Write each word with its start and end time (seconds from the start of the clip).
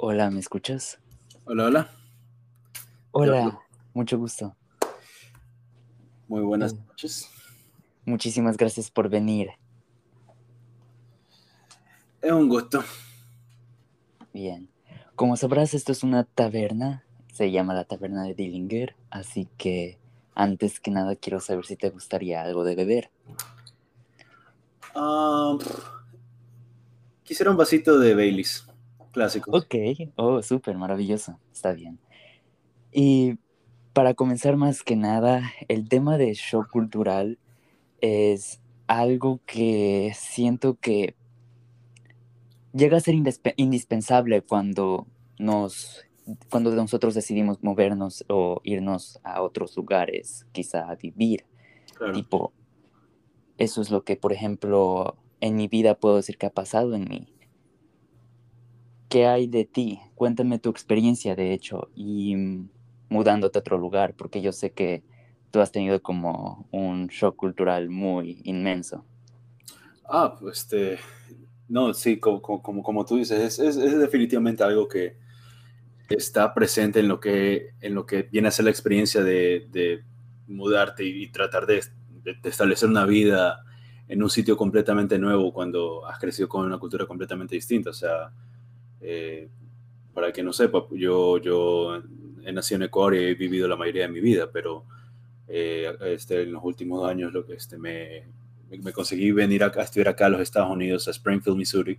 Hola, 0.00 0.30
¿me 0.30 0.38
escuchas? 0.38 1.00
Hola, 1.44 1.64
hola. 1.66 1.90
Hola, 3.10 3.58
mucho 3.94 4.16
gusto. 4.16 4.54
Muy 6.28 6.42
buenas 6.42 6.72
Eh, 6.72 6.76
noches. 6.86 7.28
Muchísimas 8.04 8.56
gracias 8.56 8.92
por 8.92 9.08
venir. 9.08 9.48
Es 12.22 12.30
un 12.32 12.48
gusto. 12.48 12.82
Bien. 14.32 14.68
Como 15.16 15.36
sabrás, 15.36 15.74
esto 15.74 15.90
es 15.90 16.04
una 16.04 16.22
taberna. 16.24 17.04
Se 17.32 17.50
llama 17.50 17.74
la 17.74 17.84
Taberna 17.84 18.22
de 18.22 18.34
Dillinger. 18.34 18.94
Así 19.10 19.48
que, 19.58 19.98
antes 20.34 20.78
que 20.80 20.92
nada, 20.92 21.16
quiero 21.16 21.40
saber 21.40 21.66
si 21.66 21.76
te 21.76 21.90
gustaría 21.90 22.42
algo 22.42 22.62
de 22.62 22.76
beber. 22.76 23.10
Ah, 24.94 25.56
quisiera 27.24 27.50
un 27.50 27.56
vasito 27.56 27.98
de 27.98 28.14
Baileys, 28.14 28.64
clásico. 29.12 29.50
Ok. 29.56 29.74
Oh, 30.16 30.42
súper 30.42 30.76
maravilloso. 30.76 31.38
Está 31.52 31.72
bien. 31.72 31.98
Y 32.92 33.38
para 33.92 34.14
comenzar 34.14 34.56
más 34.56 34.82
que 34.82 34.96
nada, 34.96 35.42
el 35.68 35.88
tema 35.88 36.18
de 36.18 36.34
shock 36.34 36.70
cultural 36.70 37.38
es 38.00 38.60
algo 38.86 39.40
que 39.44 40.12
siento 40.14 40.76
que 40.76 41.14
llega 42.72 42.96
a 42.96 43.00
ser 43.00 43.14
indispe- 43.14 43.54
indispensable 43.56 44.42
cuando 44.42 45.06
nos 45.38 46.04
cuando 46.50 46.70
nosotros 46.74 47.14
decidimos 47.14 47.62
movernos 47.62 48.24
o 48.28 48.60
irnos 48.62 49.18
a 49.24 49.40
otros 49.42 49.74
lugares, 49.76 50.46
quizá 50.52 50.90
a 50.90 50.94
vivir. 50.94 51.46
Claro. 51.94 52.12
Tipo, 52.12 52.52
eso 53.56 53.80
es 53.80 53.90
lo 53.90 54.04
que, 54.04 54.16
por 54.16 54.32
ejemplo, 54.32 55.16
en 55.40 55.56
mi 55.56 55.68
vida 55.68 55.94
puedo 55.94 56.16
decir 56.16 56.36
que 56.36 56.46
ha 56.46 56.50
pasado 56.50 56.94
en 56.94 57.08
mí. 57.08 57.32
¿Qué 59.08 59.26
hay 59.26 59.46
de 59.46 59.64
ti? 59.64 60.00
Cuéntame 60.14 60.58
tu 60.58 60.68
experiencia, 60.68 61.34
de 61.34 61.52
hecho, 61.54 61.88
y 61.94 62.36
mm, 62.36 62.68
mudándote 63.08 63.58
a 63.58 63.60
otro 63.60 63.78
lugar, 63.78 64.14
porque 64.14 64.42
yo 64.42 64.52
sé 64.52 64.72
que 64.72 65.02
tú 65.50 65.60
has 65.60 65.72
tenido 65.72 66.02
como 66.02 66.68
un 66.72 67.06
shock 67.06 67.36
cultural 67.36 67.88
muy 67.88 68.40
inmenso. 68.44 69.04
Ah, 70.08 70.36
pues 70.38 70.58
este. 70.58 70.98
No, 71.68 71.92
sí, 71.94 72.18
como, 72.18 72.40
como, 72.40 72.82
como- 72.82 73.04
tú 73.04 73.16
dices, 73.16 73.58
es, 73.58 73.76
definitivamente 73.76 74.62
algo 74.64 74.88
que 74.88 75.16
está 76.08 76.54
presente 76.54 77.00
en 77.00 77.08
lo 77.08 77.20
que, 77.20 77.74
en 77.80 77.94
lo 77.94 78.06
que 78.06 78.22
viene 78.22 78.48
a 78.48 78.50
ser 78.50 78.64
la 78.64 78.70
experiencia 78.70 79.22
de, 79.22 80.02
mudarte 80.46 81.04
y, 81.04 81.28
tratar 81.28 81.66
de- 81.66 81.82
de 82.24 82.38
establecer 82.48 82.88
una 82.88 83.04
vida 83.04 83.62
en 84.08 84.22
un 84.22 84.30
sitio 84.30 84.56
completamente 84.56 85.18
nuevo 85.18 85.52
cuando 85.52 86.06
has 86.06 86.18
crecido 86.18 86.48
con 86.48 86.64
una 86.64 86.78
cultura 86.78 87.06
completamente 87.06 87.54
distinta. 87.54 87.90
O 87.90 87.94
sea, 87.94 88.32
eh, 89.00 89.48
para 90.14 90.32
que 90.32 90.42
no 90.42 90.52
sepa, 90.52 90.84
yo, 90.92 91.38
yo 91.38 92.02
he 92.44 92.52
nacido 92.52 92.76
en 92.76 92.82
Ecuador 92.84 93.14
y 93.14 93.18
he 93.18 93.34
vivido 93.34 93.68
la 93.68 93.76
mayoría 93.76 94.02
de 94.02 94.12
mi 94.12 94.20
vida, 94.20 94.50
pero 94.52 94.84
eh, 95.48 95.92
este, 96.06 96.42
en 96.42 96.52
los 96.52 96.64
últimos 96.64 97.08
años 97.08 97.32
lo 97.32 97.44
que 97.46 97.54
este, 97.54 97.78
me, 97.78 98.24
me, 98.70 98.92
conseguí 98.92 99.32
venir 99.32 99.64
acá, 99.64 99.80
a 99.80 99.84
estudiar 99.84 100.08
acá 100.08 100.26
a 100.26 100.30
los 100.30 100.40
Estados 100.40 100.70
Unidos, 100.70 101.08
a 101.08 101.12
Springfield, 101.12 101.56
Missouri. 101.58 101.98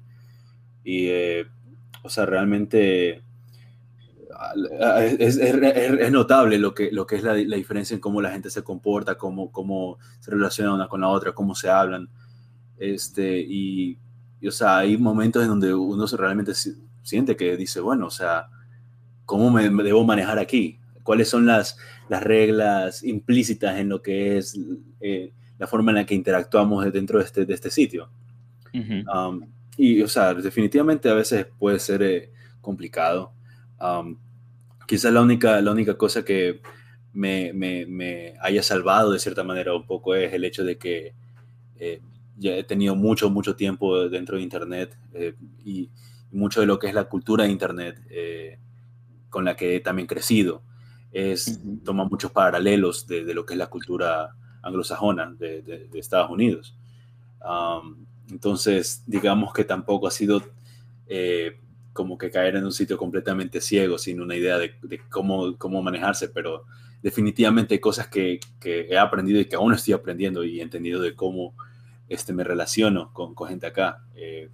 Y, 0.83 1.07
eh, 1.07 1.47
o 2.03 2.09
sea, 2.09 2.25
realmente 2.25 3.23
es, 5.19 5.37
es- 5.37 5.55
es- 5.99 6.11
notable 6.11 6.57
lo 6.57 6.73
que, 6.73 6.91
lo 6.91 7.05
que 7.05 7.15
es 7.17 7.23
la, 7.23 7.33
la 7.33 7.55
diferencia 7.57 7.93
en 7.95 7.99
cómo 7.99 8.21
la 8.21 8.31
gente 8.31 8.49
se 8.49 8.63
comporta, 8.63 9.15
cómo, 9.17 9.51
cómo 9.51 9.97
se 10.19 10.31
relaciona 10.31 10.73
una 10.73 10.87
con 10.87 11.01
la 11.01 11.09
otra, 11.09 11.33
cómo 11.33 11.55
se 11.55 11.69
hablan. 11.69 12.09
Este, 12.77 13.39
y, 13.39 13.97
y, 14.41 14.47
o 14.47 14.51
sea, 14.51 14.79
hay 14.79 14.97
momentos 14.97 15.43
en 15.43 15.49
donde 15.49 15.73
uno 15.73 16.05
realmente 16.07 16.53
siente 17.09 17.35
que 17.35 17.57
dice, 17.57 17.79
bueno, 17.79 18.07
o 18.07 18.11
sea, 18.11 18.47
¿cómo 19.25 19.51
me, 19.51 19.69
me 19.69 19.83
debo 19.83 20.03
manejar 20.03 20.39
aquí? 20.39 20.79
¿Cuáles 21.03 21.29
son 21.29 21.45
las, 21.45 21.77
las 22.07 22.23
reglas 22.23 23.03
implícitas 23.03 23.79
en 23.79 23.89
lo 23.89 24.01
que 24.01 24.37
es 24.37 24.57
eh, 25.01 25.33
la 25.57 25.67
forma 25.67 25.91
en 25.91 25.95
la 25.95 26.05
que 26.05 26.15
interactuamos 26.15 26.91
dentro 26.93 27.19
de 27.19 27.25
este, 27.25 27.45
de 27.45 27.53
este 27.53 27.69
sitio? 27.69 28.09
Ujú. 28.73 29.09
Um, 29.11 29.47
y, 29.75 30.01
o 30.01 30.07
sea, 30.07 30.33
definitivamente 30.33 31.09
a 31.09 31.13
veces 31.13 31.47
puede 31.57 31.79
ser 31.79 32.03
eh, 32.03 32.31
complicado. 32.61 33.31
Um, 33.81 34.17
quizás 34.87 35.11
la 35.11 35.21
única, 35.21 35.61
la 35.61 35.71
única 35.71 35.97
cosa 35.97 36.23
que 36.23 36.61
me, 37.13 37.53
me, 37.53 37.85
me 37.85 38.33
haya 38.41 38.61
salvado 38.61 39.11
de 39.11 39.19
cierta 39.19 39.43
manera 39.43 39.73
un 39.73 39.85
poco 39.85 40.15
es 40.15 40.33
el 40.33 40.43
hecho 40.43 40.63
de 40.63 40.77
que 40.77 41.13
eh, 41.79 42.01
ya 42.37 42.55
he 42.55 42.63
tenido 42.63 42.95
mucho, 42.95 43.29
mucho 43.29 43.55
tiempo 43.55 44.09
dentro 44.09 44.37
de 44.37 44.43
Internet 44.43 44.97
eh, 45.13 45.33
y 45.63 45.89
mucho 46.31 46.61
de 46.61 46.67
lo 46.67 46.79
que 46.79 46.87
es 46.87 46.93
la 46.93 47.05
cultura 47.05 47.43
de 47.45 47.51
Internet 47.51 48.01
eh, 48.09 48.59
con 49.29 49.45
la 49.45 49.55
que 49.55 49.75
he 49.75 49.79
también 49.79 50.07
crecido 50.07 50.63
es, 51.11 51.61
Ujú. 51.63 51.79
toma 51.83 52.05
muchos 52.05 52.31
paralelos 52.31 53.07
de, 53.07 53.25
de 53.25 53.33
lo 53.33 53.45
que 53.45 53.53
es 53.53 53.57
la 53.59 53.67
cultura 53.67 54.35
anglosajona 54.61 55.33
de, 55.37 55.61
de- 55.61 55.87
de 55.87 55.99
Estados 55.99 56.29
Unidos. 56.29 56.75
Um, 57.43 58.05
entonces, 58.29 59.03
digamos 59.07 59.53
que 59.53 59.63
tampoco 59.63 60.07
ha 60.07 60.11
sido 60.11 60.43
eh, 61.07 61.57
como 61.93 62.17
que 62.17 62.29
caer 62.29 62.55
en 62.55 62.65
un 62.65 62.71
sitio 62.71 62.97
completamente 62.97 63.61
ciego, 63.61 63.97
sin 63.97 64.21
una 64.21 64.35
idea 64.35 64.57
de, 64.57 64.73
de 64.83 64.99
cómo, 65.09 65.57
cómo 65.57 65.81
manejarse, 65.81 66.29
pero 66.29 66.65
definitivamente 67.01 67.75
hay 67.75 67.79
cosas 67.79 68.07
que, 68.07 68.39
que 68.59 68.81
he 68.89 68.97
aprendido 68.97 69.39
y 69.39 69.45
que 69.45 69.55
aún 69.55 69.73
estoy 69.73 69.93
aprendiendo 69.93 70.43
y 70.43 70.59
he 70.59 70.63
entendido 70.63 71.01
de 71.01 71.15
cómo 71.15 71.55
este, 72.07 72.33
me 72.33 72.43
relaciono 72.43 73.11
con, 73.13 73.33
con 73.35 73.49
gente 73.49 73.65
acá. 73.67 74.03
Eh, 74.15 74.49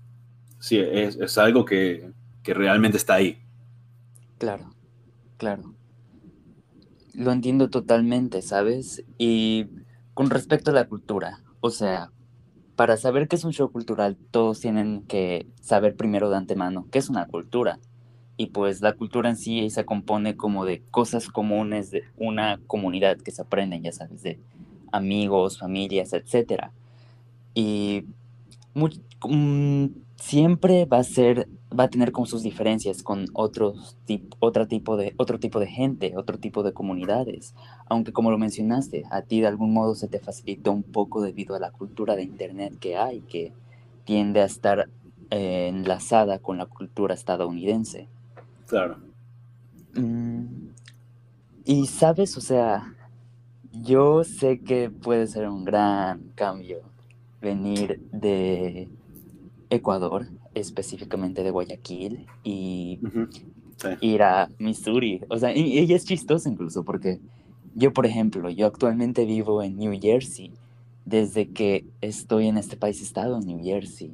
sí, 0.65 0.79
es, 0.79 1.15
es 1.17 1.37
algo 1.37 1.63
que, 1.63 2.11
que 2.41 2.55
realmente 2.55 2.97
está 2.97 3.13
ahí. 3.13 3.37
Claro, 4.39 4.73
claro. 5.37 5.75
Lo 7.13 7.31
entiendo 7.31 7.69
totalmente, 7.69 8.41
¿sabes? 8.41 9.05
Y 9.19 9.67
con 10.15 10.31
respecto 10.31 10.71
a 10.71 10.73
la 10.73 10.87
cultura, 10.87 11.43
o 11.59 11.69
sea, 11.69 12.09
para 12.75 12.97
saber 12.97 13.27
qué 13.27 13.35
es 13.35 13.43
un 13.43 13.53
show 13.53 13.71
cultural, 13.71 14.17
todos 14.31 14.59
tienen 14.59 15.03
que 15.03 15.45
saber 15.61 15.95
primero 15.95 16.31
de 16.31 16.37
antemano 16.37 16.87
qué 16.91 16.97
es 16.97 17.09
una 17.09 17.27
cultura. 17.27 17.77
Y 18.35 18.47
pues 18.47 18.81
la 18.81 18.93
cultura 18.93 19.29
en 19.29 19.37
sí 19.37 19.69
se 19.69 19.85
compone 19.85 20.35
como 20.35 20.65
de 20.65 20.81
cosas 20.89 21.27
comunes 21.27 21.91
de 21.91 22.05
una 22.17 22.59
comunidad 22.65 23.17
que 23.17 23.29
se 23.29 23.43
aprenden, 23.43 23.83
ya 23.83 23.91
sabes, 23.91 24.23
de 24.23 24.39
amigos, 24.91 25.59
familias, 25.59 26.11
etcétera. 26.13 26.71
Y 27.53 28.05
mm, 28.73 29.85
siempre 30.15 30.85
va 30.85 30.99
a 30.99 31.03
ser, 31.03 31.47
va 31.77 31.85
a 31.85 31.89
tener 31.89 32.11
como 32.11 32.25
sus 32.25 32.43
diferencias 32.43 33.03
con 33.03 33.25
otros 33.33 33.97
tip- 34.07 34.35
otra 34.39 34.67
tipo 34.67 34.97
de, 34.97 35.13
otro 35.17 35.39
tipo 35.39 35.59
de 35.59 35.67
gente, 35.67 36.13
otro 36.17 36.37
tipo 36.39 36.63
de 36.63 36.73
comunidades. 36.73 37.53
Aunque 37.87 38.13
como 38.13 38.31
lo 38.31 38.37
mencionaste, 38.37 39.05
a 39.11 39.21
ti 39.21 39.41
de 39.41 39.47
algún 39.47 39.73
modo 39.73 39.95
se 39.95 40.07
te 40.07 40.19
facilitó 40.19 40.71
un 40.71 40.83
poco 40.83 41.21
debido 41.21 41.55
a 41.55 41.59
la 41.59 41.71
cultura 41.71 42.15
de 42.15 42.23
internet 42.23 42.77
que 42.79 42.97
hay, 42.97 43.21
que 43.21 43.53
tiende 44.05 44.41
a 44.41 44.45
estar 44.45 44.89
eh, 45.31 45.67
enlazada 45.69 46.39
con 46.39 46.57
la 46.57 46.65
cultura 46.65 47.13
estadounidense. 47.13 48.07
Claro. 48.67 48.97
Mm, 49.95 50.69
y 51.65 51.87
sabes, 51.87 52.37
o 52.37 52.41
sea, 52.41 52.93
yo 53.71 54.23
sé 54.23 54.59
que 54.61 54.89
puede 54.89 55.27
ser 55.27 55.49
un 55.49 55.65
gran 55.65 56.31
cambio 56.35 56.81
venir 57.41 58.01
de 58.11 58.89
Ecuador, 59.69 60.27
específicamente 60.53 61.43
de 61.43 61.51
Guayaquil, 61.51 62.25
y. 62.43 62.99
Sí. 63.77 63.89
ir 63.99 64.23
a 64.23 64.49
Missouri. 64.57 65.21
O 65.27 65.37
sea, 65.37 65.53
y, 65.53 65.79
y 65.79 65.93
es 65.93 66.05
chistoso 66.05 66.47
incluso 66.47 66.85
porque 66.85 67.19
yo, 67.75 67.91
por 67.91 68.05
ejemplo, 68.05 68.49
yo 68.49 68.67
actualmente 68.67 69.25
vivo 69.25 69.61
en 69.61 69.77
New 69.77 69.99
Jersey. 70.01 70.51
Desde 71.03 71.49
que 71.49 71.85
estoy 72.01 72.47
en 72.47 72.57
este 72.57 72.77
país 72.77 72.99
he 73.01 73.03
estado 73.03 73.37
en 73.37 73.45
New 73.45 73.63
Jersey. 73.63 74.11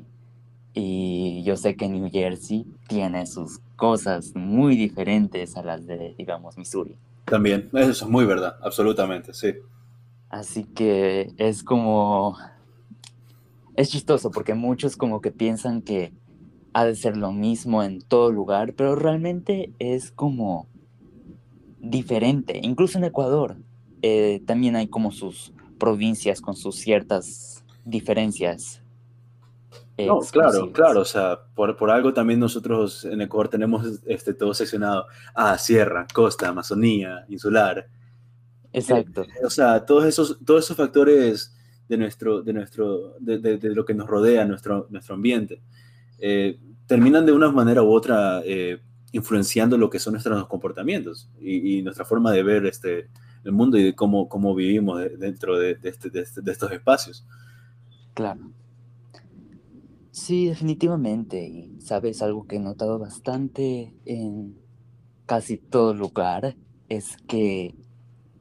Y 0.73 1.43
yo 1.45 1.55
sé 1.55 1.75
que 1.75 1.87
New 1.87 2.09
Jersey 2.11 2.65
tiene 2.87 3.25
sus 3.27 3.59
cosas 3.75 4.35
muy 4.35 4.75
diferentes 4.75 5.55
a 5.55 5.63
las 5.63 5.85
de, 5.85 6.15
digamos, 6.17 6.57
Missouri. 6.57 6.95
También, 7.25 7.69
eso 7.73 8.05
es 8.05 8.07
muy 8.07 8.25
verdad, 8.25 8.57
absolutamente, 8.61 9.33
sí. 9.33 9.53
Así 10.29 10.63
que 10.63 11.31
es 11.37 11.63
como... 11.63 12.37
Es 13.75 13.89
chistoso 13.89 14.31
porque 14.31 14.53
muchos 14.53 14.97
como 14.97 15.21
que 15.21 15.31
piensan 15.31 15.81
que 15.81 16.13
ha 16.73 16.85
de 16.85 16.95
ser 16.95 17.17
lo 17.17 17.31
mismo 17.31 17.83
en 17.83 18.01
todo 18.01 18.31
lugar, 18.31 18.73
pero 18.73 18.95
realmente 18.95 19.73
es 19.79 20.11
como 20.11 20.67
diferente. 21.79 22.59
Incluso 22.63 22.97
en 22.97 23.05
Ecuador 23.05 23.57
eh, 24.01 24.41
también 24.45 24.75
hay 24.75 24.87
como 24.87 25.11
sus 25.11 25.53
provincias 25.77 26.41
con 26.41 26.55
sus 26.55 26.75
ciertas 26.75 27.65
diferencias. 27.85 28.81
No, 29.97 30.19
claro, 30.19 30.71
claro, 30.71 31.01
o 31.01 31.05
sea, 31.05 31.39
por, 31.53 31.77
por 31.77 31.91
algo 31.91 32.13
también 32.13 32.39
nosotros 32.39 33.05
en 33.05 33.21
Ecuador 33.21 33.49
tenemos 33.49 34.01
este, 34.05 34.33
todo 34.33 34.53
seccionado 34.53 35.05
a 35.35 35.57
sierra, 35.59 36.07
costa, 36.11 36.47
Amazonía, 36.47 37.25
insular. 37.29 37.87
Exacto. 38.73 39.25
O 39.43 39.49
sea, 39.49 39.85
todos 39.85 40.05
esos, 40.05 40.39
todos 40.43 40.65
esos 40.65 40.77
factores 40.77 41.53
de, 41.91 41.97
nuestro, 41.97 42.41
de, 42.41 42.53
nuestro, 42.53 43.15
de, 43.19 43.37
de, 43.37 43.75
lo 43.75 43.83
que 43.83 43.93
nos 43.93 44.07
rodea, 44.07 44.45
nuestro, 44.45 44.87
nuestro 44.89 45.15
ambiente, 45.15 45.61
eh, 46.19 46.57
terminan 46.87 47.25
de 47.25 47.33
una 47.33 47.51
manera 47.51 47.83
u 47.83 47.91
otra 47.91 48.41
eh, 48.45 48.79
influenciando 49.11 49.77
lo 49.77 49.89
que 49.89 49.99
son 49.99 50.13
nuestros 50.13 50.47
comportamientos 50.47 51.29
y, 51.41 51.81
nuestra 51.81 52.05
forma 52.05 52.31
de 52.31 52.43
ver 52.43 52.65
este, 52.65 53.09
el 53.43 53.51
mundo 53.51 53.77
y 53.77 53.83
de 53.83 53.93
cómo, 53.93 54.29
cómo 54.29 54.55
vivimos 54.55 55.01
dentro 55.19 55.59
de, 55.59 55.77
este, 55.83 56.17
este, 56.17 56.41
de, 56.41 56.51
estos 56.51 56.71
espacios. 56.71 57.25
Claro. 58.13 58.53
Sí, 60.11 60.45
definitivamente. 60.45 61.45
Y 61.45 61.81
sabes, 61.81 62.21
algo 62.21 62.47
que 62.47 62.55
he 62.55 62.59
notado 62.59 62.99
bastante 62.99 63.93
en 64.05 64.55
casi 65.25 65.57
todo 65.57 65.93
lugar 65.93 66.55
es 66.87 67.17
que 67.27 67.75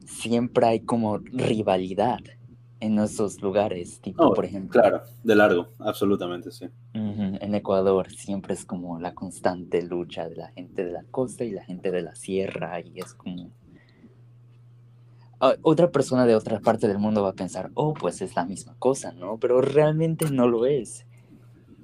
siempre 0.05 0.67
hay 0.67 0.79
como 0.79 1.17
rivalidad 1.17 2.19
en 2.81 2.97
esos 2.97 3.41
lugares, 3.41 4.01
tipo, 4.01 4.25
oh, 4.25 4.33
por 4.33 4.43
ejemplo. 4.43 4.81
Claro, 4.81 5.03
de 5.23 5.35
largo, 5.35 5.67
absolutamente, 5.79 6.51
sí. 6.51 6.65
en 6.93 7.55
Ecuador 7.55 8.11
siempre 8.11 8.55
es 8.55 8.65
como 8.65 8.99
la 8.99 9.13
constante 9.13 9.83
lucha 9.83 10.27
de 10.27 10.35
la 10.35 10.49
gente 10.49 10.83
de 10.83 10.91
la 10.91 11.03
costa 11.11 11.43
y 11.43 11.51
la 11.51 11.63
gente 11.63 11.91
de 11.91 12.01
la 12.01 12.15
sierra, 12.15 12.81
y 12.81 12.99
es 12.99 13.13
como. 13.13 13.51
otra 15.61 15.91
persona 15.91 16.25
de 16.25 16.35
otra 16.35 16.59
parte 16.59 16.87
del 16.87 16.97
mundo 16.97 17.21
va 17.21 17.29
a 17.29 17.33
pensar, 17.33 17.69
oh, 17.75 17.93
pues 17.93 18.21
es 18.21 18.35
la 18.35 18.45
misma 18.45 18.75
cosa, 18.79 19.11
¿no? 19.11 19.37
Pero 19.37 19.61
realmente 19.61 20.29
no 20.31 20.47
lo 20.47 20.65
es. 20.65 21.05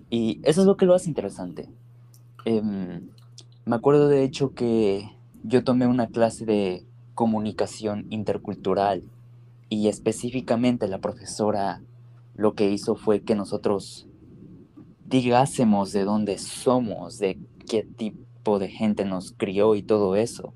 Y 0.10 0.42
eso 0.44 0.62
es 0.62 0.68
lo 0.68 0.78
que 0.78 0.88
lo 0.88 0.96
hace 0.96 1.10
interesante. 1.10 1.70
Em, 2.44 3.08
me 3.66 3.76
acuerdo 3.76 4.08
de 4.08 4.24
hecho 4.24 4.56
que 4.56 5.12
yo 5.44 5.64
tomé 5.64 5.86
una 5.86 6.08
clase 6.08 6.46
de 6.46 6.88
comunicación 7.14 8.08
intercultural 8.10 9.04
y 9.70 9.88
específicamente 9.88 10.88
la 10.88 11.00
profesora 11.00 11.82
lo 12.36 12.54
que 12.54 12.70
hizo 12.70 12.96
fue 12.96 13.22
que 13.22 13.36
nosotros 13.36 14.08
digásemos 15.06 15.92
de 15.92 16.04
dónde 16.04 16.38
somos, 16.38 17.18
de 17.18 17.40
qué 17.68 17.84
tipo 17.84 18.60
de 18.60 18.70
gente 18.70 19.06
nos 19.06 19.32
crió 19.32 19.76
y 19.76 19.82
todo 19.82 20.16
eso, 20.16 20.54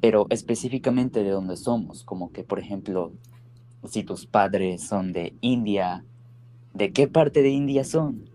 pero 0.00 0.26
específicamente 0.30 1.22
de 1.22 1.30
dónde 1.30 1.56
somos, 1.56 2.04
como 2.04 2.32
que 2.32 2.44
por 2.44 2.58
ejemplo, 2.58 3.12
si 3.84 4.04
tus 4.04 4.26
padres 4.26 4.86
son 4.86 5.12
de 5.12 5.34
India, 5.40 6.04
¿de 6.74 6.92
qué 6.92 7.08
parte 7.08 7.42
de 7.42 7.50
India 7.50 7.84
son? 7.84 8.28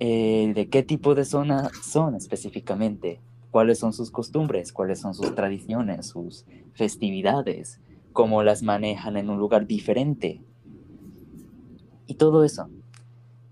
Eh, 0.00 0.52
¿De 0.54 0.68
qué 0.68 0.82
tipo 0.82 1.14
de 1.14 1.24
zona 1.24 1.70
son 1.82 2.14
específicamente? 2.14 3.20
¿Cuáles 3.50 3.78
son 3.78 3.92
sus 3.92 4.10
costumbres? 4.10 4.72
¿Cuáles 4.72 5.00
son 5.00 5.14
sus 5.14 5.34
tradiciones? 5.34 6.06
¿Sus 6.06 6.44
festividades? 6.74 7.80
Cómo 8.18 8.42
las 8.42 8.64
manejan 8.64 9.16
en 9.16 9.30
un 9.30 9.38
lugar 9.38 9.68
diferente. 9.68 10.42
Y 12.08 12.14
todo 12.14 12.42
eso. 12.42 12.68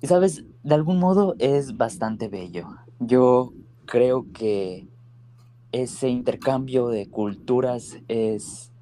Y 0.00 0.08
sabes, 0.08 0.42
de 0.64 0.74
algún 0.74 0.98
modo 0.98 1.36
es 1.38 1.76
bastante 1.76 2.26
bello. 2.26 2.66
Yo 2.98 3.52
creo 3.84 4.26
que 4.32 4.88
ese 5.70 6.08
intercambio 6.08 6.88
de 6.88 7.08
culturas 7.08 7.98
es 8.08 8.72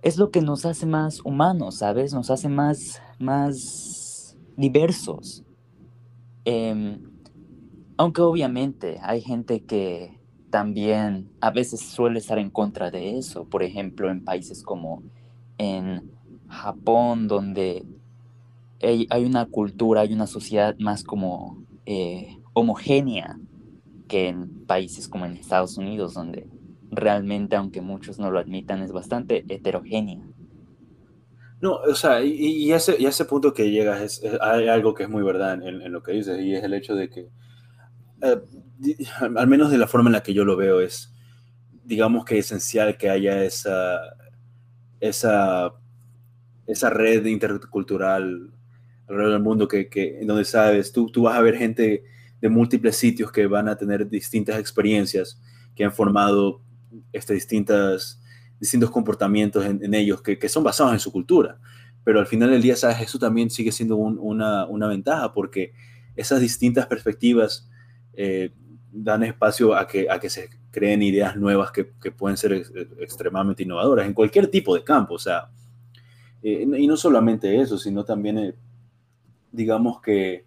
es 0.00 0.16
lo 0.16 0.30
que 0.30 0.42
nos 0.42 0.64
hace 0.64 0.86
más 0.86 1.22
humanos, 1.24 1.78
¿sabes? 1.78 2.14
Nos 2.14 2.30
hace 2.30 2.48
más, 2.48 3.02
más 3.18 4.36
diversos. 4.56 5.42
Em, 6.44 7.02
aunque 7.96 8.22
obviamente 8.22 9.00
hay 9.02 9.22
gente 9.22 9.64
que 9.64 10.21
también 10.52 11.30
a 11.40 11.50
veces 11.50 11.80
suele 11.80 12.18
estar 12.18 12.38
en 12.38 12.50
contra 12.50 12.90
de 12.90 13.18
eso. 13.18 13.46
Por 13.46 13.64
ejemplo, 13.64 14.10
en 14.10 14.22
países 14.22 14.62
como 14.62 15.02
en 15.56 16.12
Japón, 16.46 17.26
donde 17.26 17.84
hay, 18.82 19.24
una 19.24 19.46
cultura, 19.46 20.02
hay 20.02 20.12
una 20.12 20.26
sociedad 20.26 20.76
más 20.78 21.04
como 21.04 21.64
eh, 21.86 22.36
homogénea 22.52 23.38
que 24.08 24.28
en 24.28 24.66
países 24.66 25.08
como 25.08 25.24
en 25.24 25.32
Estados 25.32 25.78
Unidos, 25.78 26.12
donde 26.12 26.46
realmente, 26.90 27.56
aunque 27.56 27.80
muchos 27.80 28.18
no 28.18 28.30
lo 28.30 28.38
admitan, 28.38 28.82
es 28.82 28.92
bastante 28.92 29.44
heterogénea. 29.48 30.20
No, 31.62 31.76
o 31.76 31.94
sea, 31.94 32.22
y, 32.22 32.70
ese, 32.72 32.96
y 32.98 33.06
ese 33.06 33.24
punto 33.24 33.54
que 33.54 33.70
llegas, 33.70 34.02
es, 34.02 34.22
hay 34.40 34.68
algo 34.68 34.92
que 34.94 35.04
es 35.04 35.08
muy 35.08 35.22
verdad 35.22 35.62
en, 35.62 35.90
lo 35.92 36.02
que 36.02 36.12
dices, 36.12 36.38
y 36.44 36.54
es 36.54 36.62
el 36.62 36.74
hecho 36.74 36.94
de 36.94 37.08
que 37.08 37.28
eh, 38.20 38.40
al 39.36 39.46
menos 39.46 39.70
de 39.70 39.78
la 39.78 39.86
forma 39.86 40.08
en 40.08 40.14
la 40.14 40.22
que 40.22 40.34
yo 40.34 40.44
lo 40.44 40.56
veo, 40.56 40.80
es, 40.80 41.14
digamos 41.84 42.24
que 42.24 42.38
esencial 42.38 42.96
que 42.96 43.10
haya 43.10 43.44
esa, 43.44 44.00
esa, 45.00 45.74
esa 46.66 46.90
red 46.90 47.26
intercultural 47.26 48.52
alrededor 49.08 49.32
del 49.32 49.42
mundo 49.42 49.68
que, 49.68 49.88
que 49.88 50.20
en 50.20 50.26
donde 50.26 50.44
sabes, 50.44 50.92
tú, 50.92 51.10
tú 51.10 51.22
vas 51.22 51.36
a 51.36 51.42
ver 51.42 51.56
gente 51.56 52.04
de 52.40 52.48
múltiples 52.48 52.96
sitios 52.96 53.30
que 53.30 53.46
van 53.46 53.68
a 53.68 53.76
tener 53.76 54.08
distintas 54.08 54.58
experiencias, 54.58 55.40
que 55.74 55.84
han 55.84 55.92
formado 55.92 56.60
este, 57.12 57.34
distintas, 57.34 58.20
distintos 58.58 58.90
comportamientos 58.90 59.64
en, 59.64 59.94
ellos 59.94 60.22
que, 60.22 60.38
que, 60.38 60.48
son 60.48 60.64
basados 60.64 60.92
en 60.92 60.98
su 60.98 61.12
cultura. 61.12 61.58
Pero 62.04 62.18
al 62.18 62.26
final 62.26 62.50
del 62.50 62.62
día, 62.62 62.74
sabes, 62.74 63.00
eso 63.00 63.18
también 63.18 63.48
sigue 63.48 63.70
siendo 63.70 63.96
una, 63.96 64.66
una, 64.66 64.88
ventaja 64.88 65.32
porque 65.32 65.72
esas 66.16 66.40
distintas 66.40 66.86
perspectivas 66.86 67.70
eh, 68.14 68.52
dan 68.92 69.22
espacio 69.22 69.74
a 69.74 69.86
que, 69.86 70.08
a 70.10 70.20
que 70.20 70.28
se 70.28 70.50
creen 70.70 71.02
ideas 71.02 71.36
nuevas 71.36 71.72
que, 71.72 71.84
pueden 71.84 72.36
ser 72.36 72.52
extremadamente 73.00 73.62
innovadoras 73.62 74.06
en 74.06 74.12
cualquier 74.12 74.48
tipo 74.48 74.74
de 74.74 74.84
campo. 74.84 75.14
O 75.14 75.18
sea, 75.18 75.48
eh, 76.42 76.66
y 76.78 76.86
no 76.86 76.96
solamente 76.96 77.60
eso, 77.60 77.78
sino 77.78 78.04
también, 78.04 78.38
eh, 78.38 78.54
digamos 79.50 80.00
que, 80.00 80.44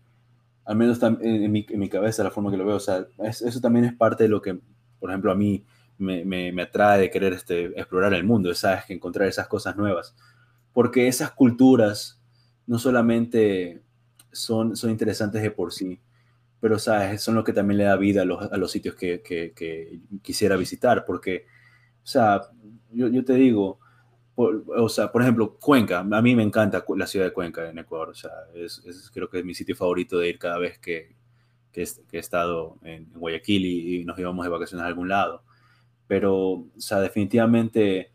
al 0.64 0.76
menos 0.76 1.02
en 1.02 1.52
mi, 1.52 1.66
en 1.68 1.80
mi, 1.80 1.90
cabeza, 1.90 2.24
la 2.24 2.32
forma 2.32 2.52
que 2.52 2.58
lo 2.58 2.66
veo, 2.66 2.78
o 2.78 2.80
sea, 2.80 3.06
eso 3.20 3.62
también 3.62 3.86
es 3.86 3.94
parte 3.94 4.24
de 4.24 4.30
lo 4.30 4.42
que, 4.42 4.60
por 5.00 5.10
ejemplo, 5.10 5.32
a 5.32 5.36
mí 5.36 5.64
me, 5.98 6.26
me, 6.26 6.62
atrae 6.62 7.02
de 7.02 7.12
querer 7.12 7.34
este, 7.34 7.66
explorar 7.80 8.14
el 8.14 8.24
mundo, 8.24 8.54
¿sabes? 8.54 8.86
Que 8.86 8.94
encontrar 8.94 9.28
esas 9.28 9.48
cosas 9.48 9.76
nuevas. 9.76 10.16
Porque 10.74 11.08
esas 11.08 11.32
culturas 11.32 12.20
no 12.68 12.80
solamente 12.80 13.82
son, 14.32 14.76
son 14.76 14.90
interesantes 14.90 15.42
de 15.42 15.52
por 15.52 15.72
sí, 15.72 16.00
pero 16.60 16.80
sabes, 16.80 17.22
son 17.22 17.36
lo 17.36 17.44
que 17.44 17.54
también 17.54 17.78
le 17.78 17.84
da 17.84 17.96
vida 17.96 18.24
a 18.24 18.26
los, 18.26 18.52
a 18.52 18.58
los 18.58 18.72
sitios 18.72 18.96
que, 18.96 19.22
que, 19.22 20.00
quisiera 20.22 20.56
visitar, 20.56 21.06
porque, 21.06 21.46
o 22.04 22.08
sea, 22.08 22.42
yo, 22.92 23.08
yo 23.08 23.24
te 23.24 23.34
digo, 23.34 23.80
o 24.36 24.90
sea, 24.90 25.12
por 25.12 25.22
ejemplo, 25.22 25.58
Cuenca, 25.60 26.00
a 26.00 26.22
mí 26.22 26.36
me 26.36 26.44
encanta 26.44 26.84
la 26.96 27.08
ciudad 27.08 27.26
de 27.26 27.34
Cuenca 27.34 27.70
en 27.70 27.80
Ecuador, 27.80 28.10
o 28.10 28.16
sea, 28.16 28.32
es, 28.54 28.82
creo 29.14 29.30
que 29.30 29.40
es 29.40 29.46
mi 29.46 29.54
sitio 29.54 29.76
favorito 29.76 30.18
de 30.18 30.30
ir 30.30 30.40
cada 30.40 30.58
vez 30.58 30.80
que, 30.80 31.16
que, 31.72 31.84
he 31.84 32.18
estado 32.18 32.78
en, 32.84 33.12
Guayaquil 33.14 33.66
y, 33.66 34.06
nos 34.06 34.18
íbamos 34.20 34.46
de 34.46 34.50
vacaciones 34.50 34.84
a 34.84 34.88
algún 34.88 35.10
lado, 35.10 35.44
pero, 36.08 36.36
o 36.36 36.70
sea, 36.78 37.00
definitivamente 37.00 38.12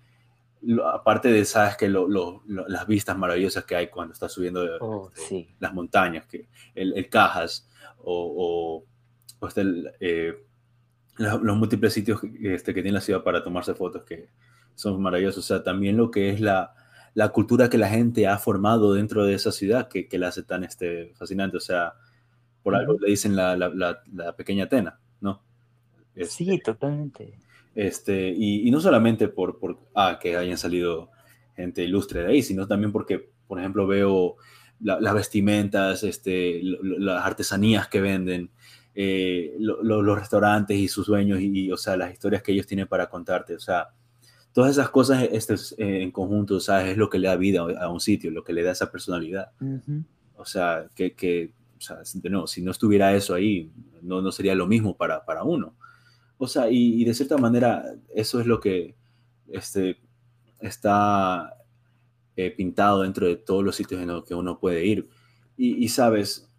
aparte 0.92 1.28
de, 1.28 1.44
sabes, 1.44 1.76
que 1.76 1.88
las 1.88 2.86
vistas 2.86 3.16
maravillosas 3.16 3.64
que 3.64 3.76
hay 3.76 3.88
cuando 3.88 4.12
estás 4.12 4.32
subiendo 4.32 4.62
oh, 4.80 5.10
este, 5.16 5.54
las 5.58 5.72
montañas, 5.72 6.26
que 6.26 6.48
el, 6.74 6.92
el, 6.94 7.08
Cajas, 7.08 7.69
o, 8.04 8.84
o, 9.40 9.46
este, 9.46 9.62
eh, 10.00 10.34
los, 11.16 11.56
múltiples 11.56 11.92
sitios 11.92 12.20
que, 12.20 12.54
este, 12.54 12.74
que 12.74 12.82
tiene 12.82 12.96
la 12.96 13.00
ciudad 13.00 13.22
para 13.22 13.42
tomarse 13.42 13.74
fotos 13.74 14.02
que 14.04 14.28
son 14.74 15.00
maravillosos. 15.00 15.44
O 15.44 15.46
sea, 15.46 15.62
también 15.62 15.96
lo 15.96 16.10
que 16.10 16.30
es 16.30 16.40
la, 16.40 16.74
la 17.14 17.30
cultura 17.30 17.68
que 17.68 17.78
la 17.78 17.88
gente 17.88 18.26
ha 18.26 18.38
formado 18.38 18.94
dentro 18.94 19.24
de 19.24 19.34
esa 19.34 19.52
ciudad 19.52 19.88
que, 19.88 20.08
que 20.08 20.18
la 20.18 20.28
hace 20.28 20.42
tan 20.42 20.64
este, 20.64 21.12
fascinante. 21.14 21.56
O 21.56 21.60
sea, 21.60 21.94
por 22.62 22.74
algo 22.74 22.98
le 22.98 23.10
dicen 23.10 23.36
la, 23.36 23.56
la, 23.56 24.02
la, 24.12 24.36
pequeña 24.36 24.64
Atena, 24.64 24.98
¿no? 25.20 25.42
sí, 26.24 26.58
totalmente. 26.58 27.38
Este, 27.74 28.30
y, 28.36 28.66
y, 28.68 28.70
no 28.70 28.80
solamente 28.80 29.28
por, 29.28 29.58
por 29.58 29.78
ah, 29.94 30.18
que 30.20 30.36
hayan 30.36 30.58
salido 30.58 31.10
gente 31.56 31.84
ilustre 31.84 32.22
de 32.22 32.28
ahí, 32.28 32.42
sino 32.42 32.66
también 32.66 32.92
porque, 32.92 33.30
por 33.46 33.58
ejemplo, 33.58 33.86
veo 33.86 34.36
las 34.80 35.14
vestimentas, 35.14 36.02
este, 36.02 36.60
las 36.62 37.24
artesanías 37.24 37.88
que 37.88 38.00
venden, 38.00 38.50
eh, 38.94 39.54
los 39.58 40.18
restaurantes 40.18 40.76
y 40.76 40.88
sus 40.88 41.06
dueños 41.06 41.40
y, 41.40 41.70
o 41.70 41.76
sea, 41.76 41.96
las 41.96 42.12
historias 42.12 42.42
que 42.42 42.52
ellos 42.52 42.66
tienen 42.66 42.86
para 42.86 43.08
contarte. 43.08 43.54
O 43.54 43.60
sea, 43.60 43.88
todas 44.52 44.72
esas 44.72 44.90
cosas 44.90 45.28
este, 45.30 45.54
en 46.02 46.10
conjunto, 46.10 46.60
¿sabes? 46.60 46.92
Es 46.92 46.96
lo 46.96 47.10
que 47.10 47.18
le 47.18 47.28
da 47.28 47.36
vida 47.36 47.60
a 47.60 47.88
un 47.88 48.00
sitio, 48.00 48.30
lo 48.30 48.42
que 48.42 48.52
le 48.52 48.62
da 48.62 48.72
esa 48.72 48.90
personalidad. 48.90 49.52
O 50.34 50.44
sea, 50.44 50.88
que, 50.94 51.14
que 51.14 51.52
o 51.78 51.80
sea, 51.80 51.98
no, 52.30 52.46
si 52.46 52.62
no 52.62 52.70
estuviera 52.70 53.14
eso 53.14 53.34
ahí, 53.34 53.70
no, 54.02 54.20
no 54.22 54.32
sería 54.32 54.54
lo 54.54 54.66
mismo 54.66 54.96
para, 54.96 55.24
para 55.24 55.44
uno. 55.44 55.74
O 56.38 56.46
sea, 56.46 56.70
y, 56.70 57.00
y, 57.00 57.04
de 57.04 57.14
cierta 57.14 57.36
manera, 57.36 57.84
eso 58.14 58.40
es 58.40 58.46
lo 58.46 58.60
que 58.60 58.94
este, 59.48 59.98
está 60.58 61.54
eh, 62.36 62.50
pintado 62.50 63.02
dentro 63.02 63.26
de 63.26 63.36
todos 63.36 63.64
los 63.64 63.76
sitios 63.76 64.00
en 64.00 64.08
los 64.08 64.24
que 64.24 64.34
uno 64.34 64.58
puede 64.58 64.84
ir. 64.84 65.08
Y, 65.56 65.88
sabes, 65.90 66.50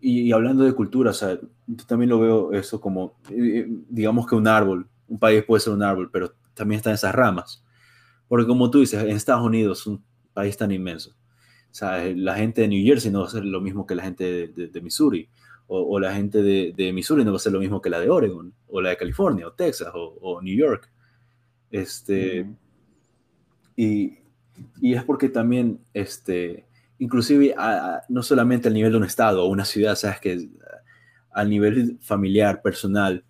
y, 0.00 0.32
hablando 0.32 0.64
de 0.64 0.72
cultura, 0.72 1.10
o 1.10 1.14
sea, 1.14 1.38
yo 1.66 1.86
también 1.86 2.08
lo 2.08 2.18
veo 2.18 2.52
eso 2.54 2.80
como, 2.80 3.18
eh, 3.30 3.66
digamos 3.90 4.26
que 4.26 4.34
un 4.34 4.48
árbol, 4.48 4.88
un 5.08 5.18
país 5.18 5.44
puede 5.44 5.60
ser 5.60 5.74
un 5.74 5.82
árbol, 5.82 6.08
pero 6.10 6.32
también 6.54 6.78
están 6.78 6.94
esas 6.94 7.14
ramas. 7.14 7.62
Porque 8.28 8.46
como 8.46 8.70
tú 8.70 8.80
dices, 8.80 9.02
en 9.02 9.10
Estados 9.10 9.44
Unidos, 9.44 9.86
un 9.86 10.02
país 10.32 10.56
tan 10.56 10.72
inmenso, 10.72 11.10
o 11.10 11.74
sea, 11.74 12.02
la 12.16 12.34
gente 12.34 12.62
de 12.62 12.68
New 12.68 12.84
Jersey 12.84 13.12
no 13.12 13.20
va 13.20 13.26
a 13.26 13.30
ser 13.30 13.44
lo 13.44 13.60
mismo 13.60 13.86
que 13.86 13.94
la 13.94 14.04
gente 14.04 14.48
de, 14.48 14.80
Missouri, 14.80 15.28
o, 15.66 16.00
la 16.00 16.14
gente 16.14 16.42
de, 16.42 16.72
de, 16.76 16.92
Missouri 16.92 17.24
no 17.24 17.30
va 17.30 17.36
a 17.36 17.40
ser 17.40 17.52
lo 17.52 17.60
mismo 17.60 17.80
que 17.80 17.90
la 17.90 18.00
de 18.00 18.10
Oregon, 18.10 18.52
o 18.66 18.80
la 18.80 18.90
de 18.90 18.96
California, 18.96 19.46
o 19.46 19.52
Texas, 19.52 19.92
o, 19.94 20.40
New 20.42 20.56
York. 20.56 20.90
Este, 21.70 22.50
y, 23.76 24.19
y, 24.80 24.94
es 24.94 25.04
porque 25.04 25.28
también, 25.28 25.80
este, 25.94 26.66
inclusive, 26.98 27.54
no 28.08 28.22
solamente 28.22 28.68
al 28.68 28.74
nivel 28.74 28.92
de 28.92 28.98
un 28.98 29.04
estado 29.04 29.44
o 29.44 29.48
una 29.48 29.64
ciudad, 29.64 29.94
sabes 29.94 30.20
que 30.20 30.48
al 31.30 31.48
nivel 31.48 31.98
familiar, 32.00 32.62
personal, 32.62 33.24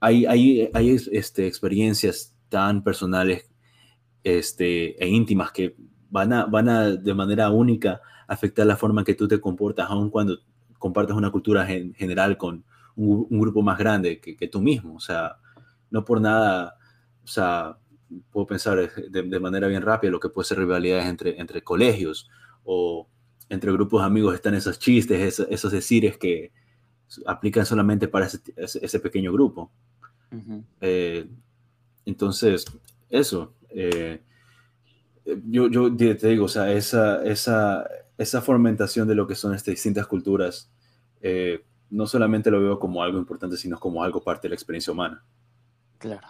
hay, 0.00 0.26
hay, 0.26 0.68
hay 0.74 0.96
este, 1.12 1.46
experiencias 1.46 2.34
tan 2.48 2.82
personales 2.82 3.48
este, 4.24 5.02
e 5.02 5.08
íntimas 5.08 5.52
que 5.52 5.76
van 6.10 6.32
a, 6.32 6.44
van 6.46 6.68
a 6.68 6.90
de 6.90 7.14
manera 7.14 7.50
única 7.50 8.00
afectar 8.28 8.66
la 8.66 8.76
forma 8.76 9.00
en 9.00 9.04
que 9.04 9.14
tú 9.14 9.28
te 9.28 9.40
comportas, 9.40 9.88
aun 9.88 10.10
cuando 10.10 10.38
compartes 10.78 11.14
una 11.14 11.30
cultura 11.30 11.64
general 11.64 12.36
con 12.36 12.64
un, 12.96 13.40
grupo 13.40 13.62
más 13.62 13.78
grande 13.78 14.20
que, 14.20 14.48
tú 14.48 14.60
mismo. 14.60 14.94
O 14.96 15.00
sea, 15.00 15.36
no 15.90 16.04
por 16.04 16.20
nada, 16.20 16.76
o 17.22 17.26
sea, 17.26 17.78
puedo 18.30 18.46
pensar 18.46 18.90
de, 18.92 19.40
manera 19.40 19.68
bien 19.68 19.82
rápida 19.82 20.10
lo 20.10 20.20
que 20.20 20.28
puede 20.28 20.46
ser 20.46 20.58
rivalidades 20.58 21.06
entre, 21.06 21.40
entre 21.40 21.62
colegios 21.62 22.28
o 22.64 23.08
entre 23.48 23.72
grupos 23.72 24.02
de 24.02 24.06
amigos 24.06 24.34
están 24.34 24.54
esos 24.54 24.78
chistes, 24.78 25.20
esos, 25.20 25.46
esos 25.50 25.72
decires 25.72 26.16
que 26.16 26.52
aplican 27.26 27.66
solamente 27.66 28.08
para 28.08 28.26
ese, 28.26 29.00
pequeño 29.00 29.32
grupo. 29.32 29.70
Eh, 30.80 31.28
entonces, 32.06 32.64
eso. 33.10 33.54
Eh, 33.68 34.22
yo, 35.44 35.68
yo 35.68 35.94
te 35.94 36.28
digo, 36.28 36.46
o 36.46 36.48
sea, 36.48 36.72
esa, 36.72 37.22
esa, 37.24 37.86
esa 38.18 38.40
fomentación 38.40 39.06
de 39.06 39.14
lo 39.14 39.26
que 39.26 39.34
son 39.34 39.54
estas 39.54 39.74
distintas 39.74 40.06
culturas, 40.06 40.70
eh, 41.20 41.64
no 41.90 42.06
solamente 42.06 42.50
lo 42.50 42.60
veo 42.60 42.78
como 42.78 43.02
algo 43.02 43.18
importante, 43.18 43.56
sino 43.56 43.78
como 43.78 44.02
algo 44.02 44.22
parte 44.22 44.42
de 44.46 44.50
la 44.50 44.54
experiencia 44.54 44.92
humana. 44.92 45.22
Claro. 45.98 46.26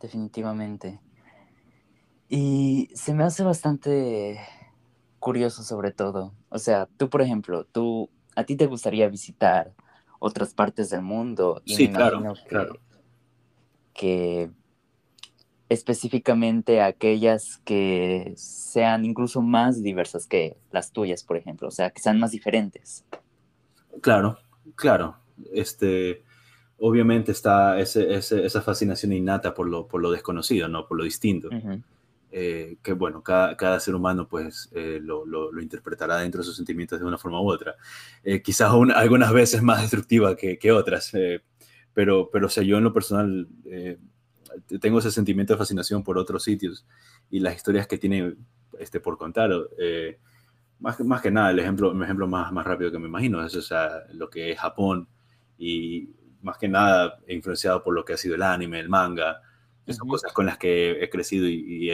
Definitivamente. 0.00 1.00
Y 2.28 2.88
se 2.94 3.12
me 3.12 3.24
hace 3.24 3.42
bastante 3.42 4.40
curioso 5.18 5.62
sobre 5.62 5.92
todo. 5.92 6.32
O 6.48 6.58
sea, 6.58 6.88
tú, 6.96 7.10
por 7.10 7.22
ejemplo, 7.22 7.64
tú, 7.64 8.08
a 8.34 8.44
ti 8.44 8.56
te 8.56 8.66
gustaría 8.66 9.08
visitar 9.08 9.74
otras 10.18 10.54
partes 10.54 10.90
del 10.90 11.02
mundo. 11.02 11.60
Y 11.64 11.74
sí, 11.74 11.88
claro, 11.88 12.34
claro. 12.48 12.78
Que 13.92 14.50
específicamente 15.68 16.80
aquellas 16.80 17.58
que 17.64 18.32
sean 18.36 19.04
incluso 19.04 19.42
más 19.42 19.82
diversas 19.82 20.26
que 20.26 20.56
las 20.72 20.92
tuyas, 20.92 21.22
por 21.22 21.36
ejemplo, 21.36 21.68
o 21.68 21.70
sea, 21.70 21.90
que 21.90 22.00
sean 22.00 22.18
más 22.18 22.32
diferentes. 22.32 23.04
Claro, 24.00 24.38
claro. 24.74 25.16
Este, 25.52 26.24
obviamente 26.80 27.32
está 27.32 27.78
esa 27.78 28.62
fascinación 28.62 29.12
innata 29.12 29.54
por 29.54 29.68
lo, 29.68 29.86
por 29.86 30.00
lo 30.00 30.10
desconocido, 30.10 30.68
¿no? 30.68 30.86
Por 30.86 30.98
lo 30.98 31.04
distinto. 31.04 31.48
Eh, 32.32 32.76
que 32.82 32.92
bueno, 32.92 33.22
cada, 33.22 33.80
ser 33.80 33.94
humano 33.96 34.28
pues 34.28 34.70
eh, 34.72 35.00
lo, 35.02 35.50
interpretará 35.60 36.18
dentro 36.18 36.40
de 36.40 36.44
sus 36.44 36.56
sentimientos 36.56 36.98
de 36.98 37.04
una 37.04 37.18
forma 37.18 37.40
u 37.40 37.50
otra. 37.50 37.74
Eh, 38.22 38.40
quizás 38.42 38.72
algunas 38.94 39.32
veces 39.32 39.62
más 39.62 39.80
destructiva 39.80 40.36
que, 40.36 40.58
que 40.58 40.72
otras, 40.72 41.12
pero, 41.92 42.30
pero 42.30 42.46
o 42.46 42.50
sea, 42.50 42.62
yo 42.62 42.78
en 42.78 42.84
lo 42.84 42.92
personal 42.92 43.48
tengo 44.80 44.98
ese 44.98 45.10
sentimiento 45.10 45.52
de 45.52 45.58
fascinación 45.58 46.02
por 46.02 46.18
otros 46.18 46.42
sitios 46.42 46.86
y 47.30 47.40
las 47.40 47.56
historias 47.56 47.86
que 47.86 47.98
tiene 47.98 48.34
este, 48.78 49.00
por 49.00 49.18
contar. 49.18 49.50
Eh, 49.78 50.18
más, 50.78 50.98
más 51.00 51.20
que 51.20 51.30
nada, 51.30 51.50
el 51.50 51.58
ejemplo, 51.58 51.92
el 51.92 52.02
ejemplo 52.02 52.26
más, 52.26 52.50
más 52.52 52.66
rápido 52.66 52.90
que 52.90 52.98
me 52.98 53.06
imagino 53.06 53.44
es 53.44 53.54
o 53.54 53.62
sea, 53.62 54.04
lo 54.12 54.30
que 54.30 54.52
es 54.52 54.58
Japón 54.58 55.06
y 55.58 56.08
más 56.42 56.58
que 56.58 56.68
nada 56.68 57.18
influenciado 57.28 57.82
por 57.82 57.94
lo 57.94 58.04
que 58.04 58.14
ha 58.14 58.16
sido 58.16 58.34
el 58.34 58.42
anime, 58.42 58.80
el 58.80 58.88
manga. 58.88 59.42
Son 59.86 60.08
cosas 60.08 60.32
con 60.32 60.46
las 60.46 60.56
que 60.56 61.02
he 61.02 61.10
crecido 61.10 61.48
y, 61.48 61.90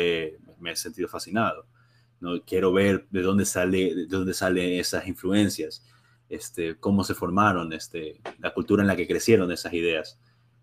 me 0.61 0.73
he 0.73 0.77
sentido 0.77 1.09
fascinado. 1.09 1.67
¿no? 2.21 2.41
Quiero 2.43 2.73
ver 2.73 3.07
de 3.11 3.23
dónde 3.23 3.45
sale, 3.45 3.95
de 3.95 4.07
dónde 4.07 4.35
salen 4.35 4.79
esas 4.79 5.07
influencias, 5.07 5.85
este, 6.29 6.77
cómo 6.77 7.05
se 7.05 7.15
formaron, 7.15 7.73
este, 7.73 8.21
la 8.39 8.53
cultura 8.53 8.83
en 8.83 8.89
la 8.89 8.97
que 8.97 9.07
crecieron 9.07 9.51
esas 9.53 9.73
ideas 9.73 10.19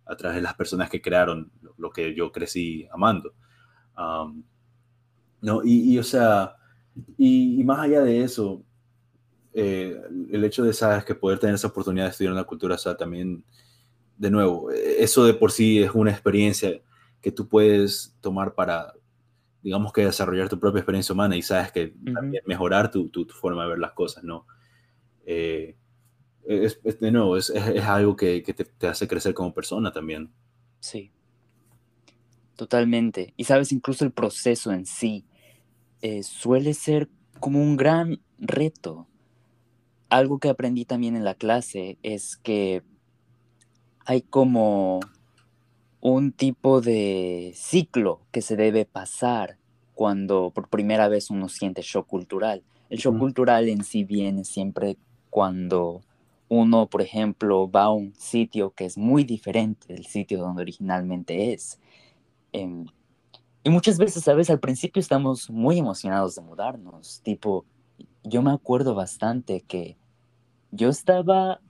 a 0.06 0.16
través 0.16 0.36
de 0.36 0.42
las 0.42 0.56
personas 0.56 0.90
que 0.90 1.02
crearon 1.02 1.52
lo 1.78 1.92
que 1.92 2.14
yo 2.16 2.32
crecí 2.32 2.88
amando. 2.92 3.34
no, 5.42 5.62
y, 5.64 5.98
o 5.98 6.04
sea, 6.04 6.56
y, 7.18 7.64
más 7.64 7.80
allá 7.80 8.02
de 8.02 8.24
eso, 8.24 8.64
eh, 9.54 10.00
el 10.32 10.44
hecho 10.44 10.64
de, 10.64 10.74
sabes, 10.74 11.06
que 11.06 11.16
poder 11.16 11.40
tener 11.40 11.56
esa 11.56 11.68
oportunidad 11.68 12.06
de 12.06 12.12
estudiar 12.12 12.34
una 12.34 12.44
cultura, 12.44 12.76
o 12.76 12.78
sea, 12.78 12.96
también, 12.96 13.44
de 14.18 14.32
nuevo, 14.32 14.72
eso 14.72 15.26
de 15.26 15.34
por 15.34 15.52
sí 15.52 15.82
es 15.82 15.92
una 15.92 16.12
experiencia 16.12 16.82
que 17.22 17.32
tú 17.32 17.48
puedes 17.48 18.16
tomar 18.22 18.54
para, 18.54 18.94
digamos 19.62 19.94
que 19.94 20.06
desarrollar 20.06 20.50
tu 20.50 20.60
propia 20.60 20.80
experiencia 20.80 21.14
humana 21.14 21.36
y 21.36 21.42
sabes 21.42 21.72
que 21.72 21.94
también 22.14 22.44
mejorar 22.46 22.92
tu, 22.92 23.10
tu, 23.10 23.26
forma 23.26 23.64
de 23.64 23.70
ver 23.70 23.80
las 23.80 23.94
cosas, 23.94 24.24
¿no? 24.24 24.46
Eh, 25.26 25.76
es, 26.46 26.80
de 27.00 27.12
nuevo, 27.12 27.38
es, 27.38 27.50
es, 27.50 27.84
algo 27.86 28.16
que, 28.16 28.44
que 28.44 28.54
te, 28.54 28.66
te, 28.66 28.88
hace 28.88 29.08
crecer 29.08 29.34
como 29.34 29.54
persona 29.54 29.92
también. 29.92 30.32
Sí, 30.82 31.12
totalmente. 32.56 33.34
Y 33.38 33.46
sabes, 33.46 33.72
incluso 33.72 34.04
el 34.04 34.12
proceso 34.12 34.74
en 34.74 34.86
sí 34.86 35.26
eh, 36.02 36.24
suele 36.24 36.74
ser 36.74 37.10
como 37.40 37.62
un 37.62 37.78
gran 37.78 38.22
reto. 38.38 39.08
Algo 40.10 40.40
que 40.40 40.50
aprendí 40.50 40.84
también 40.84 41.16
en 41.16 41.24
la 41.24 41.36
clase 41.36 41.98
es 42.04 42.36
que 42.36 42.84
hay 44.06 44.22
como 44.22 45.00
un 46.02 46.32
tipo 46.32 46.82
de 46.82 47.54
ciclo 47.56 48.22
que 48.32 48.42
se 48.42 48.56
debe 48.56 48.86
pasar 48.86 49.58
cuando 49.96 50.52
por 50.52 50.70
primera 50.70 51.08
vez 51.08 51.30
uno 51.30 51.50
siente 51.50 51.82
shock 51.82 52.08
cultural. 52.08 52.64
El 52.90 53.00
shock 53.00 53.18
cultural 53.18 53.70
en 53.70 53.84
sí 53.84 54.04
viene 54.04 54.44
siempre 54.44 54.98
cuando 55.30 56.02
uno, 56.50 56.88
por 56.88 57.02
ejemplo, 57.02 57.70
va 57.70 57.84
a 57.84 57.92
un 57.92 58.14
sitio 58.16 58.72
que 58.72 58.86
es 58.86 58.98
muy 58.98 59.24
diferente 59.24 59.94
del 59.94 60.06
sitio 60.06 60.40
donde 60.40 60.62
originalmente 60.62 61.54
es. 61.54 61.80
Em, 62.52 62.86
y 63.64 63.70
muchas 63.70 63.98
veces, 63.98 64.24
¿sabes? 64.24 64.50
Al 64.50 64.60
principio 64.60 65.00
estamos 65.00 65.50
muy 65.50 65.80
emocionados 65.80 66.36
de 66.36 66.42
mudarnos. 66.42 67.22
Tipo, 67.24 67.66
yo 68.24 68.42
me 68.42 68.52
acuerdo 68.52 68.94
bastante 68.94 69.62
que 69.62 69.98
yo 70.72 70.90
estaba, 70.90 71.62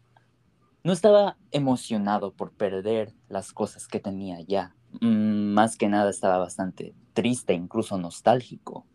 no 0.83 0.93
estaba 0.93 1.37
emocionado 1.51 2.33
por 2.33 2.51
perder 2.51 3.13
las 3.29 3.53
cosas 3.53 3.87
que 3.87 3.99
tenía 3.99 4.41
ya. 4.41 4.75
Mm, 5.01 5.53
más 5.53 5.77
que 5.77 5.87
nada 5.87 6.09
estaba 6.09 6.37
bastante 6.37 6.93
triste, 7.13 7.53
incluso 7.53 7.97
nostálgico. 7.97 8.85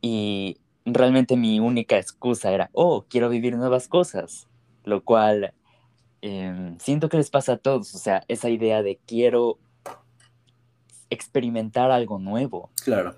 Y 0.00 0.58
realmente 0.84 1.36
mi 1.36 1.60
única 1.60 1.98
excusa 1.98 2.52
era, 2.52 2.70
oh, 2.72 3.06
quiero 3.08 3.28
vivir 3.28 3.56
nuevas 3.56 3.88
cosas 3.88 4.48
lo 4.86 5.04
cual 5.04 5.52
em, 6.22 6.78
siento 6.78 7.10
que 7.10 7.18
les 7.18 7.28
pasa 7.28 7.54
a 7.54 7.56
todos, 7.58 7.94
o 7.94 7.98
sea, 7.98 8.22
esa 8.28 8.48
idea 8.48 8.82
de 8.82 8.98
quiero 9.04 9.58
experimentar 11.10 11.90
algo 11.90 12.18
nuevo. 12.18 12.70
Claro. 12.82 13.16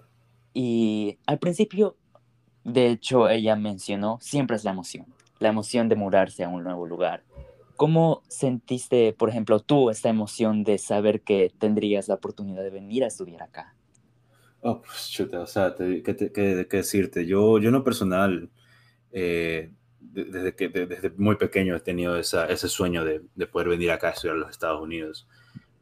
Y 0.53 1.19
al 1.27 1.39
principio, 1.39 1.97
de 2.65 2.89
hecho, 2.89 3.29
ella 3.29 3.55
mencionó, 3.55 4.19
siempre 4.21 4.57
es 4.57 4.65
la 4.65 4.73
emoción, 4.73 5.07
la 5.39 5.51
emoción 5.51 5.89
de 5.89 5.97
mudarse 5.97 6.43
a 6.43 6.49
un 6.49 6.65
nuevo 6.65 6.87
lugar. 6.87 7.23
¿Cómo 7.79 8.25
sentiste, 8.27 9.13
por 9.13 9.29
ejemplo, 9.29 9.61
tú 9.61 9.89
esta 9.89 10.09
emoción 10.09 10.65
de 10.65 10.79
saber 10.79 11.21
que 11.21 11.53
tendrías 11.61 12.09
la 12.09 12.17
oportunidad 12.17 12.65
de 12.65 12.71
venir 12.71 13.05
a 13.05 13.07
estudiar 13.07 13.41
acá? 13.41 13.73
Oh, 14.63 14.83
pues 14.83 15.09
chuta, 15.09 15.39
o 15.39 15.47
sea, 15.47 15.77
¿qué, 15.79 16.67
decirte? 16.69 17.25
Yo, 17.25 17.61
yo 17.61 17.71
no 17.71 17.85
personal, 17.85 18.51
eh, 19.13 19.71
desde, 20.01 20.57
que, 20.57 20.69
desde 20.71 21.11
muy 21.19 21.37
pequeño 21.37 21.77
he 21.77 21.79
tenido 21.81 22.19
ese 22.19 22.69
sueño 22.69 23.05
de, 23.05 23.21
poder 23.47 23.69
venir 23.69 23.93
acá 23.93 24.09
a 24.09 24.11
estudiar 24.11 24.35
a 24.35 24.41
los 24.41 24.51
Estados 24.51 24.83
Unidos. 24.83 25.29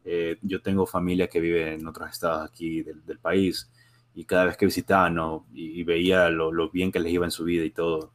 Eh, 0.05 0.37
yo 0.43 0.61
tengo 0.61 0.85
familia 0.85 1.27
que 1.27 1.39
vive 1.39 1.73
en 1.73 1.87
otros 1.87 2.11
estados 2.11 2.47
aquí 2.47 2.83
del, 2.83 3.17
país 3.17 3.71
y 4.13 4.23
cada 4.25 4.45
vez 4.45 4.55
que 4.55 4.67
visitaba 4.67 5.09
¿no? 5.09 5.47
y, 5.51 5.81
veía 5.81 6.29
lo, 6.29 6.69
bien 6.69 6.91
que 6.91 6.99
les 6.99 7.11
iba 7.11 7.25
en 7.25 7.31
su 7.31 7.43
vida 7.43 7.65
y 7.65 7.71
todo. 7.71 8.13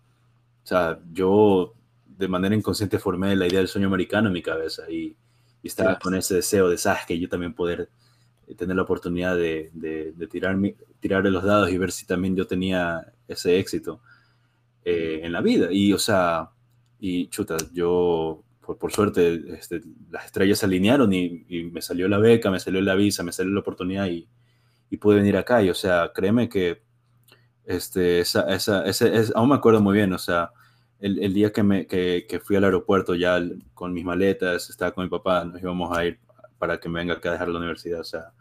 O 0.62 0.67
sea, 0.67 1.01
yo 1.12 1.75
de 2.16 2.28
manera 2.28 2.54
inconsciente 2.54 2.99
formé 2.99 3.35
la 3.37 3.47
idea 3.47 3.59
del 3.59 3.69
sueño 3.69 3.88
americano 3.88 4.28
en 4.28 4.35
mi 4.35 4.42
cabeza 4.42 4.90
y, 4.90 5.16
estaba 5.62 5.97
con 5.97 6.16
ese 6.16 6.35
deseo 6.35 6.69
de, 6.69 6.76
sabes, 6.76 7.07
que 7.07 7.16
yo 7.21 7.28
también 7.28 7.54
poder 7.54 7.88
eh, 8.49 8.54
tener 8.57 8.75
la 8.75 8.83
oportunidad 8.83 9.37
de, 9.37 9.71
de, 9.73 10.11
de 10.11 10.26
tirar, 10.26 10.59
tirar 10.99 11.25
los 11.25 11.45
dados 11.45 11.71
y 11.71 11.78
ver 11.78 11.92
si 11.92 12.04
también 12.04 12.35
yo 12.35 12.49
tenía 12.49 13.12
ese 13.28 13.61
éxito. 13.61 14.00
Eh, 14.85 15.21
en 15.23 15.33
la 15.33 15.40
vida. 15.40 15.69
Y, 15.71 15.92
o 15.92 15.99
sea, 15.99 16.50
y 16.99 17.28
chuta, 17.28 17.57
yo, 17.73 18.42
por, 18.61 18.78
por 18.78 18.90
suerte, 18.92 19.40
este, 19.54 19.81
las 20.11 20.25
estrellas 20.26 20.59
se 20.59 20.66
alinearon 20.66 21.12
y, 21.12 21.45
me 21.73 21.81
salió 21.81 22.09
la 22.09 22.19
beca, 22.19 22.50
me 22.50 22.59
salió 22.59 22.81
la 22.81 22.97
visa, 22.97 23.23
me 23.23 23.31
salió 23.31 23.52
la 23.52 23.61
oportunidad 23.61 24.07
y, 24.07 24.28
y 24.90 24.97
pude 24.97 25.16
venir 25.16 25.37
acá. 25.37 25.62
Y, 25.62 25.71
o 25.71 25.75
sea, 25.75 26.11
créeme 26.12 26.49
que, 26.49 26.83
este, 27.64 28.21
esa, 28.21 28.52
esa, 28.52 28.85
ese, 28.85 29.16
es, 29.16 29.33
aún 29.37 29.50
me 29.50 29.54
acuerdo 29.54 29.81
muy 29.81 29.95
bien, 29.95 30.12
o 30.12 30.19
sea, 30.19 30.50
el, 31.03 31.35
día 31.35 31.53
que, 31.53 31.63
me, 31.65 31.87
que, 31.87 32.27
que, 32.29 32.39
fui 32.39 32.55
al 32.55 32.65
aeropuerto 32.65 33.17
ya 33.17 33.43
con 33.75 33.93
mis 33.93 34.05
maletas, 34.05 34.71
estaba 34.71 34.93
con 34.93 35.05
mi 35.05 35.11
papá, 35.11 35.45
nos 35.45 35.61
íbamos 35.61 35.97
a 35.97 36.07
ir 36.07 36.21
para 36.59 36.79
que 36.79 36.89
me 36.89 37.01
venga 37.01 37.15
acá 37.15 37.31
a 37.31 37.33
dejar 37.33 37.49
la 37.49 37.59
universidad, 37.59 38.01
o 38.01 38.05
sea, 38.05 38.33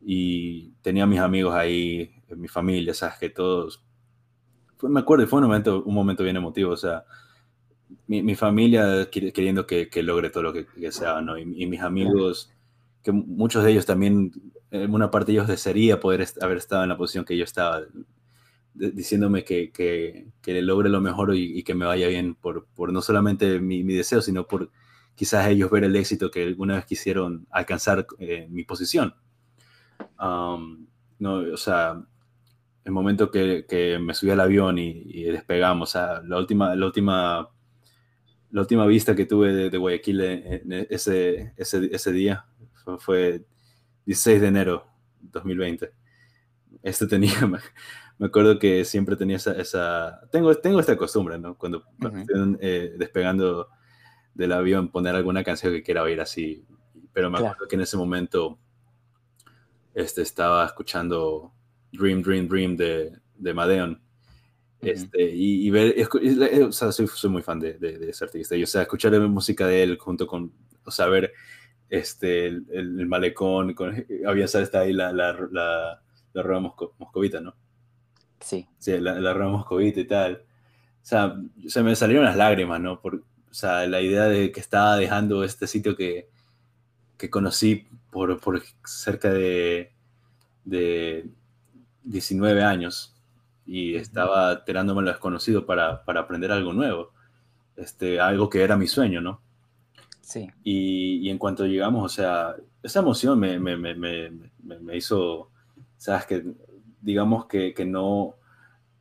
y 0.00 0.70
tenía 0.80 1.06
mis 1.06 1.20
amigos 1.20 1.54
ahí, 1.54 2.10
mi 2.34 2.48
familia, 2.48 2.94
sabes 2.94 3.18
que 3.18 3.28
todos, 3.28 3.84
fue, 4.78 4.88
me 4.88 5.00
acuerdo, 5.00 5.26
fue 5.26 5.40
un 5.40 5.46
momento, 5.46 5.82
un 5.84 5.94
momento 5.94 6.24
bien 6.24 6.36
emotivo, 6.36 6.72
o 6.72 6.76
sea, 6.78 7.04
mi, 8.06 8.22
mi 8.22 8.34
familia 8.34 9.10
queriendo 9.10 9.66
que, 9.66 9.90
que, 9.90 10.02
logre 10.02 10.30
todo 10.30 10.44
lo 10.44 10.52
que, 10.54 10.66
sea, 10.92 11.20
¿no? 11.20 11.36
Y, 11.36 11.44
mis 11.66 11.82
amigos, 11.82 12.50
que 13.02 13.12
muchos 13.12 13.64
de 13.64 13.72
ellos 13.72 13.84
también, 13.84 14.32
en 14.70 14.94
una 14.94 15.10
parte 15.10 15.32
de 15.32 15.38
ellos 15.38 15.48
desearía 15.48 16.00
poder 16.00 16.26
haber 16.40 16.56
estado 16.56 16.84
en 16.84 16.88
la 16.88 16.96
posición 16.96 17.26
que 17.26 17.36
yo 17.36 17.44
estaba, 17.44 17.82
diciéndome 18.74 19.44
que, 19.44 19.70
que, 19.70 20.28
que, 20.40 20.62
logre 20.62 20.88
lo 20.88 21.00
mejor 21.00 21.34
y, 21.34 21.62
que 21.62 21.74
me 21.74 21.84
vaya 21.84 22.08
bien 22.08 22.34
por, 22.34 22.66
por 22.74 22.92
no 22.92 23.02
solamente 23.02 23.60
mi, 23.60 23.84
mi, 23.84 23.94
deseo, 23.94 24.22
sino 24.22 24.46
por 24.46 24.70
quizás 25.14 25.46
ellos 25.48 25.70
ver 25.70 25.84
el 25.84 25.96
éxito 25.96 26.30
que 26.30 26.44
alguna 26.44 26.76
vez 26.76 26.86
quisieron 26.86 27.46
alcanzar 27.50 28.06
eh, 28.18 28.46
mi 28.50 28.64
posición. 28.64 29.14
no, 30.18 31.36
o 31.52 31.56
sea, 31.56 32.02
el 32.84 32.92
momento 32.92 33.30
que, 33.30 33.66
que 33.68 33.98
me 33.98 34.14
subí 34.14 34.30
al 34.30 34.40
avión 34.40 34.78
y, 34.78 35.24
despegamos, 35.24 35.90
o 35.90 35.92
sea, 35.92 36.22
la 36.24 36.38
última, 36.38 36.74
la 36.74 36.86
última, 36.86 37.48
la 38.50 38.60
última 38.60 38.86
vista 38.86 39.14
que 39.14 39.26
tuve 39.26 39.52
de, 39.70 39.78
Guayaquil 39.78 40.20
en 40.20 40.72
ese, 40.90 41.52
ese, 41.56 41.88
ese 41.92 42.12
día 42.12 42.46
fue 42.98 43.44
16 44.06 44.40
de 44.40 44.46
enero 44.46 44.86
2020. 45.20 45.92
Este 46.82 47.06
tenía, 47.06 47.32
me 48.22 48.28
acuerdo 48.28 48.56
que 48.56 48.84
siempre 48.84 49.16
tenía 49.16 49.34
esa, 49.34 49.50
esa, 49.60 50.20
tengo, 50.30 50.54
tengo 50.54 50.78
esta 50.78 50.96
costumbre, 50.96 51.40
¿no? 51.40 51.58
Cuando, 51.58 51.82
estoy 51.98 52.56
eh, 52.60 52.94
despegando 52.96 53.66
del 54.32 54.52
avión, 54.52 54.92
poner 54.92 55.16
alguna 55.16 55.42
canción 55.42 55.72
que 55.72 55.82
quiera 55.82 56.04
oír 56.04 56.20
así. 56.20 56.64
Pero 57.12 57.30
me 57.30 57.38
acuerdo 57.38 57.66
que 57.66 57.74
en 57.74 57.80
ese 57.80 57.96
momento 57.96 58.60
este, 59.92 60.22
estaba 60.22 60.64
escuchando 60.64 61.52
Dream, 61.90 62.22
Dream, 62.22 62.46
Dream 62.46 62.76
de, 62.76 63.10
de 63.34 63.54
Madeon. 63.54 64.00
Este, 64.80 65.28
y, 65.34 65.68
ver, 65.70 65.92
o 66.62 66.70
sea, 66.70 66.92
soy, 66.92 67.08
soy, 67.08 67.28
muy 67.28 67.42
fan 67.42 67.58
de, 67.58 67.72
de, 67.74 68.08
ese 68.08 68.24
artista. 68.24 68.54
Y, 68.54 68.62
o 68.62 68.68
sea, 68.68 68.82
escuchar 68.82 69.10
la 69.10 69.26
música 69.26 69.66
de 69.66 69.82
él 69.82 69.98
junto 69.98 70.28
con, 70.28 70.52
o 70.84 70.92
sea, 70.92 71.08
ver 71.08 71.32
este, 71.90 72.46
el, 72.46 72.66
el, 72.70 73.06
malecón, 73.08 73.74
con, 73.74 74.06
había, 74.24 74.44
está 74.44 74.78
ahí 74.78 74.92
la, 74.92 75.12
la, 75.12 75.36
la, 75.50 76.00
la 76.34 76.42
rueda 76.44 76.60
moscovita, 76.60 77.40
¿no? 77.40 77.56
Sí. 78.42 78.68
Sí, 78.78 78.98
la, 78.98 79.18
la 79.20 79.34
Ramos 79.34 79.64
COVID 79.64 79.96
y 79.96 80.04
tal. 80.04 80.44
O 81.02 81.04
sea, 81.04 81.34
se 81.66 81.82
me 81.82 81.96
salieron 81.96 82.24
las 82.24 82.36
lágrimas, 82.36 82.80
¿no? 82.80 83.00
Por, 83.00 83.16
o 83.16 83.54
sea, 83.54 83.86
la 83.86 84.00
idea 84.00 84.24
de 84.24 84.52
que 84.52 84.60
estaba 84.60 84.96
dejando 84.96 85.44
este 85.44 85.66
sitio 85.66 85.96
que, 85.96 86.28
que 87.18 87.30
conocí 87.30 87.86
por, 88.10 88.40
por 88.40 88.62
cerca 88.84 89.30
de, 89.30 89.92
de 90.64 91.28
19 92.04 92.62
años 92.62 93.14
y 93.66 93.94
estaba 93.96 94.64
tirándome 94.64 95.02
lo 95.02 95.10
desconocido 95.10 95.66
para, 95.66 96.04
para 96.04 96.20
aprender 96.20 96.50
algo 96.52 96.72
nuevo, 96.72 97.12
este, 97.76 98.20
algo 98.20 98.48
que 98.48 98.62
era 98.62 98.76
mi 98.76 98.86
sueño, 98.86 99.20
¿no? 99.20 99.40
Sí. 100.20 100.48
Y, 100.64 101.18
y 101.26 101.30
en 101.30 101.38
cuanto 101.38 101.66
llegamos, 101.66 102.04
o 102.04 102.14
sea, 102.14 102.54
esa 102.82 103.00
emoción 103.00 103.38
me, 103.38 103.58
me, 103.58 103.76
me, 103.76 103.94
me 103.94 104.96
hizo, 104.96 105.50
sabes, 105.96 106.26
que 106.26 106.44
digamos 107.02 107.46
que, 107.46 107.74
que 107.74 107.84
no, 107.84 108.36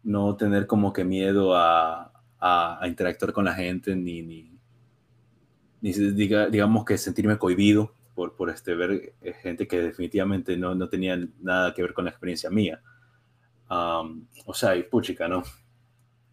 no 0.04 0.36
tener 0.36 0.68
como 0.68 0.92
que 0.92 1.06
miedo 1.06 1.56
a, 1.56 2.12
a, 2.40 2.82
interactuar 2.88 3.32
con 3.32 3.46
la 3.46 3.54
gente, 3.54 3.96
ni, 3.96 4.22
ni, 4.24 4.52
ni 5.82 5.92
diga, 5.94 6.48
digamos 6.50 6.84
que 6.84 6.98
sentirme 6.98 7.38
cohibido 7.38 7.94
por, 8.16 8.36
por 8.36 8.50
este, 8.50 8.76
ver 8.76 9.14
eh, 9.22 9.34
gente 9.42 9.68
que 9.68 9.82
definitivamente 9.82 10.58
no, 10.58 10.76
no 10.76 10.90
tenía 10.90 11.18
nada 11.40 11.74
que 11.74 11.84
ver 11.84 11.94
con 11.94 12.06
la 12.06 12.12
experiencia 12.12 12.50
mía. 12.50 12.82
o 13.70 14.54
sea, 14.54 14.76
y 14.76 14.84
puchica, 14.84 15.28
¿no? 15.28 15.44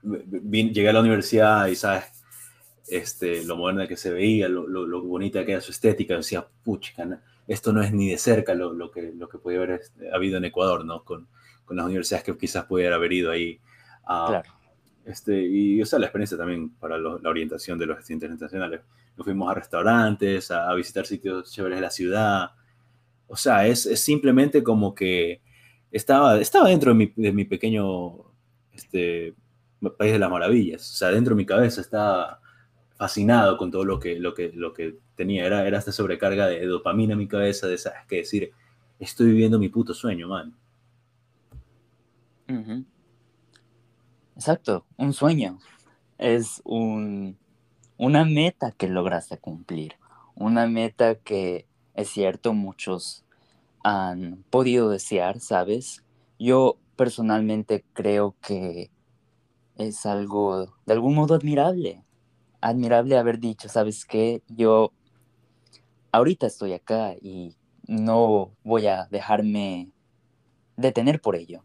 llegué 0.02 0.88
a 0.88 0.92
la 0.92 1.00
universidad 1.00 1.66
y, 1.66 1.76
¿sabes? 1.76 2.04
Este, 2.86 3.44
lo 3.44 3.56
moderna 3.56 3.86
que 3.86 3.96
se 3.96 4.10
veía, 4.10 4.48
lo, 4.48 4.66
lo, 4.66 4.86
lo 4.86 5.02
bonita 5.02 5.44
que 5.44 5.52
era 5.52 5.60
su 5.60 5.72
estética, 5.72 6.16
decía, 6.16 6.46
puchica, 6.64 7.20
esto 7.46 7.72
no 7.72 7.82
es 7.82 7.92
ni 7.92 8.10
de 8.10 8.18
cerca 8.18 8.54
lo, 8.54 8.72
lo 8.72 8.90
que, 8.90 9.12
lo 9.14 9.28
que 9.28 9.38
podía 9.38 9.58
haber 9.58 9.70
este, 9.72 10.10
habido 10.14 10.38
en 10.38 10.46
Ecuador, 10.46 10.86
¿no? 10.86 11.04
Con, 11.04 11.28
con 11.68 11.76
las 11.76 11.86
universidades 11.86 12.24
que 12.24 12.36
quizás 12.36 12.64
pudiera 12.64 12.96
haber 12.96 13.12
ido 13.12 13.30
ahí. 13.30 13.60
claro. 14.04 14.42
Este, 15.04 15.40
y 15.40 15.80
o 15.80 15.86
sea, 15.86 15.98
la 15.98 16.06
experiencia 16.06 16.36
también 16.36 16.70
para 16.70 16.98
la 16.98 17.30
orientación 17.30 17.78
de 17.78 17.86
los 17.86 17.98
estudiantes 17.98 18.30
internacionales. 18.30 18.80
Nos 19.16 19.24
fuimos 19.24 19.50
a 19.50 19.54
restaurantes, 19.54 20.50
a, 20.50 20.72
visitar 20.74 21.06
sitios 21.06 21.52
chéveres 21.52 21.78
de 21.78 21.82
la 21.82 21.90
ciudad. 21.90 22.50
O 23.26 23.36
sea, 23.36 23.66
es, 23.66 23.86
es, 23.86 24.00
simplemente 24.00 24.62
como 24.62 24.94
que 24.94 25.40
estaba, 25.90 26.38
estaba 26.38 26.68
dentro 26.68 26.92
de 26.92 26.94
mi, 26.94 27.12
de 27.16 27.32
mi 27.32 27.44
pequeño 27.44 28.16
este, 28.72 29.34
país 29.96 30.12
de 30.12 30.18
las 30.18 30.30
maravillas. 30.30 30.90
O 30.90 30.96
sea, 30.96 31.08
dentro 31.10 31.34
de 31.34 31.38
mi 31.38 31.46
cabeza 31.46 31.80
estaba 31.80 32.40
fascinado 32.96 33.56
con 33.56 33.70
todo 33.70 33.84
lo 33.84 33.98
que, 33.98 34.18
lo 34.18 34.34
que, 34.34 34.52
lo 34.54 34.72
que 34.72 34.98
tenía. 35.14 35.46
Era, 35.46 35.66
era 35.66 35.78
esta 35.78 35.92
sobrecarga 35.92 36.46
de 36.46 36.66
dopamina 36.66 37.12
en 37.12 37.18
mi 37.18 37.28
cabeza, 37.28 37.66
de 37.66 37.78
¿sabes? 37.78 38.00
que 38.08 38.16
decir, 38.16 38.52
estoy 38.98 39.28
viviendo 39.28 39.58
mi 39.58 39.68
puto 39.68 39.94
sueño, 39.94 40.28
man. 40.28 40.54
Exacto, 44.34 44.86
un 44.96 45.12
sueño. 45.12 45.58
Es 46.16 46.62
un, 46.64 47.36
una 47.96 48.24
meta 48.24 48.72
que 48.72 48.88
lograste 48.88 49.36
cumplir. 49.38 49.94
Una 50.34 50.66
meta 50.66 51.16
que, 51.16 51.66
es 51.94 52.08
cierto, 52.08 52.54
muchos 52.54 53.24
han 53.82 54.44
podido 54.50 54.90
desear, 54.90 55.40
¿sabes? 55.40 56.04
Yo 56.38 56.78
personalmente 56.96 57.84
creo 57.92 58.36
que 58.40 58.90
es 59.76 60.06
algo 60.06 60.74
de 60.86 60.92
algún 60.92 61.14
modo 61.14 61.34
admirable. 61.34 62.02
Admirable 62.60 63.18
haber 63.18 63.38
dicho, 63.38 63.68
¿sabes 63.68 64.04
qué? 64.04 64.42
Yo 64.48 64.92
ahorita 66.12 66.46
estoy 66.46 66.72
acá 66.72 67.14
y 67.20 67.56
no 67.86 68.52
voy 68.64 68.86
a 68.86 69.06
dejarme 69.10 69.90
detener 70.76 71.20
por 71.20 71.36
ello. 71.36 71.62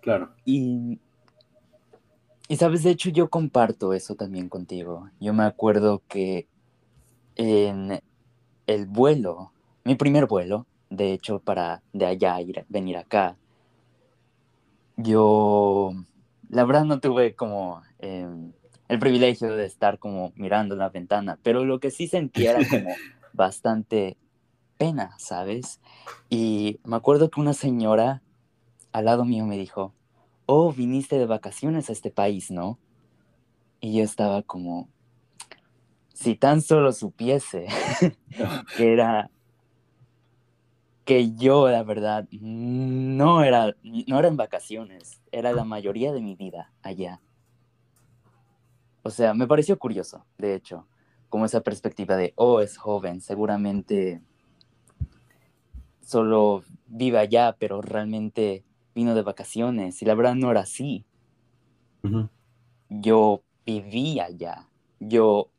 Claro. 0.00 0.30
Y, 0.44 0.98
y 2.48 2.56
sabes, 2.56 2.82
de 2.82 2.90
hecho 2.90 3.10
yo 3.10 3.28
comparto 3.28 3.92
eso 3.92 4.14
también 4.14 4.48
contigo. 4.48 5.10
Yo 5.20 5.32
me 5.32 5.44
acuerdo 5.44 6.02
que 6.08 6.48
en 7.36 8.00
el 8.66 8.86
vuelo, 8.86 9.52
mi 9.84 9.94
primer 9.94 10.26
vuelo, 10.26 10.66
de 10.88 11.12
hecho 11.12 11.38
para 11.38 11.82
de 11.92 12.06
allá 12.06 12.40
ir, 12.40 12.64
venir 12.68 12.96
acá, 12.96 13.36
yo, 14.96 15.92
la 16.48 16.64
verdad 16.64 16.84
no 16.84 17.00
tuve 17.00 17.34
como 17.34 17.82
em, 17.98 18.52
el 18.88 18.98
privilegio 18.98 19.54
de 19.54 19.66
estar 19.66 19.98
como 19.98 20.32
mirando 20.34 20.76
la 20.76 20.88
ventana, 20.88 21.38
pero 21.42 21.64
lo 21.64 21.80
que 21.80 21.90
sí 21.90 22.08
sentía 22.08 22.50
era 22.50 22.60
como 22.68 22.94
bastante 23.32 24.16
pena, 24.76 25.14
¿sabes? 25.18 25.80
Y 26.28 26.80
me 26.84 26.96
acuerdo 26.96 27.30
que 27.30 27.40
una 27.40 27.54
señora 27.54 28.22
al 28.92 29.04
lado 29.04 29.24
mío 29.24 29.46
me 29.46 29.56
dijo, 29.56 29.94
oh, 30.46 30.72
viniste 30.72 31.18
de 31.18 31.26
vacaciones 31.26 31.88
a 31.88 31.92
este 31.92 32.10
país, 32.10 32.50
¿no? 32.50 32.78
Y 33.80 33.96
yo 33.96 34.04
estaba 34.04 34.42
como, 34.42 34.88
si 36.12 36.34
tan 36.34 36.60
solo 36.60 36.92
supiese 36.92 37.66
que 38.76 38.92
era, 38.92 39.30
que 41.04 41.32
yo, 41.34 41.68
la 41.68 41.82
verdad, 41.82 42.28
no 42.30 43.42
era, 43.42 43.74
no 43.82 44.18
era 44.18 44.28
en 44.28 44.36
vacaciones, 44.36 45.22
era 45.32 45.52
la 45.52 45.64
mayoría 45.64 46.12
de 46.12 46.20
mi 46.20 46.34
vida 46.34 46.72
allá. 46.82 47.20
O 49.02 49.10
sea, 49.10 49.32
me 49.34 49.46
pareció 49.46 49.78
curioso, 49.78 50.26
de 50.36 50.54
hecho, 50.54 50.86
como 51.28 51.46
esa 51.46 51.62
perspectiva 51.62 52.16
de, 52.16 52.32
oh, 52.36 52.60
es 52.60 52.76
joven, 52.76 53.20
seguramente 53.20 54.20
solo 56.02 56.64
vive 56.86 57.18
allá, 57.18 57.56
pero 57.58 57.80
realmente 57.80 58.64
vino 58.94 59.14
de 59.14 59.22
vacaciones 59.22 60.02
y 60.02 60.04
la 60.04 60.14
verdad 60.14 60.34
no 60.34 60.50
era 60.50 60.60
así. 60.60 61.04
Yo 62.88 63.42
vivía 63.64 64.24
allá, 64.24 64.68
yo 64.98 65.50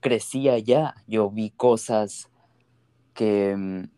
crecí 0.00 0.48
allá, 0.48 0.94
yo 1.06 1.30
vi 1.30 1.50
cosas 1.50 2.30
que 3.14 3.56
mm, 3.56 3.88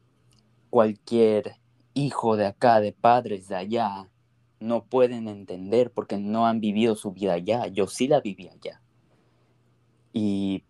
cualquier 0.71 1.57
hijo 1.95 2.37
de 2.37 2.47
acá, 2.47 2.81
de 2.81 2.93
padres 2.93 3.49
de 3.49 3.57
allá, 3.57 4.09
no 4.61 4.85
pueden 4.85 5.29
entender 5.29 5.93
porque 5.93 6.19
no 6.19 6.47
han 6.47 6.61
vivido 6.61 6.97
su 6.97 7.13
vida 7.13 7.35
allá. 7.35 7.67
Yo 7.67 7.87
sí 7.87 8.09
la 8.09 8.21
viví 8.21 8.49
allá. 8.49 8.81
Y 10.13 10.65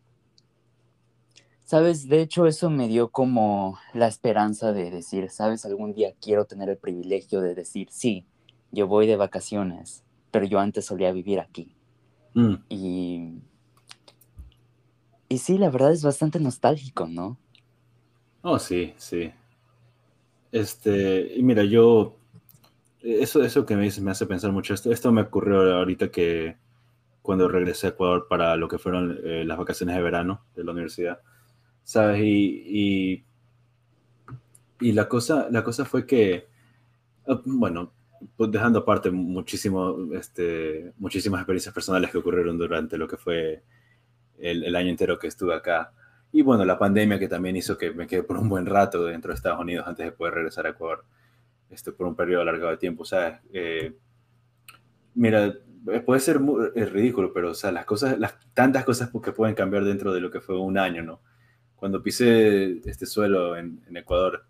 Sabes, 1.68 2.08
de 2.08 2.22
hecho 2.22 2.46
eso 2.46 2.70
me 2.70 2.88
dio 2.88 3.10
como 3.10 3.78
la 3.92 4.06
esperanza 4.06 4.72
de 4.72 4.90
decir, 4.90 5.28
sabes, 5.28 5.66
algún 5.66 5.92
día 5.92 6.14
quiero 6.18 6.46
tener 6.46 6.70
el 6.70 6.78
privilegio 6.78 7.42
de 7.42 7.54
decir, 7.54 7.88
sí, 7.90 8.24
yo 8.72 8.86
voy 8.86 9.06
de 9.06 9.16
vacaciones, 9.16 10.02
pero 10.30 10.46
yo 10.46 10.60
antes 10.60 10.86
solía 10.86 11.12
vivir 11.12 11.40
aquí. 11.40 11.76
Mm. 12.32 12.54
Y, 12.70 13.32
y 15.28 15.36
sí, 15.36 15.58
la 15.58 15.68
verdad 15.68 15.92
es 15.92 16.02
bastante 16.02 16.40
nostálgico, 16.40 17.06
¿no? 17.06 17.36
Oh, 18.40 18.58
sí, 18.58 18.94
sí. 18.96 19.30
Este, 20.50 21.34
y 21.36 21.42
mira, 21.42 21.64
yo, 21.64 22.16
eso, 23.02 23.44
eso 23.44 23.66
que 23.66 23.76
me 23.76 23.82
dices 23.82 24.02
me 24.02 24.12
hace 24.12 24.24
pensar 24.24 24.52
mucho. 24.52 24.72
Esto, 24.72 24.90
esto 24.90 25.12
me 25.12 25.20
ocurrió 25.20 25.76
ahorita 25.76 26.10
que 26.10 26.56
cuando 27.20 27.46
regresé 27.46 27.88
a 27.88 27.90
Ecuador 27.90 28.26
para 28.26 28.56
lo 28.56 28.68
que 28.68 28.78
fueron 28.78 29.20
eh, 29.22 29.44
las 29.44 29.58
vacaciones 29.58 29.96
de 29.96 30.02
verano 30.02 30.40
de 30.56 30.64
la 30.64 30.72
universidad, 30.72 31.20
¿sabes? 31.88 32.20
Y, 32.22 33.24
y, 34.78 34.92
la, 34.92 35.08
cosa, 35.08 35.48
la 35.50 35.64
cosa 35.64 35.86
fue 35.86 36.04
que, 36.06 36.46
ah, 37.26 37.40
bueno, 37.46 37.92
pues 38.36 38.50
dejando 38.50 38.80
aparte 38.80 39.10
muchísimo, 39.10 39.96
este, 40.12 40.92
muchísimas 40.98 41.40
experiencias 41.40 41.74
personales 41.74 42.10
que 42.10 42.18
ocurrieron 42.18 42.58
durante 42.58 42.98
lo 42.98 43.08
que 43.08 43.16
fue 43.16 43.62
el, 44.38 44.64
el 44.64 44.76
año 44.76 44.90
entero 44.90 45.18
que 45.18 45.28
estuve 45.28 45.54
acá. 45.54 45.92
Y 46.30 46.42
bueno, 46.42 46.66
la 46.66 46.78
pandemia 46.78 47.18
que 47.18 47.26
también 47.26 47.56
hizo 47.56 47.78
que 47.78 47.90
me 47.92 48.06
quede 48.06 48.22
por 48.22 48.36
un 48.36 48.50
buen 48.50 48.66
rato 48.66 49.06
dentro 49.06 49.30
de 49.30 49.36
Estados 49.36 49.60
Unidos 49.60 49.86
antes 49.88 50.04
de 50.04 50.12
poder 50.12 50.34
regresar 50.34 50.66
a 50.66 50.70
Ecuador 50.70 51.06
este, 51.70 51.92
por 51.92 52.06
un 52.06 52.14
periodo 52.14 52.42
alargado 52.42 52.70
de 52.70 52.76
tiempo. 52.76 53.06
Sea, 53.06 53.40
eh, 53.50 53.94
mira, 55.14 55.54
puede 56.04 56.20
ser 56.20 56.38
muy, 56.38 56.68
es 56.74 56.92
ridículo, 56.92 57.32
pero 57.32 57.52
o 57.52 57.54
sea, 57.54 57.72
las 57.72 57.86
cosas, 57.86 58.18
las 58.18 58.34
tantas 58.52 58.84
cosas 58.84 59.10
que 59.24 59.32
pueden 59.32 59.54
cambiar 59.54 59.84
dentro 59.84 60.12
de 60.12 60.20
lo 60.20 60.30
que 60.30 60.42
fue 60.42 60.58
un 60.58 60.76
año, 60.76 61.02
¿no? 61.02 61.20
Cuando 61.78 62.02
pisé 62.02 62.80
este 62.88 63.06
suelo 63.06 63.56
en, 63.56 63.82
en 63.88 63.96
Ecuador, 63.96 64.44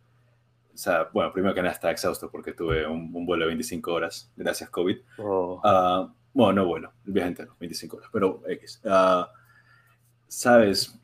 o 0.73 0.77
sea, 0.77 1.09
bueno, 1.13 1.33
primero 1.33 1.55
que 1.55 1.63
nada 1.63 1.75
estaba 1.75 1.93
exhausto 1.93 2.31
porque 2.31 2.53
tuve 2.53 2.87
un, 2.87 3.11
un 3.15 3.27
vuelo 3.27 3.45
de 3.45 3.49
25 3.49 3.93
horas, 3.93 4.33
gracias 4.37 4.71
COVID. 4.71 4.97
Oh. 5.19 5.61
Uh, 5.63 6.13
bueno, 6.33 6.63
no 6.63 6.67
vuelo, 6.67 6.93
el 7.07 7.13
viaje 7.13 7.29
entero, 7.29 7.57
25 7.59 7.97
horas, 7.97 8.11
pero 8.13 8.43
X. 8.47 8.81
Uh, 8.85 9.25
Sabes, 10.29 10.95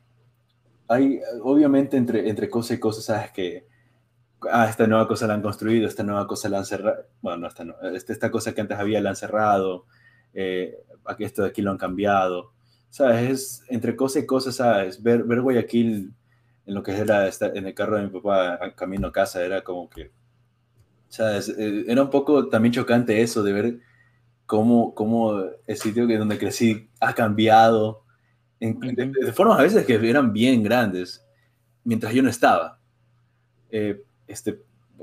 hay, 0.87 1.19
obviamente, 1.41 1.97
entre, 1.97 2.29
entre 2.29 2.47
cosa 2.47 2.75
y 2.75 2.79
cosa, 2.79 3.01
sabes 3.01 3.31
que, 3.31 3.67
ah, 4.51 4.67
esta 4.69 4.85
nueva 4.85 5.07
cosa 5.07 5.25
la 5.25 5.33
han 5.33 5.41
construido, 5.41 5.87
esta 5.87 6.03
nueva 6.03 6.27
cosa 6.27 6.47
la 6.47 6.59
han 6.59 6.65
cerrado, 6.65 7.05
bueno, 7.21 7.39
no, 7.39 7.47
esta, 7.47 7.65
no, 7.65 7.75
esta, 7.81 8.13
esta 8.13 8.29
cosa 8.29 8.53
que 8.53 8.61
antes 8.61 8.77
había 8.77 9.01
la 9.01 9.09
han 9.09 9.15
cerrado, 9.15 9.87
eh, 10.33 10.77
esto 11.17 11.41
de 11.41 11.49
aquí 11.49 11.63
lo 11.63 11.71
han 11.71 11.79
cambiado, 11.79 12.53
¿sabes? 12.95 13.29
Es 13.29 13.63
entre 13.67 13.93
cosa 13.93 14.19
y 14.19 14.25
cosa, 14.25 14.53
¿sabes? 14.53 15.03
Ver, 15.03 15.25
ver 15.25 15.41
Guayaquil 15.41 16.13
en 16.65 16.73
lo 16.73 16.81
que 16.81 16.93
era 16.93 17.27
en 17.27 17.67
el 17.67 17.73
carro 17.73 17.97
de 17.97 18.03
mi 18.03 18.09
papá, 18.09 18.57
camino 18.73 19.07
a 19.07 19.11
casa, 19.11 19.43
era 19.43 19.61
como 19.65 19.89
que, 19.89 20.11
¿sabes? 21.09 21.49
Eh, 21.49 21.83
era 21.89 22.03
un 22.03 22.09
poco 22.09 22.47
también 22.47 22.71
chocante 22.71 23.21
eso 23.21 23.43
de 23.43 23.51
ver 23.51 23.79
cómo, 24.45 24.95
cómo 24.95 25.43
el 25.67 25.75
sitio 25.75 26.07
que 26.07 26.17
donde 26.17 26.37
crecí 26.37 26.87
ha 27.01 27.13
cambiado, 27.13 28.05
en, 28.61 28.79
de, 28.79 29.11
de, 29.25 29.33
formas 29.33 29.59
a 29.59 29.63
veces 29.63 29.85
que 29.85 29.95
eran 29.95 30.31
bien 30.31 30.63
grandes, 30.63 31.21
mientras 31.83 32.13
yo 32.13 32.23
no 32.23 32.29
estaba. 32.29 32.79
Eh, 33.71 34.01
este, 34.25 34.57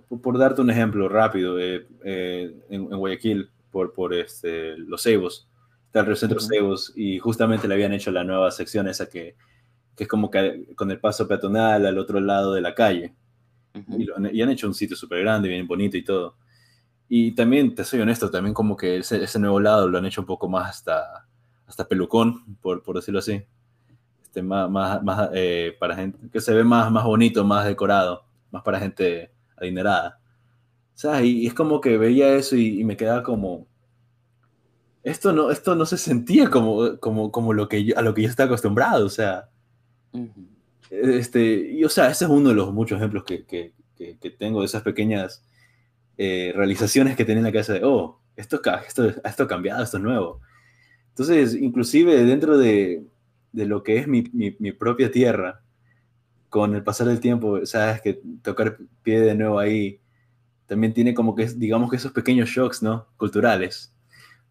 por, 0.08 0.22
por, 0.22 0.38
darte 0.38 0.62
un 0.62 0.70
ejemplo 0.70 1.10
rápido, 1.10 1.60
eh, 1.60 1.86
eh, 2.04 2.56
en, 2.70 2.90
en, 2.90 2.98
Guayaquil, 2.98 3.50
por, 3.70 3.92
por 3.92 4.14
este, 4.14 4.78
los 4.78 5.02
Ceibos, 5.02 5.46
está 5.92 6.00
el 6.00 6.16
Centro 6.16 6.38
uh 6.38 6.42
-huh. 6.42 6.48
Ceibos, 6.48 6.92
y 6.96 7.18
justamente 7.18 7.68
le 7.68 7.74
habían 7.74 7.92
hecho 7.92 8.10
la 8.10 8.24
nueva 8.24 8.50
sección 8.50 8.88
esa 8.88 9.08
que, 9.08 9.36
que 9.94 10.04
es 10.04 10.08
como 10.08 10.30
que 10.30 10.74
con 10.74 10.90
el 10.90 10.98
paso 10.98 11.28
peatonal 11.28 11.86
al 11.86 11.98
otro 11.98 12.20
lado 12.20 12.54
de 12.54 12.60
la 12.60 12.74
calle. 12.74 13.14
Uh 13.74 13.78
-huh. 13.78 14.00
y, 14.00 14.04
lo, 14.04 14.30
y, 14.32 14.42
han 14.42 14.50
hecho 14.50 14.66
un 14.66 14.74
sitio 14.74 14.96
súper 14.96 15.20
grande, 15.20 15.48
bien 15.48 15.66
bonito 15.66 15.96
y 15.96 16.04
todo. 16.04 16.36
Y 17.08 17.32
también, 17.32 17.74
te 17.74 17.84
soy 17.84 18.00
honesto, 18.00 18.30
también 18.30 18.54
como 18.54 18.76
que 18.76 18.98
ese, 18.98 19.22
ese 19.22 19.38
nuevo 19.38 19.60
lado 19.60 19.88
lo 19.88 19.98
han 19.98 20.06
hecho 20.06 20.22
un 20.22 20.26
poco 20.26 20.48
más 20.48 20.70
hasta 20.70 21.26
hasta 21.72 21.88
pelucón, 21.88 22.56
por, 22.60 22.82
por 22.82 22.96
decirlo 22.96 23.20
así. 23.20 23.42
Este, 24.22 24.42
más, 24.42 24.70
más, 24.70 25.02
más 25.02 25.30
eh, 25.32 25.74
para 25.78 25.96
gente 25.96 26.18
que 26.30 26.40
se 26.40 26.52
ve 26.54 26.64
más, 26.64 26.90
más 26.90 27.04
bonito, 27.04 27.44
más 27.44 27.66
decorado, 27.66 28.24
más 28.50 28.62
para 28.62 28.78
gente 28.78 29.32
adinerada. 29.56 30.20
O 30.94 30.98
sea, 30.98 31.22
y, 31.22 31.42
y 31.42 31.46
es 31.46 31.54
como 31.54 31.80
que 31.80 31.96
veía 31.96 32.34
eso 32.34 32.56
y, 32.56 32.80
y, 32.80 32.84
me 32.84 32.96
quedaba 32.96 33.22
como. 33.22 33.66
Esto 35.02 35.32
no, 35.32 35.50
esto 35.50 35.74
no 35.74 35.86
se 35.86 35.98
sentía 35.98 36.48
como, 36.48 36.98
como, 37.00 37.32
como 37.32 37.52
lo 37.52 37.68
que 37.68 37.84
yo, 37.84 37.98
a 37.98 38.02
lo 38.02 38.14
que 38.14 38.22
yo 38.22 38.28
estaba 38.28 38.46
acostumbrado, 38.46 39.06
o 39.06 39.10
sea. 39.10 39.48
Uh 40.12 40.26
-huh. 40.26 40.46
este, 40.90 41.72
y, 41.72 41.84
o 41.84 41.88
sea, 41.88 42.10
ese 42.10 42.24
es 42.24 42.30
uno 42.30 42.50
de 42.50 42.54
los 42.54 42.72
muchos 42.72 42.98
ejemplos 42.98 43.24
que, 43.24 43.44
que, 43.46 43.72
que, 43.96 44.18
que 44.18 44.30
tengo 44.30 44.60
de 44.60 44.66
esas 44.66 44.82
pequeñas 44.82 45.44
eh, 46.18 46.52
realizaciones 46.54 47.16
que 47.16 47.24
tenía 47.24 47.38
en 47.40 47.44
la 47.44 47.52
cabeza 47.52 47.72
de, 47.72 47.84
oh, 47.84 48.20
esto, 48.36 48.60
esto, 48.86 49.08
esto 49.24 49.42
ha 49.42 49.48
cambiado, 49.48 49.82
esto 49.82 49.96
es 49.96 50.02
nuevo 50.02 50.40
entonces, 51.12 51.54
inclusive 51.54 52.24
dentro 52.24 52.56
de, 52.56 53.06
de 53.52 53.66
lo 53.66 53.82
que 53.82 53.98
es 53.98 54.08
mi, 54.08 54.22
mi, 54.32 54.56
mi, 54.58 54.72
propia 54.72 55.10
tierra, 55.10 55.62
con 56.48 56.74
el 56.74 56.82
pasar 56.82 57.06
del 57.08 57.20
tiempo, 57.20 57.66
sabes 57.66 58.00
que 58.00 58.20
tocar 58.42 58.78
pie 59.02 59.20
de 59.20 59.34
nuevo 59.34 59.58
ahí 59.58 60.00
también 60.66 60.94
tiene 60.94 61.12
como 61.12 61.34
que, 61.34 61.46
digamos 61.48 61.90
que 61.90 61.96
esos 61.96 62.12
pequeños 62.12 62.48
shocks, 62.48 62.82
¿no? 62.82 63.08
Culturales, 63.18 63.94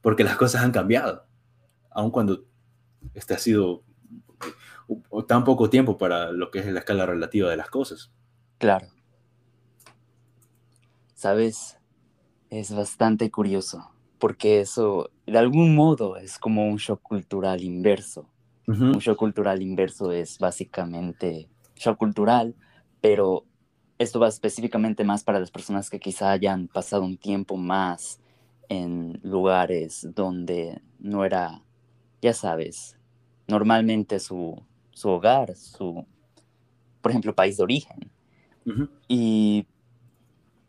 porque 0.02 0.24
las 0.24 0.38
cosas 0.38 0.64
han 0.64 0.72
cambiado, 0.72 1.26
aun 1.90 2.12
cuando 2.12 2.46
este 3.14 3.34
ha 3.34 3.38
sido 3.38 3.84
tan 5.28 5.44
poco 5.44 5.70
tiempo 5.70 5.98
para 5.98 6.32
lo 6.32 6.52
que 6.52 6.60
es 6.60 6.66
la 6.68 6.80
escala 6.80 7.06
relativa 7.06 7.50
de 7.50 7.58
las 7.58 7.70
cosas. 7.70 8.12
Claro. 8.58 8.88
Sabes, 11.14 11.78
es 12.50 12.74
bastante 12.74 13.30
curioso 13.32 13.92
porque 14.22 14.62
eso 14.62 15.10
de 15.26 15.38
algún 15.40 15.76
modo 15.76 16.16
es 16.16 16.38
como 16.38 16.68
un 16.68 16.78
shock 16.78 17.02
cultural 17.02 17.62
inverso. 17.64 18.30
Uh 18.68 18.74
-huh. 18.74 18.96
Un 18.96 19.00
shock 19.00 19.18
cultural 19.18 19.62
inverso 19.62 20.12
es 20.12 20.38
básicamente 20.38 21.50
shock 21.76 21.98
cultural, 21.98 22.56
pero 23.02 23.46
esto 23.98 24.20
va 24.20 24.28
específicamente 24.28 25.04
más 25.04 25.24
para 25.24 25.40
las 25.40 25.50
personas 25.50 25.90
que 25.90 26.00
quizá 26.00 26.32
hayan 26.32 26.68
pasado 26.68 27.04
un 27.04 27.18
tiempo 27.18 27.58
más 27.58 28.22
en 28.71 29.19
lugares 29.21 30.07
donde 30.15 30.81
no 30.97 31.25
era, 31.25 31.62
ya 32.21 32.34
sabes, 32.34 32.97
normalmente 33.45 34.17
su, 34.21 34.63
su 34.91 35.10
hogar, 35.10 35.57
su, 35.57 36.05
por 37.01 37.12
ejemplo, 37.12 37.36
país 37.36 37.57
de 37.57 37.63
origen. 37.63 38.10
Uh 38.65 38.69
-huh. 38.69 38.89
Y 39.10 39.67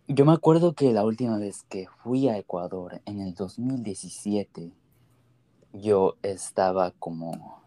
yo 0.09 0.25
me 0.25 0.33
acuerdo 0.33 0.73
que 0.75 0.93
la 0.93 1.05
última 1.05 1.39
vez 1.39 1.63
que 1.69 1.87
fui 2.03 2.27
a 2.29 2.37
Ecuador, 2.37 3.01
en 3.07 3.21
el 3.21 3.35
2017, 3.35 4.73
yo 5.73 6.17
estaba 6.23 6.91
como... 6.99 7.63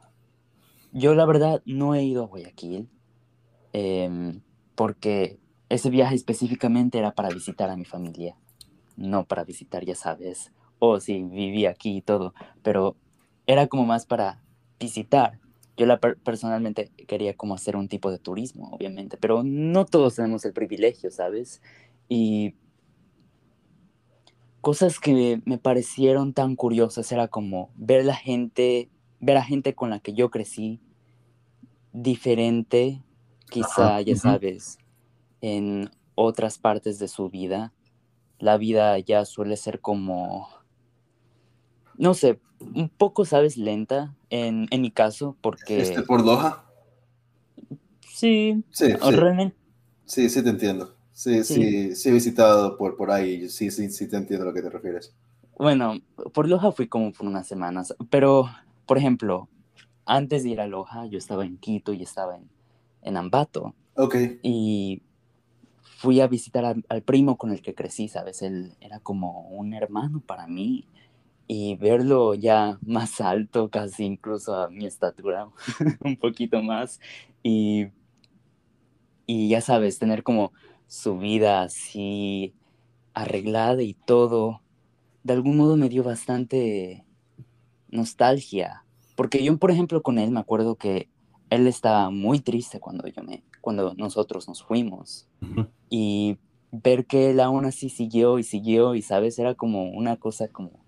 Yo 0.92 1.16
la 1.16 1.26
verdad 1.26 1.62
no 1.66 1.96
he 1.96 2.04
ido 2.04 2.24
a 2.24 2.28
Guayaquil, 2.28 2.90
eh, 3.72 4.42
porque 4.76 5.40
ese 5.70 5.90
viaje 5.90 6.16
específicamente 6.16 6.98
era 6.98 7.16
para 7.16 7.30
visitar 7.30 7.70
a 7.70 7.78
mi 7.78 7.86
familia, 7.86 8.36
no 8.98 9.26
para 9.26 9.44
visitar, 9.44 9.84
ya 9.86 9.96
sabes, 9.96 10.52
o 10.80 10.92
oh, 10.92 11.00
sí, 11.00 11.24
viví 11.24 11.66
aquí 11.66 11.98
y 11.98 12.02
todo, 12.02 12.34
pero 12.64 12.96
era 13.48 13.68
como 13.68 13.86
más 13.86 14.06
para 14.06 14.42
visitar. 14.80 15.40
Yo 15.78 15.86
la 15.86 16.00
per 16.00 16.18
personalmente 16.18 16.90
quería 17.08 17.36
como 17.36 17.54
hacer 17.54 17.76
un 17.76 17.88
tipo 17.90 18.12
de 18.12 18.20
turismo, 18.20 18.70
obviamente, 18.72 19.18
pero 19.18 19.44
no 19.44 19.86
todos 19.86 20.16
tenemos 20.16 20.46
el 20.46 20.54
privilegio, 20.54 21.12
¿sabes? 21.12 21.62
Y 22.08 22.56
cosas 24.62 25.00
que 25.00 25.42
me 25.46 25.58
parecieron 25.58 26.34
tan 26.34 26.56
curiosas 26.56 27.12
era 27.12 27.28
como 27.28 27.70
ver 27.76 28.06
la 28.06 28.16
gente, 28.16 28.90
ver 29.20 29.38
a 29.38 29.44
gente 29.44 29.76
con 29.76 29.90
la 29.90 30.00
que 30.00 30.14
yo 30.14 30.32
crecí 30.32 30.80
diferente, 31.94 33.02
quizá, 33.50 34.02
ya 34.02 34.16
sabes, 34.16 34.78
en 35.42 35.90
otras 36.16 36.58
partes 36.58 37.00
de 37.00 37.08
su 37.08 37.30
vida. 37.30 37.74
La 38.46 38.58
vida 38.58 39.00
ya 39.00 39.26
suele 39.26 39.58
ser 39.58 39.82
como, 39.82 40.48
no 41.98 42.14
sé, 42.14 42.40
un 42.60 42.90
poco, 42.90 43.26
sabes, 43.26 43.58
lenta 43.58 44.16
en, 44.30 44.68
en 44.70 44.82
mi 44.84 44.92
caso, 44.92 45.36
porque... 45.42 45.82
¿Este 45.82 46.04
por 46.04 46.24
Loja? 46.24 46.64
Sí, 48.08 48.64
sí, 48.70 48.92
sí. 48.92 49.12
realmente. 49.16 49.58
Sí, 50.06 50.30
sí 50.30 50.44
te 50.44 50.50
entiendo. 50.50 50.96
Sí, 51.12 51.44
sí, 51.44 51.56
sí, 51.56 51.96
sí, 51.96 52.10
he 52.10 52.12
visitado 52.12 52.78
por, 52.78 52.96
por 52.96 53.10
ahí, 53.10 53.50
sí, 53.50 53.72
sí, 53.72 53.90
sí 53.90 54.08
te 54.08 54.18
entiendo 54.18 54.46
a 54.46 54.50
lo 54.50 54.54
que 54.54 54.62
te 54.62 54.70
refieres. 54.70 55.16
Bueno, 55.58 55.96
por 56.32 56.48
Loja 56.48 56.72
fui 56.72 56.88
como 56.88 57.12
por 57.14 57.26
unas 57.26 57.48
semanas, 57.48 57.96
pero, 58.12 58.48
por 58.86 59.00
ejemplo, 59.00 59.50
antes 60.06 60.44
de 60.44 60.50
ir 60.50 60.62
a 60.62 60.68
Loja, 60.68 61.08
yo 61.08 61.18
estaba 61.18 61.46
en 61.46 61.58
Quito 61.58 61.94
y 61.94 62.04
estaba 62.04 62.36
en, 62.36 62.48
en 63.02 63.18
Ambato. 63.18 63.74
Ok. 63.96 64.16
Y 64.44 65.02
fui 65.98 66.20
a 66.20 66.28
visitar 66.28 66.76
al 66.90 67.02
primo 67.04 67.38
con 67.38 67.52
el 67.52 67.62
que 67.62 67.74
crecí, 67.74 68.08
¿sabes? 68.08 68.42
Él 68.42 68.74
era 68.82 69.00
como 69.00 69.48
un 69.50 69.74
hermano 69.74 70.22
para 70.22 70.48
mí. 70.48 70.88
Y 71.48 71.76
verlo 71.76 72.34
ya 72.34 72.80
más 72.82 73.22
alto, 73.22 73.70
casi 73.70 74.04
incluso 74.04 74.56
a 74.56 74.70
mi 74.70 74.88
estatura, 74.88 75.48
un 76.04 76.18
poquito 76.18 76.62
más. 76.64 77.00
Y, 77.44 77.88
y 79.28 79.50
ya 79.50 79.62
sabes, 79.62 80.00
tener 80.00 80.24
como 80.24 80.54
su 80.88 81.20
vida 81.20 81.62
así 81.62 82.54
arreglada 83.14 83.84
y 83.84 83.94
todo, 83.94 84.62
de 85.24 85.34
algún 85.34 85.58
modo 85.58 85.78
me 85.78 85.90
dio 85.90 86.04
bastante 86.04 87.06
nostalgia, 87.90 88.84
Porque 89.16 89.44
yo, 89.44 89.58
por 89.58 89.72
ejemplo, 89.72 90.02
con 90.02 90.20
él 90.20 90.32
me 90.32 90.40
acuerdo 90.40 90.76
que 90.76 91.10
él 91.50 91.68
estaba 91.68 92.10
muy 92.10 92.40
triste 92.40 92.80
cuando 92.80 93.08
yo 93.08 93.24
me, 93.24 93.44
cuando 93.66 93.96
nosotros 93.96 94.48
nos 94.48 94.62
fuimos. 94.64 95.28
Y 95.90 96.38
ver 96.72 97.08
que 97.08 97.32
él 97.32 97.40
aún 97.40 97.66
así 97.66 97.90
siguió 97.90 98.38
y 98.38 98.44
siguió 98.44 98.94
y, 98.94 99.02
¿sabes? 99.02 99.40
Era 99.40 99.56
como 99.56 99.90
una 99.90 100.18
cosa 100.18 100.48
como, 100.50 100.86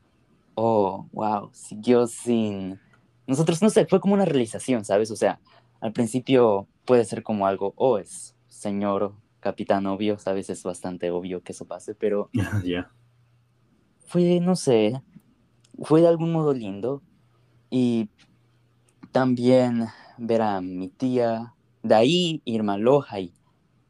oh, 0.54 1.08
wow, 1.12 1.50
siguió 1.54 2.06
sin... 2.06 2.80
Nosotros, 3.26 3.64
no 3.64 3.72
sé, 3.72 3.88
fue 3.88 4.00
como 4.00 4.14
una 4.14 4.26
realización, 4.26 4.86
¿sabes? 4.86 5.10
O 5.10 5.16
sea, 5.16 5.40
al 5.82 5.92
principio 5.92 6.68
puede 6.86 7.04
ser 7.04 7.24
como 7.24 7.48
algo, 7.48 7.74
oh, 7.78 7.98
es 7.98 8.36
señor 8.48 9.16
capitán 9.40 9.88
obvio, 9.88 10.20
¿sabes? 10.20 10.52
Es 10.52 10.62
bastante 10.62 11.10
obvio 11.10 11.42
que 11.42 11.54
eso 11.54 11.66
pase, 11.66 11.96
pero... 11.96 12.30
Ya. 12.64 12.92
Fue, 14.06 14.40
no 14.40 14.56
sé, 14.56 15.02
fue 15.82 16.02
de 16.02 16.10
algún 16.10 16.32
modo 16.32 16.54
lindo. 16.54 17.02
Y 17.72 18.08
también 19.12 19.88
ver 20.20 20.44
a 20.44 20.62
mi 20.62 20.90
tía, 20.90 21.56
de 21.84 21.96
ahí 21.96 22.42
irme 22.46 22.74
a 22.74 22.78
Loja 22.78 23.20
y 23.20 23.34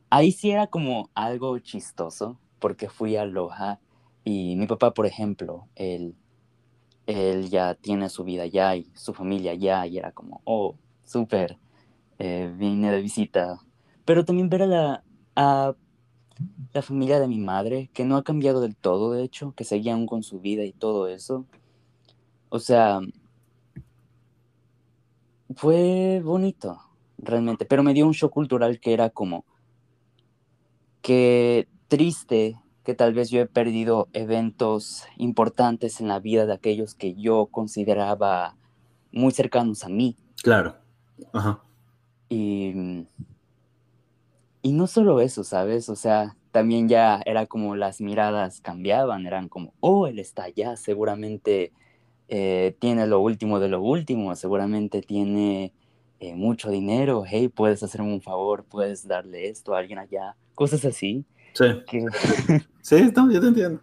ahí 0.10 0.32
sí 0.32 0.52
era 0.52 0.68
como 0.68 1.10
algo 1.14 1.58
chistoso 1.60 2.40
porque 2.60 2.90
fui 2.90 3.16
a 3.16 3.26
Loja 3.26 3.80
y 4.24 4.56
mi 4.56 4.68
papá, 4.68 4.94
por 4.94 5.06
ejemplo, 5.06 5.68
él, 5.76 6.16
él 7.06 7.50
ya 7.50 7.76
tiene 7.76 8.10
su 8.10 8.24
vida 8.24 8.44
allá 8.44 8.76
y 8.76 8.92
su 8.94 9.14
familia 9.14 9.52
allá 9.52 9.86
y 9.88 9.98
era 9.98 10.12
como, 10.12 10.42
oh, 10.44 10.76
súper, 11.04 11.58
eh, 12.20 12.54
vine 12.58 12.92
de 12.92 13.02
visita. 13.02 13.60
Pero 14.06 14.26
también 14.26 14.50
ver 14.50 14.64
a 14.64 14.68
la, 14.68 15.04
a 15.36 15.76
la 16.74 16.82
familia 16.82 17.20
de 17.20 17.28
mi 17.28 17.40
madre, 17.40 17.90
que 17.94 18.06
no 18.06 18.18
ha 18.18 18.24
cambiado 18.24 18.62
del 18.62 18.76
todo, 18.76 19.14
de 19.14 19.24
hecho, 19.24 19.54
que 19.56 19.64
seguía 19.64 19.94
aún 19.94 20.08
con 20.08 20.24
su 20.24 20.40
vida 20.40 20.64
y 20.66 20.74
todo 20.74 21.08
eso. 21.08 21.46
O 22.50 22.60
sea, 22.60 23.00
fue 25.56 26.22
bonito, 26.24 26.80
realmente, 27.18 27.66
pero 27.66 27.84
me 27.84 27.94
dio 27.94 28.06
un 28.06 28.14
shock 28.14 28.32
cultural 28.32 28.80
que 28.80 28.94
era 28.94 29.10
como 29.10 29.46
que 31.02 31.68
triste 31.88 32.58
que 32.84 32.94
tal 32.94 33.14
vez 33.14 33.30
yo 33.30 33.42
he 33.42 33.46
perdido 33.46 34.08
eventos 34.14 35.06
importantes 35.18 36.00
en 36.00 36.08
la 36.08 36.20
vida 36.20 36.46
de 36.46 36.54
aquellos 36.54 36.96
que 36.96 37.16
yo 37.16 37.48
consideraba 37.48 38.56
muy 39.12 39.34
cercanos 39.34 39.84
a 39.84 39.90
mí. 39.90 40.16
Claro. 40.42 40.78
Ajá. 41.34 41.62
Y, 42.30 43.06
y 44.62 44.72
no 44.72 44.88
solo 44.88 45.20
eso, 45.20 45.44
¿sabes? 45.44 45.90
O 45.90 45.96
sea, 45.96 46.36
también 46.52 46.88
ya 46.88 47.22
era 47.26 47.46
como 47.46 47.76
las 47.76 48.02
miradas 48.02 48.62
cambiaban, 48.62 49.26
eran 49.26 49.50
como, 49.50 49.74
oh, 49.80 50.08
él 50.08 50.20
está 50.20 50.44
allá, 50.44 50.76
seguramente 50.76 51.72
eh, 52.30 52.76
tiene 52.80 53.08
lo 53.08 53.20
último 53.22 53.60
de 53.60 53.70
lo 53.70 53.82
último, 53.82 54.36
seguramente 54.36 55.02
tiene 55.02 55.74
eh, 56.20 56.36
mucho 56.36 56.70
dinero, 56.70 57.24
hey, 57.28 57.48
puedes 57.48 57.84
hacerme 57.84 58.14
un 58.14 58.22
favor, 58.22 58.64
puedes 58.64 59.08
darle 59.08 59.50
esto 59.50 59.76
a 59.76 59.80
alguien 59.80 60.00
allá, 60.00 60.36
cosas 60.56 60.84
así. 60.86 61.26
Sí. 61.54 61.66
sí, 62.82 63.12
no, 63.16 63.32
yo 63.32 63.40
te 63.40 63.48
entiendo. 63.48 63.82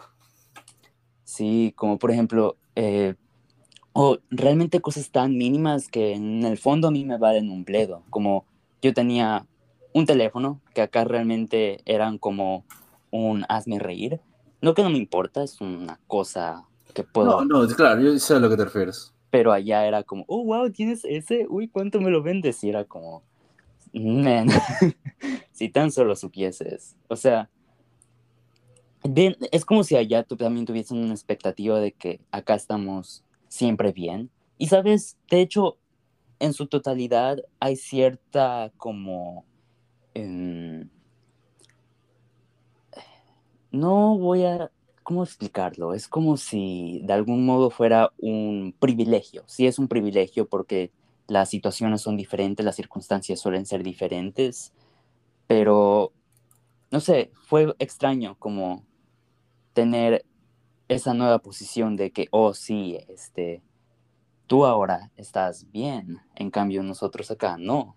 Sí, 1.25 1.73
como 1.77 1.99
por 1.99 2.11
ejemplo, 2.11 2.57
eh, 2.77 3.15
o 3.93 4.19
realmente 4.31 4.81
cosas 4.81 5.11
tan 5.11 5.37
mínimas 5.37 5.89
que 5.89 6.15
en 6.15 6.45
el 6.45 6.59
fondo 6.59 6.89
a 6.89 6.91
mí 6.91 7.05
me 7.05 7.19
valen 7.19 7.51
un 7.51 7.65
bledo, 7.65 8.03
como 8.11 8.45
yo 8.83 8.93
tenía 8.93 9.47
un 9.93 10.07
teléfono, 10.07 10.61
que 10.75 10.83
acá 10.83 11.05
realmente 11.05 11.81
eran 11.87 12.19
como 12.19 12.65
un 13.11 13.45
hazme 13.49 13.79
reír, 13.79 14.21
no 14.61 14.75
que 14.75 14.83
no 14.83 14.91
me 14.91 14.99
importa, 14.99 15.45
es 15.45 15.61
una 15.61 16.01
cosa 16.09 16.65
que 16.93 17.05
puedo... 17.05 17.45
No, 17.45 17.67
no, 17.67 17.75
claro, 17.75 18.01
yo 18.01 18.19
sé 18.19 18.35
a 18.35 18.41
lo 18.41 18.51
que 18.51 18.57
te 18.57 18.65
refieres. 18.65 19.14
Pero 19.35 19.51
allá 19.51 19.85
era 19.85 20.05
como, 20.05 20.25
oh, 20.29 20.45
wow, 20.45 20.71
tienes 20.71 21.05
ese, 21.05 21.49
uy, 21.49 21.67
¿cuánto 21.67 22.01
me 22.01 22.09
lo 22.09 22.23
vendes? 22.23 22.63
Y 22.63 22.69
era 22.69 22.85
como, 22.85 23.25
man, 23.93 24.47
si 25.51 25.69
tan 25.69 25.91
solo 25.91 26.15
supieses. 26.15 26.95
O 27.09 27.17
sea, 27.17 27.51
es 29.51 29.65
como 29.65 29.83
si 29.83 29.97
allá 29.97 30.23
tú 30.23 30.37
también 30.37 30.67
tuvieses 30.67 30.93
una 30.93 31.13
expectativa 31.13 31.81
de 31.81 31.91
que 31.91 32.21
acá 32.31 32.55
estamos 32.55 33.25
siempre 33.49 33.91
bien. 33.91 34.31
Y 34.57 34.69
sabes, 34.69 35.19
de 35.29 35.41
hecho, 35.41 35.79
en 36.39 36.53
su 36.53 36.69
totalidad 36.69 37.39
hay 37.59 37.75
cierta 37.75 38.71
como... 38.77 39.45
Em, 40.15 40.89
no 43.73 44.17
voy 44.17 44.45
a 44.45 44.71
¿cómo 45.05 45.23
explicarlo? 45.23 45.95
Es 45.95 46.09
como 46.09 46.37
si 46.37 47.03
de 47.05 47.13
algún 47.13 47.47
modo 47.47 47.71
fuera 47.71 48.13
un 48.19 48.75
privilegio. 48.81 49.45
Sí 49.47 49.67
es 49.67 49.79
un 49.79 49.87
privilegio 49.87 50.49
porque 50.49 50.91
las 51.29 51.51
situaciones 51.51 52.01
son 52.01 52.17
diferentes, 52.17 52.65
las 52.65 52.75
circunstancias 52.75 53.39
suelen 53.39 53.67
ser 53.67 53.83
diferentes, 53.83 54.73
pero 55.47 56.13
no 56.91 57.01
sé, 57.01 57.31
fue 57.47 57.75
extraño 57.79 58.37
como 58.39 58.85
tener 59.75 60.25
esa 60.89 61.15
nueva 61.15 61.39
posición 61.39 61.97
de 61.97 62.11
que, 62.11 62.29
oh 62.31 62.55
sí, 62.55 62.99
este, 63.09 63.63
tú 64.47 64.65
ahora 64.65 65.11
estás 65.17 65.71
bien, 65.71 66.21
en 66.35 66.51
cambio 66.51 66.83
nosotros 66.83 67.31
acá 67.31 67.57
no. 67.59 67.95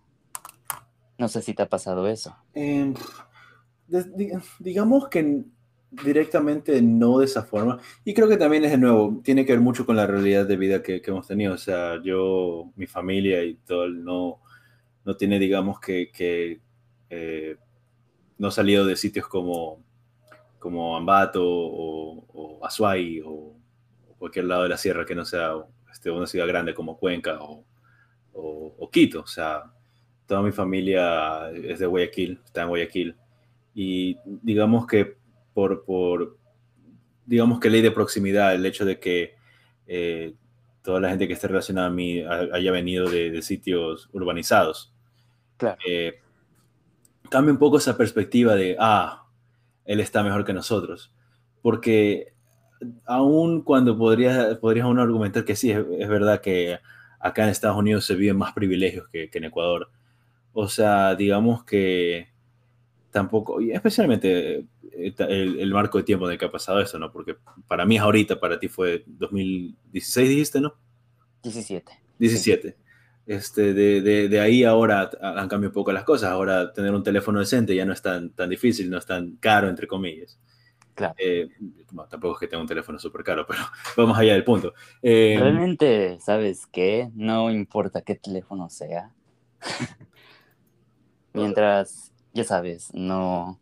No 1.17 1.27
sé 1.29 1.41
si 1.41 1.53
te 1.53 1.63
ha 1.63 1.69
pasado 1.69 2.07
eso. 2.07 2.35
Em, 2.53 2.93
digamos 4.59 5.07
que 5.07 5.45
directamente 5.91 6.81
no 6.81 7.19
de 7.19 7.25
esa 7.25 7.43
forma. 7.43 7.79
Y 8.03 8.13
creo 8.13 8.27
que 8.27 8.37
también 8.37 8.65
es 8.65 8.71
de 8.71 8.77
nuevo, 8.77 9.21
tiene 9.23 9.45
que 9.45 9.53
ver 9.53 9.61
mucho 9.61 9.85
con 9.85 9.95
la 9.95 10.07
realidad 10.07 10.45
de 10.45 10.57
vida 10.57 10.83
que, 10.83 11.01
hemos 11.05 11.27
tenido. 11.27 11.53
O 11.53 11.57
sea, 11.57 12.01
yo, 12.03 12.71
mi 12.75 12.87
familia 12.87 13.43
y 13.43 13.55
todo, 13.55 13.87
no, 13.87 14.41
no 15.05 15.17
tiene, 15.17 15.39
digamos, 15.39 15.79
que, 15.79 16.11
que 16.11 16.59
eh, 17.09 17.57
no 18.37 18.51
salido 18.51 18.85
de 18.85 18.95
sitios 18.95 19.27
como, 19.27 19.83
como 20.59 20.97
Ambato 20.97 21.43
o, 21.43 22.25
o 22.33 22.65
Azuay 22.65 23.21
o, 23.25 23.53
cualquier 24.19 24.45
lado 24.45 24.63
de 24.63 24.69
la 24.69 24.77
sierra 24.77 25.05
que 25.05 25.13
no 25.13 25.25
sea 25.25 25.53
este, 25.91 26.09
una 26.09 26.25
ciudad 26.25 26.47
grande 26.47 26.73
como 26.73 26.97
Cuenca 26.97 27.37
o, 27.39 27.63
o 28.33 28.89
Quito. 28.89 29.21
O 29.21 29.27
sea, 29.27 29.63
toda 30.27 30.41
mi 30.41 30.51
familia 30.51 31.49
es 31.51 31.79
de 31.79 31.85
Guayaquil, 31.85 32.41
está 32.43 32.63
en 32.63 32.67
Guayaquil. 32.69 33.15
Y 33.73 34.17
digamos 34.25 34.87
que 34.87 35.17
por, 35.85 36.37
digamos 37.25 37.59
que 37.59 37.69
ley 37.69 37.81
de 37.81 37.91
proximidad, 37.91 38.53
el 38.53 38.65
hecho 38.65 38.85
de 38.85 38.99
que 38.99 39.35
eh, 39.87 40.35
toda 40.83 40.99
la 40.99 41.09
gente 41.09 41.27
que 41.27 41.33
esté 41.33 41.47
relacionada 41.47 41.87
a 41.87 41.91
mí 41.91 42.21
haya 42.21 42.71
venido 42.71 43.09
de, 43.09 43.41
sitios 43.41 44.07
urbanizados. 44.13 44.93
Claro. 45.57 45.77
Eh, 45.87 46.19
cambia 47.29 47.51
un 47.51 47.57
poco 47.57 47.77
esa 47.77 47.97
perspectiva 47.97 48.55
de, 48.55 48.77
ah, 48.79 49.25
él 49.85 49.99
está 49.99 50.21
mejor 50.21 50.45
que 50.45 50.53
nosotros. 50.53 51.11
Porque 51.63 52.33
aún 53.05 53.63
cuando 53.63 53.97
podría, 53.97 54.59
podrías 54.59 54.85
uno 54.85 55.01
argumentar 55.01 55.43
que 55.43 55.55
sí, 55.55 55.71
es, 55.71 56.07
verdad 56.07 56.39
que 56.39 56.77
acá 57.19 57.43
en 57.43 57.49
Estados 57.49 57.77
Unidos 57.77 58.05
se 58.05 58.13
viven 58.13 58.37
más 58.37 58.53
privilegios 58.53 59.07
que, 59.09 59.29
que 59.31 59.39
en 59.39 59.45
Ecuador. 59.45 59.89
O 60.53 60.67
sea, 60.67 61.15
digamos 61.15 61.63
que 61.63 62.36
tampoco, 63.17 63.59
y 63.59 63.71
especialmente 63.71 64.67
eh, 64.91 65.13
el, 65.17 65.71
marco 65.73 65.97
de 65.97 66.03
tiempo 66.03 66.27
en 66.27 66.33
el 66.33 66.37
que 66.37 66.45
ha 66.45 66.51
pasado 66.51 66.79
eso, 66.79 66.99
¿no? 66.99 67.11
Porque 67.11 67.35
para 67.67 67.83
mí 67.83 67.95
es 67.95 68.01
ahorita, 68.03 68.39
para 68.39 68.59
ti 68.59 68.67
fue 68.67 69.03
2016, 69.07 70.29
dijiste, 70.29 70.61
¿no? 70.61 70.75
17. 71.41 71.91
17. 72.19 72.77
Este, 73.25 73.73
de, 73.73 74.29
de, 74.29 74.39
ahí 74.39 74.63
ahora 74.63 75.09
han 75.19 75.49
cambiado 75.49 75.69
un 75.69 75.73
poco 75.73 75.91
las 75.91 76.03
cosas. 76.03 76.29
Ahora 76.29 76.71
tener 76.71 76.93
un 76.93 77.01
teléfono 77.01 77.39
decente 77.39 77.75
ya 77.75 77.85
no 77.85 77.93
es 77.93 78.03
tan, 78.03 78.29
tan 78.29 78.51
difícil, 78.51 78.87
no 78.87 78.99
es 78.99 79.05
tan 79.07 79.37
caro, 79.37 79.67
entre 79.67 79.87
comillas. 79.87 80.39
Claro. 80.93 81.15
Eh, 81.17 81.49
tampoco 82.07 82.35
es 82.35 82.39
que 82.39 82.47
tenga 82.47 82.61
un 82.61 82.67
teléfono 82.67 82.99
súper 82.99 83.23
caro, 83.23 83.47
pero 83.47 83.61
vamos 83.97 84.15
allá 84.15 84.33
del 84.33 84.43
punto. 84.43 84.75
Eh, 85.01 85.37
Realmente, 85.39 86.19
¿sabes 86.19 86.67
qué? 86.67 87.09
No 87.15 87.49
importa 87.49 88.03
qué 88.03 88.13
teléfono 88.13 88.69
sea. 88.69 89.11
Mientras, 91.33 92.13
ya 92.37 92.43
sabes, 92.43 92.91
no, 92.93 93.59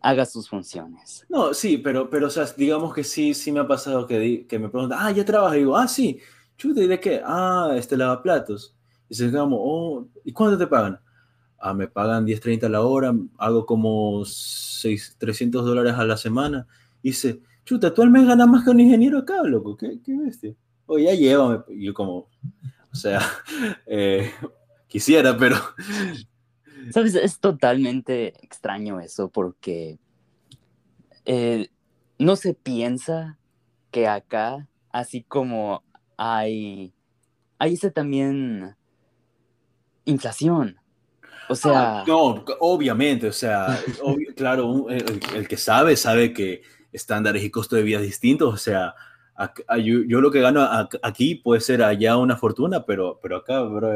haga 0.00 0.24
sus 0.24 0.48
funciones. 0.48 1.26
No, 1.28 1.52
sí, 1.52 1.78
pero, 1.78 2.08
pero 2.08 2.28
o 2.28 2.30
sea, 2.30 2.44
digamos 2.56 2.94
que 2.94 3.02
sí, 3.02 3.34
sí 3.34 3.50
me 3.50 3.58
ha 3.58 3.66
pasado 3.66 4.06
que, 4.06 4.46
me 4.52 4.68
preguntan, 4.68 4.98
ah, 5.02 5.10
ya 5.10 5.24
trabaja, 5.24 5.56
y 5.56 5.60
digo, 5.60 5.76
ah, 5.76 5.88
sí, 5.88 6.20
chuta, 6.56 6.80
¿y 6.80 6.86
de 6.86 7.00
qué? 7.00 7.20
Ah, 7.24 7.72
este 7.76 7.96
lavaplatos. 7.96 8.76
Y 9.08 9.16
se 9.16 9.26
digamos, 9.26 9.58
oh, 9.60 10.06
¿y 10.24 10.32
cuánto 10.32 10.56
te 10.56 10.68
pagan? 10.68 11.00
Ah, 11.58 11.74
me 11.74 11.88
pagan 11.88 12.24
10.30 12.24 12.66
a 12.66 12.68
la 12.68 12.82
hora, 12.82 13.12
hago 13.36 13.66
como 13.66 14.24
6, 14.24 15.16
300 15.18 15.64
dólares 15.64 15.94
a 15.94 16.04
la 16.04 16.16
semana. 16.16 16.68
Y 17.02 17.08
dice, 17.08 17.40
chuta, 17.64 17.92
tú 17.92 18.02
al 18.02 18.10
mes 18.10 18.26
más 18.46 18.64
que 18.64 18.70
un 18.70 18.78
ingeniero 18.78 19.18
acá, 19.18 19.42
loco, 19.42 19.76
¿qué, 19.76 20.00
qué 20.04 20.16
bestia? 20.16 20.54
O 20.86 20.98
ya 20.98 21.14
llévame. 21.14 21.64
Yo 21.70 21.92
como, 21.92 22.28
o 22.92 22.94
sea, 22.94 23.20
eh, 23.86 24.30
quisiera, 24.86 25.36
pero 25.36 25.56
Sabes, 26.92 27.14
es 27.14 27.38
totalmente 27.40 28.34
extraño 28.44 29.00
eso 29.00 29.28
porque 29.28 29.98
eh, 31.24 31.68
no 32.18 32.36
se 32.36 32.54
piensa 32.54 33.38
que 33.90 34.06
acá, 34.06 34.68
así 34.90 35.22
como 35.22 35.82
hay 36.16 36.92
ahí 37.58 37.74
está 37.74 37.90
también 37.90 38.76
inflación. 40.04 40.76
O 41.48 41.54
sea... 41.54 42.00
Ah, 42.00 42.04
no, 42.06 42.44
obviamente, 42.60 43.28
o 43.28 43.32
sea, 43.32 43.78
claro, 44.36 44.88
el, 44.88 45.48
que 45.48 45.56
sabe, 45.56 45.96
sabe 45.96 46.32
que 46.32 46.62
estándares 46.92 47.44
y 47.44 47.50
costo 47.50 47.76
de 47.76 47.82
vida 47.82 48.00
distintos, 48.00 48.52
o 48.52 48.56
sea, 48.56 48.94
yo, 49.82 50.20
lo 50.20 50.30
que 50.30 50.40
gano 50.40 50.66
aquí 51.02 51.34
puede 51.36 51.60
ser 51.60 51.82
allá 51.82 52.16
una 52.16 52.36
fortuna, 52.36 52.84
pero, 52.84 53.20
pero 53.22 53.36
acá, 53.36 53.60
bro, 53.62 53.92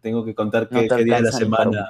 tengo 0.00 0.24
que 0.24 0.34
contar 0.34 0.68
qué, 0.68 0.82
día 1.04 1.16
de 1.16 1.22
la 1.22 1.32
semana. 1.32 1.88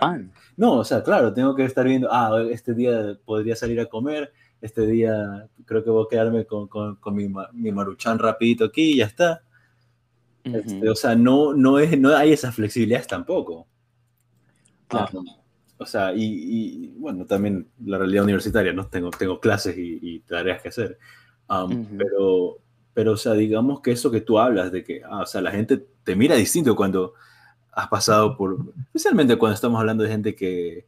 No, 0.57 0.75
o 0.79 0.85
sea, 0.85 1.03
claro, 1.03 1.33
tengo 1.33 1.55
que 1.55 1.65
estar 1.65 1.87
viendo, 1.87 2.09
ah, 2.11 2.43
este 2.51 2.75
día 2.75 3.19
podría 3.25 3.57
salir 3.57 3.81
a 3.81 3.87
comer, 3.87 4.33
este 4.61 4.87
día 4.87 5.49
creo 5.65 5.85
que 5.85 5.91
voy 5.91 6.05
a 6.05 6.09
quedarme 6.09 6.47
con, 6.47 6.67
con, 6.69 7.15
mi, 7.15 7.29
mi, 7.53 7.73
maruchan 7.73 8.19
rapidito 8.19 8.65
aquí 8.65 8.93
y 8.93 8.97
ya 8.97 9.07
está. 9.07 9.43
Este, 10.45 10.89
o 10.89 10.95
sea, 10.95 11.15
no, 11.15 11.55
no, 11.55 11.79
es, 11.79 11.99
no 11.99 12.15
hay 12.17 12.33
esas 12.33 12.55
flexibilidades 12.55 13.07
tampoco. 13.07 13.67
Claro. 14.89 15.25
o 15.79 15.87
sea, 15.87 16.13
y, 16.15 16.95
bueno, 16.99 17.27
también 17.27 17.69
la 17.85 17.99
realidad 17.99 18.25
universitaria, 18.25 18.73
¿no? 18.73 18.87
Tengo, 18.87 19.11
tengo 19.11 19.41
clases 19.41 19.77
y, 19.77 20.21
tareas 20.21 20.63
que 20.63 20.69
hacer. 20.69 20.99
Pero, 21.99 22.59
pero, 22.95 23.13
o 23.13 23.17
sea, 23.17 23.33
digamos 23.33 23.81
que 23.81 23.93
eso 23.93 24.11
que 24.11 24.21
tú 24.21 24.39
hablas 24.39 24.73
de 24.73 24.85
que, 24.85 25.03
ah, 25.05 25.23
o 25.23 25.27
sea, 25.27 25.41
la 25.41 25.51
gente 25.51 25.85
te 26.03 26.17
mira 26.17 26.37
distinto 26.37 26.77
cuando 26.77 27.15
has 27.77 27.89
pasado 27.89 28.37
por, 28.39 28.57
especialmente 28.87 29.37
cuando 29.37 29.55
estamos 29.55 29.79
hablando 29.79 30.03
de 30.03 30.11
gente 30.11 30.35
que, 30.35 30.87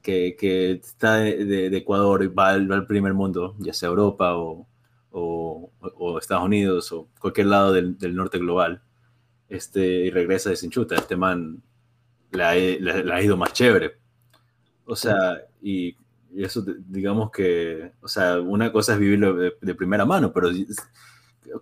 que, 0.00 0.34
que 0.34 0.72
está 0.72 1.16
de, 1.16 1.66
Ecuador 1.76 2.24
y 2.24 2.28
va 2.28 2.50
al, 2.50 2.86
primer 2.86 3.12
mundo, 3.12 3.54
ya 3.58 3.74
sea 3.74 3.90
Europa 3.90 4.34
o, 4.34 4.66
o, 5.10 6.18
Estados 6.18 6.44
Unidos 6.44 6.90
o 6.92 7.06
cualquier 7.20 7.48
lado 7.48 7.74
del, 7.74 7.98
del, 7.98 8.14
norte 8.14 8.38
global, 8.38 8.80
este, 9.50 10.06
y 10.06 10.10
regresa 10.10 10.48
de 10.48 10.56
Sinchuta, 10.56 10.94
este 10.94 11.16
man 11.16 11.62
le 12.32 12.44
ha, 12.44 13.22
ido 13.22 13.36
más 13.36 13.52
chévere. 13.52 13.98
O 14.86 14.96
sea, 14.96 15.42
y, 15.60 15.96
eso 16.34 16.64
digamos 16.86 17.30
que, 17.30 17.92
o 18.00 18.08
sea, 18.08 18.40
una 18.40 18.72
cosa 18.72 18.94
es 18.94 18.98
vivirlo 18.98 19.34
de, 19.34 19.74
primera 19.74 20.06
mano, 20.06 20.32
pero 20.32 20.48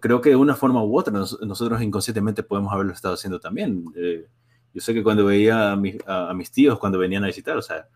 creo 0.00 0.20
que 0.20 0.30
de 0.30 0.36
una 0.36 0.54
forma 0.54 0.84
u 0.84 0.96
otra 0.96 1.12
nosotros 1.12 1.82
inconscientemente 1.82 2.44
podemos 2.44 2.72
haberlo 2.72 2.92
estado 2.92 3.14
haciendo 3.14 3.40
también. 3.40 3.84
Eh, 3.96 4.28
yo 4.74 4.80
sé 4.80 4.92
que 4.92 5.02
cuando 5.02 5.24
veía 5.24 5.72
a, 5.72 6.30
a, 6.30 6.34
mis 6.34 6.50
tíos 6.50 6.78
cuando 6.78 6.98
venían 6.98 7.24
a 7.24 7.28
visitar, 7.28 7.56
o 7.56 7.62
sea, 7.62 7.88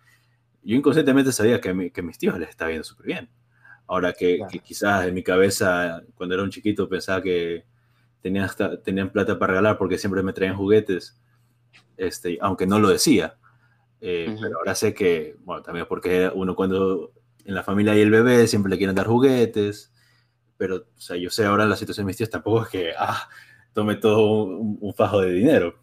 yo 0.63 0.77
inconscientemente 0.77 1.33
sabía 1.33 1.61
que, 1.61 1.91
que 1.91 2.03
mis 2.03 2.19
tíos 2.19 2.39
les 2.39 2.49
estaba 2.49 2.69
viendo 2.69 2.85
súper 2.85 3.07
bien. 3.07 3.31
Ahora 3.89 4.13
que, 4.13 4.41
quizás 4.63 5.07
en 5.07 5.15
mi 5.15 5.23
cabeza, 5.23 6.03
cuando 6.15 6.35
era 6.35 6.45
un 6.45 6.51
chiquito, 6.51 6.89
pensaba 6.89 7.23
que 7.23 7.65
tenían, 8.21 8.49
tenían 8.85 9.11
plata 9.11 9.39
para 9.39 9.53
regalar 9.53 9.79
porque 9.79 9.99
siempre 9.99 10.23
me 10.23 10.35
traían 10.35 10.57
juguetes, 10.57 11.19
este, 11.97 12.39
aunque 12.41 12.67
no 12.67 12.79
lo 12.79 12.91
decía. 12.91 13.39
Eh, 14.01 14.37
pero 14.41 14.59
ahora 14.59 14.75
sé 14.75 14.95
que, 14.95 15.37
bueno, 15.41 15.63
también 15.63 15.87
porque 15.89 16.31
uno 16.33 16.55
cuando 16.55 17.13
en 17.45 17.55
la 17.55 17.63
familia 17.63 17.95
hay 17.95 18.03
el 18.03 18.11
bebé, 18.11 18.47
siempre 18.47 18.71
le 18.71 18.77
quieren 18.77 18.95
dar 18.95 19.07
juguetes, 19.07 19.91
pero, 20.59 20.77
o 20.77 21.01
sea, 21.01 21.17
yo 21.17 21.31
sé 21.31 21.47
ahora 21.47 21.65
la 21.65 21.77
situación 21.77 22.05
de 22.05 22.09
mis 22.09 22.19
tíos 22.19 22.31
tampoco 22.31 22.65
es 22.65 22.69
que, 22.69 22.93
ah, 22.97 23.29
tome 23.73 23.97
todo 23.97 24.45
un, 24.45 24.95
fajo 24.95 25.23
de 25.23 25.33
dinero. 25.33 25.79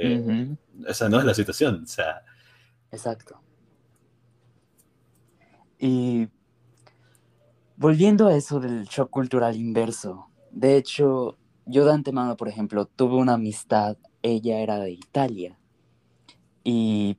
Eh, 0.00 0.56
esa 0.86 1.08
no 1.08 1.18
es 1.18 1.24
la 1.24 1.34
situación, 1.34 1.82
o 1.82 1.86
sea. 1.86 2.22
Exacto. 2.92 3.40
Y 5.78 6.28
volviendo 7.76 8.28
a 8.28 8.36
eso 8.36 8.60
del 8.60 8.84
shock 8.84 9.10
cultural 9.10 9.56
inverso, 9.56 10.28
de 10.52 10.76
hecho, 10.76 11.36
yo 11.66 11.84
de 11.84 11.92
antemano, 11.92 12.36
por 12.36 12.48
ejemplo, 12.48 12.86
tuve 12.86 13.16
una 13.16 13.34
amistad, 13.34 13.96
ella 14.22 14.60
era 14.60 14.78
de 14.78 14.92
Italia, 14.92 15.58
y 16.62 17.18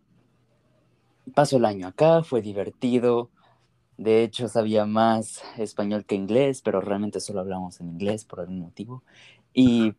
pasó 1.33 1.57
el 1.57 1.65
año 1.65 1.87
acá, 1.87 2.23
fue 2.23 2.41
divertido, 2.41 3.29
de 3.97 4.23
hecho 4.23 4.47
sabía 4.47 4.85
más 4.85 5.43
español 5.57 6.05
que 6.05 6.15
inglés, 6.15 6.61
pero 6.61 6.79
realmente 6.79 7.19
solo 7.19 7.41
hablamos 7.41 7.81
en 7.81 7.89
inglés 7.89 8.23
por 8.23 8.39
algún 8.39 8.59
motivo, 8.59 9.03
y 9.53 9.93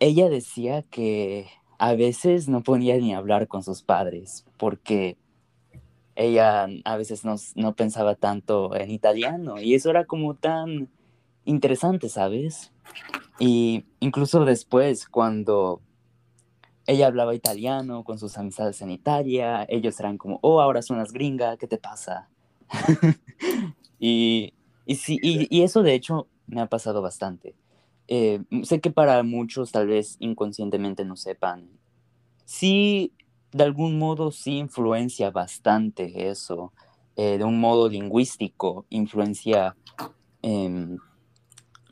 ella 0.00 0.28
decía 0.28 0.82
que 0.82 1.48
a 1.78 1.94
veces 1.94 2.48
no 2.48 2.62
podía 2.62 2.96
ni 2.96 3.14
hablar 3.14 3.48
con 3.48 3.62
sus 3.62 3.82
padres 3.82 4.44
porque 4.56 5.16
ella 6.16 6.68
a 6.84 6.96
veces 6.96 7.24
no, 7.24 7.74
pensaba 7.74 8.14
tanto 8.14 8.74
en 8.74 8.90
italiano 8.90 9.60
y 9.60 9.74
eso 9.74 9.90
era 9.90 10.04
como 10.04 10.34
tan 10.34 10.90
interesante, 11.44 12.08
¿sabes? 12.08 12.72
Y 13.38 13.86
incluso 14.00 14.44
después, 14.44 15.08
cuando 15.08 15.80
ella 16.86 17.06
hablaba 17.06 17.34
italiano 17.34 18.04
con 18.04 18.18
sus 18.18 18.36
amistades 18.36 18.82
en 18.82 18.90
Italia, 18.90 19.64
ellos 19.68 19.98
eran 20.00 20.18
como, 20.18 20.38
oh, 20.42 20.60
ahora 20.60 20.82
suenas 20.82 21.12
gringa, 21.12 21.56
¿qué 21.56 21.66
te 21.66 21.78
pasa? 21.78 22.28
y, 23.98 24.52
y, 24.84 24.94
sí, 24.96 25.18
y, 25.22 25.62
eso 25.62 25.82
de 25.82 25.94
hecho 25.94 26.26
me 26.46 26.60
ha 26.60 26.66
pasado 26.66 27.00
bastante. 27.00 27.54
Eh, 28.12 28.42
sé 28.64 28.80
que 28.80 28.90
para 28.90 29.22
muchos 29.22 29.70
tal 29.70 29.86
vez 29.86 30.16
inconscientemente 30.18 31.04
no 31.04 31.14
sepan. 31.14 31.70
Sí 32.44 33.12
de 33.52 33.64
algún 33.64 33.98
modo 33.98 34.32
sí 34.32 34.58
influencia 34.58 35.30
bastante 35.30 36.28
eso, 36.28 36.72
eh, 37.16 37.38
de 37.38 37.44
un 37.44 37.60
modo 37.60 37.88
lingüístico, 37.88 38.84
influencia 38.90 39.76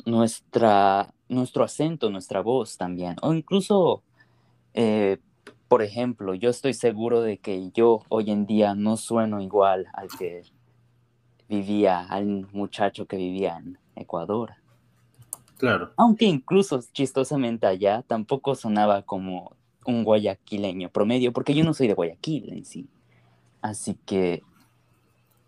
nuestra, 0.04 1.12
nuestro 1.28 1.64
acento, 1.64 2.10
nuestra 2.10 2.40
voz 2.40 2.76
también, 2.76 3.16
o 3.22 3.34
incluso, 3.34 4.02
eh, 4.74 5.18
por 5.68 5.82
ejemplo, 5.82 6.34
yo 6.34 6.50
estoy 6.50 6.72
seguro 6.74 7.20
de 7.20 7.38
que 7.38 7.70
yo 7.72 8.02
hoy 8.08 8.30
en 8.30 8.46
día 8.46 8.74
no 8.74 8.96
sueno 8.96 9.40
igual 9.40 9.86
al 9.92 10.08
que 10.18 10.42
vivía, 11.48 12.00
al 12.00 12.46
muchacho 12.52 13.06
que 13.06 13.16
vivía 13.16 13.58
en 13.58 13.78
Ecuador. 13.96 14.57
Claro. 15.58 15.92
Aunque 15.96 16.24
incluso 16.24 16.80
chistosamente 16.92 17.66
allá 17.66 18.02
tampoco 18.06 18.54
sonaba 18.54 19.02
como 19.02 19.56
un 19.84 20.04
guayaquileño 20.04 20.90
promedio, 20.90 21.32
porque 21.32 21.54
yo 21.54 21.64
no 21.64 21.74
soy 21.74 21.88
de 21.88 21.94
Guayaquil 21.94 22.52
en 22.52 22.64
sí. 22.64 22.88
Así 23.60 23.98
que, 24.06 24.42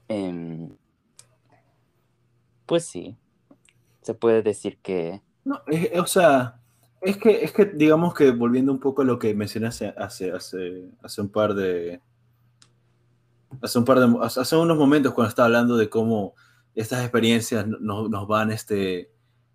em, 0.09 0.71
pues 2.67 2.85
sí, 2.87 3.17
se 4.03 4.15
puede 4.15 4.43
decir 4.43 4.79
que... 4.79 5.23
No, 5.45 5.61
o 5.99 6.07
sea, 6.07 6.61
es 7.01 7.17
que, 7.17 7.45
es 7.45 7.53
que 7.53 7.67
digamos 7.67 8.15
que 8.15 8.31
volviendo 8.31 8.73
un 8.73 8.81
poco 8.81 9.03
a 9.03 9.05
lo 9.05 9.19
que 9.19 9.35
mencionaste 9.35 9.95
hace, 9.97 10.33
hace, 10.33 10.91
hace 11.03 11.21
un 11.21 11.29
par 11.29 11.55
de... 11.55 12.01
Hace 13.63 13.79
un 13.79 13.85
par 13.85 14.01
de... 14.01 14.19
Hace 14.23 14.57
unos 14.57 14.77
momentos 14.77 15.13
cuando 15.13 15.29
estaba 15.29 15.47
hablando 15.47 15.77
de 15.77 15.89
cómo 15.89 16.35
estas 16.75 17.03
experiencias 17.03 17.67
nos, 17.67 18.09
nos 18.09 18.27
van 18.27 18.51
este, 18.53 19.11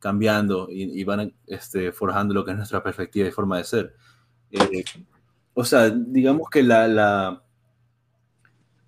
cambiando 0.06 0.68
y, 0.70 1.02
y, 1.02 1.04
van 1.04 1.34
este, 1.48 1.92
forjando 1.92 2.36
lo 2.36 2.46
que 2.46 2.52
es 2.52 2.58
nuestra 2.58 2.84
perspectiva 2.84 3.28
y 3.28 3.32
forma 3.32 3.58
de 3.58 3.64
ser. 3.64 3.96
Eh, 4.52 4.84
o 5.56 5.66
sea, 5.66 5.90
digamos 5.90 6.48
que 6.48 6.62
la, 6.62 7.42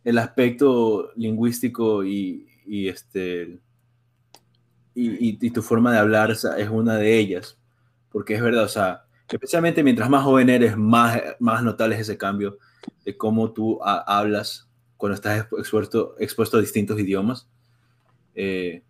el 0.04 0.18
aspecto 0.20 1.10
lingüístico 1.16 2.04
y, 2.04 2.48
este, 2.88 3.60
y, 4.94 5.50
tu 5.50 5.64
forma 5.64 5.92
de 5.92 5.98
hablar 5.98 6.30
es 6.30 6.70
una 6.70 6.98
de 6.98 7.18
ellas, 7.18 7.58
porque 8.12 8.36
es 8.36 8.42
verdad, 8.44 8.66
o 8.66 8.70
sea, 8.70 9.06
especialmente 9.28 9.84
mientras 9.84 10.12
más 10.12 10.24
joven 10.24 10.52
eres, 10.52 10.78
más, 10.78 11.20
más 11.40 11.64
notable 11.64 11.96
es 11.96 12.02
ese 12.02 12.20
cambio 12.20 12.60
de 13.04 13.18
cómo 13.18 13.52
tú 13.54 13.80
hablas 13.82 14.70
cuando 14.98 15.16
estás 15.16 15.48
expuesto, 15.58 16.14
expuesto 16.20 16.58
a 16.58 16.62
distintos 16.62 17.00
idiomas. 17.00 17.50
Eh, 18.36 18.84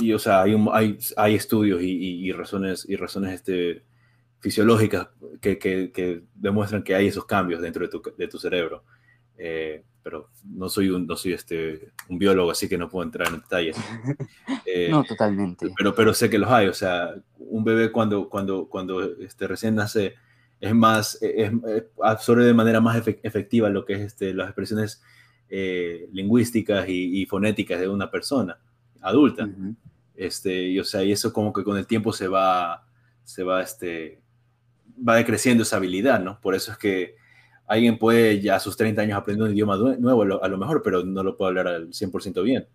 y, 0.00 0.12
o 0.12 0.18
sea, 0.18 0.42
hay, 0.42 0.56
hay, 0.72 0.98
hay 1.16 1.34
estudios 1.34 1.82
y, 1.82 2.26
y, 2.26 2.32
razones, 2.32 2.86
y 2.88 2.96
razones 2.96 3.34
este, 3.34 3.82
fisiológicas 4.40 5.08
que, 5.40 5.58
que, 5.58 6.22
demuestran 6.34 6.82
que 6.82 6.94
hay 6.94 7.06
esos 7.06 7.24
cambios 7.24 7.62
dentro 7.62 7.86
de 7.86 7.88
tu, 7.88 8.02
de 8.16 8.28
tu 8.28 8.38
cerebro. 8.38 8.84
Eh, 9.38 9.84
pero 10.02 10.30
no 10.44 10.68
soy, 10.68 10.90
un, 10.90 11.06
no 11.06 11.16
soy 11.16 11.32
este, 11.32 11.92
un 12.08 12.18
biólogo, 12.18 12.50
así 12.50 12.68
que 12.68 12.76
no 12.76 12.88
puedo 12.88 13.04
entrar 13.04 13.28
en 13.28 13.40
detalles. 13.40 13.76
Eh, 14.64 14.88
no, 14.90 15.04
totalmente. 15.04 15.68
Pero, 15.76 15.94
pero 15.94 16.14
sé 16.14 16.30
que 16.30 16.38
los 16.38 16.48
hay. 16.48 16.66
O 16.66 16.72
sea, 16.72 17.14
un 17.36 17.62
bebé 17.62 17.92
cuando, 17.92 18.28
cuando, 18.30 18.68
cuando 18.68 19.02
este, 19.18 19.46
recién 19.46 19.74
nace 19.74 20.14
es 20.60 20.74
más, 20.74 21.18
es, 21.20 21.52
absorbe 22.00 22.44
de 22.44 22.54
manera 22.54 22.80
más 22.80 22.96
efectiva 23.22 23.68
lo 23.68 23.84
que 23.84 23.94
es 23.94 24.00
este, 24.00 24.32
las 24.32 24.46
expresiones 24.46 25.02
eh, 25.48 26.08
lingüísticas 26.12 26.88
y, 26.88 27.26
fonéticas 27.26 27.80
de 27.80 27.88
una 27.88 28.10
persona 28.10 28.58
adulta. 29.02 29.48
este, 30.14 30.68
y, 30.68 30.80
o 30.80 30.84
sea, 30.84 31.02
y 31.02 31.12
eso 31.12 31.32
como 31.32 31.52
que 31.52 31.64
con 31.64 31.76
el 31.76 31.86
tiempo 31.86 32.12
se 32.12 32.28
va, 32.28 32.86
se 33.24 33.42
va 33.42 33.62
este, 33.62 34.20
va 34.96 35.16
decreciendo 35.16 35.62
esa 35.62 35.76
habilidad, 35.76 36.20
¿no? 36.20 36.40
Por 36.40 36.54
eso 36.54 36.72
es 36.72 36.78
que 36.78 37.16
alguien 37.66 37.98
puede 37.98 38.40
ya 38.40 38.56
a 38.56 38.60
sus 38.60 38.76
30 38.76 39.02
años 39.02 39.18
aprender 39.18 39.46
un 39.46 39.52
idioma 39.52 39.76
nuevo 39.76 40.42
a 40.42 40.48
lo 40.48 40.58
mejor, 40.58 40.82
pero 40.82 41.04
no 41.04 41.22
lo 41.22 41.36
puede 41.36 41.50
hablar 41.50 41.68
al 41.68 41.88
100% 41.88 42.42
bien. 42.42 42.66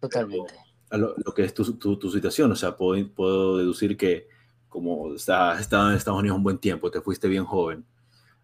Totalmente. 0.00 0.54
lo, 0.90 1.14
que 1.34 1.44
es 1.44 1.54
tu, 1.54 1.64
tu, 1.74 2.10
situación. 2.10 2.52
O 2.52 2.56
sea, 2.56 2.76
puedo, 2.76 3.08
puedo 3.14 3.58
deducir 3.58 3.96
que 3.96 4.28
como 4.68 5.14
estás 5.14 5.60
está 5.60 5.88
en 5.88 5.96
Estados 5.96 6.20
Unidos 6.20 6.36
un 6.36 6.44
buen 6.44 6.58
tiempo, 6.58 6.90
te 6.90 7.00
fuiste 7.00 7.28
bien 7.28 7.44
joven, 7.44 7.84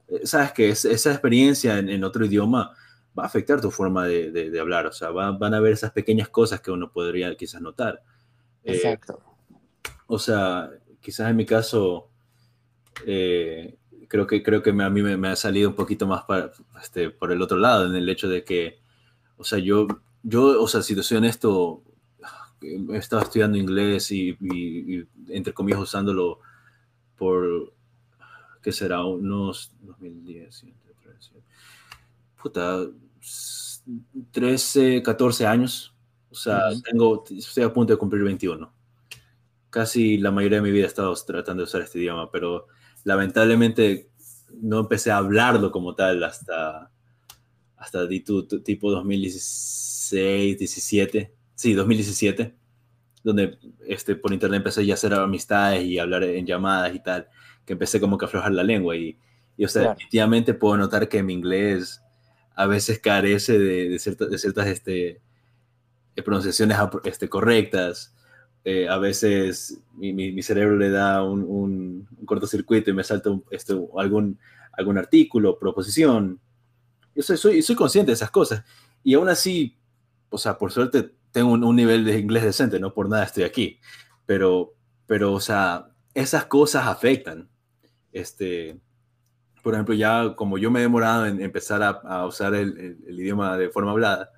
eh, 0.08 0.26
sabes 0.26 0.52
que 0.52 0.70
esa 0.70 1.10
experiencia 1.10 1.78
en, 1.78 2.04
otro 2.04 2.24
idioma 2.24 2.74
va 3.18 3.24
a 3.24 3.26
afectar 3.26 3.60
tu 3.60 3.70
forma 3.70 4.06
de, 4.06 4.30
de, 4.30 4.60
hablar. 4.60 4.86
O 4.86 4.92
sea, 4.92 5.10
van 5.10 5.54
a 5.54 5.60
ver 5.60 5.72
esas 5.72 5.92
pequeñas 5.92 6.28
cosas 6.28 6.60
que 6.60 6.70
uno 6.70 6.90
podría 6.90 7.34
quizás 7.36 7.60
notar. 7.60 8.02
Eh, 8.64 8.74
Exacto. 8.74 9.20
o 10.06 10.18
sea, 10.18 10.70
quizás 11.00 11.28
en 11.30 11.36
mi 11.36 11.44
caso, 11.44 12.08
eh, 13.06 13.76
creo 14.08 14.26
que, 14.26 14.42
creo 14.42 14.62
que 14.62 14.70
a 14.70 14.90
mí 14.90 15.02
me, 15.02 15.28
ha 15.28 15.36
salido 15.36 15.70
un 15.70 15.74
poquito 15.74 16.06
más 16.06 16.24
para, 16.24 16.52
este, 16.82 17.10
por 17.10 17.32
el 17.32 17.42
otro 17.42 17.58
lado, 17.58 17.86
en 17.86 17.94
el 17.94 18.08
hecho 18.08 18.28
de 18.28 18.44
que, 18.44 18.80
o 19.36 19.44
sea, 19.44 19.58
yo, 19.58 19.86
yo 20.22 20.62
o 20.62 20.68
sea, 20.68 20.82
si 20.82 20.94
te 20.94 21.02
soy 21.02 21.18
honesto, 21.18 21.82
he 22.60 22.96
estado 22.96 23.22
estudiando 23.22 23.58
inglés 23.58 24.10
y, 24.10 24.36
entre 25.28 25.52
comillas 25.52 25.80
usándolo 25.80 26.40
por, 27.16 27.72
¿qué 28.62 28.72
será? 28.72 29.04
Unos 29.04 29.72
2010, 29.80 30.66
puta, 32.42 32.86
13, 34.32 35.02
14 35.02 35.46
años. 35.46 35.94
O 36.30 36.34
sea, 36.34 36.60
tengo, 36.90 37.24
estoy 37.30 37.64
a 37.64 37.72
punto 37.72 37.92
de 37.92 37.98
cumplir 37.98 38.24
21. 38.24 38.72
Casi 39.70 40.18
la 40.18 40.30
mayoría 40.30 40.58
de 40.58 40.62
mi 40.62 40.70
vida 40.70 40.84
he 40.84 40.88
estado 40.88 41.14
tratando 41.26 41.62
de 41.62 41.64
usar 41.64 41.82
este 41.82 41.98
idioma, 41.98 42.30
pero 42.30 42.66
lamentablemente 43.04 44.10
no 44.60 44.80
empecé 44.80 45.10
a 45.10 45.18
hablarlo 45.18 45.70
como 45.70 45.94
tal 45.94 46.22
hasta, 46.24 46.90
hasta 47.76 48.08
tipo 48.08 48.90
2016, 48.90 50.58
17 50.58 51.34
sí, 51.62 51.74
2017, 51.74 52.54
donde 53.22 53.58
este, 53.86 54.16
por 54.16 54.32
internet 54.32 54.58
empecé 54.58 54.84
ya 54.84 54.94
a 54.94 54.96
hacer 54.96 55.14
amistades 55.14 55.84
y 55.84 55.98
hablar 55.98 56.24
en 56.24 56.44
llamadas 56.44 56.94
y 56.94 57.00
tal, 57.00 57.28
que 57.64 57.74
empecé 57.74 58.00
como 58.00 58.18
que 58.18 58.24
a 58.24 58.28
aflojar 58.28 58.52
la 58.52 58.64
lengua 58.64 58.96
y, 58.96 59.16
y 59.56 59.64
o 59.64 59.68
sea, 59.68 59.90
definitivamente 59.90 60.54
puedo 60.54 60.76
notar 60.76 61.08
que 61.08 61.22
mi 61.22 61.34
inglés 61.34 62.02
a 62.54 62.66
veces 62.66 62.98
carece 62.98 63.58
de, 63.58 63.88
de, 63.88 64.26
de 64.28 64.38
ciertas 64.38 64.66
este, 64.66 65.20
pronunciaciones 66.24 66.76
este, 67.04 67.28
correctas. 67.28 68.14
Eh, 68.64 68.88
a 68.88 68.98
veces 68.98 69.80
mi, 69.94 70.12
mi, 70.12 70.42
cerebro 70.42 70.76
le 70.76 70.90
da 70.90 71.24
un, 71.24 71.42
un, 71.42 72.08
cortocircuito 72.26 72.90
y 72.90 72.92
me 72.92 73.02
salta 73.02 73.30
este, 73.50 73.74
algún, 73.96 74.38
algún 74.72 74.98
artículo, 74.98 75.58
proposición. 75.58 76.40
Yo 77.14 77.22
soy, 77.22 77.36
soy, 77.36 77.62
soy 77.62 77.74
consciente 77.74 78.10
de 78.10 78.14
esas 78.14 78.30
cosas. 78.30 78.64
Y 79.02 79.14
aún 79.14 79.28
así, 79.28 79.76
o 80.30 80.38
sea, 80.38 80.58
por 80.58 80.70
suerte 80.70 81.10
tengo 81.32 81.52
un, 81.52 81.76
nivel 81.76 82.04
de 82.04 82.18
inglés 82.18 82.44
decente, 82.44 82.78
no 82.78 82.92
por 82.94 83.08
nada 83.08 83.24
estoy 83.24 83.44
aquí, 83.44 83.80
pero, 84.26 84.74
pero, 85.06 85.32
o 85.32 85.40
sea, 85.40 85.88
esas 86.14 86.44
cosas 86.44 86.86
afectan. 86.86 87.48
Este, 88.12 88.78
por 89.62 89.74
ejemplo, 89.74 89.94
ya 89.94 90.34
como 90.36 90.58
yo 90.58 90.70
me 90.70 90.80
he 90.80 90.82
demorado 90.82 91.26
en 91.26 91.40
empezar 91.40 91.82
a, 91.82 92.26
usar 92.26 92.54
el, 92.54 92.98
idioma 93.08 93.56
de 93.56 93.70
forma 93.70 93.92
hablada, 93.92 94.30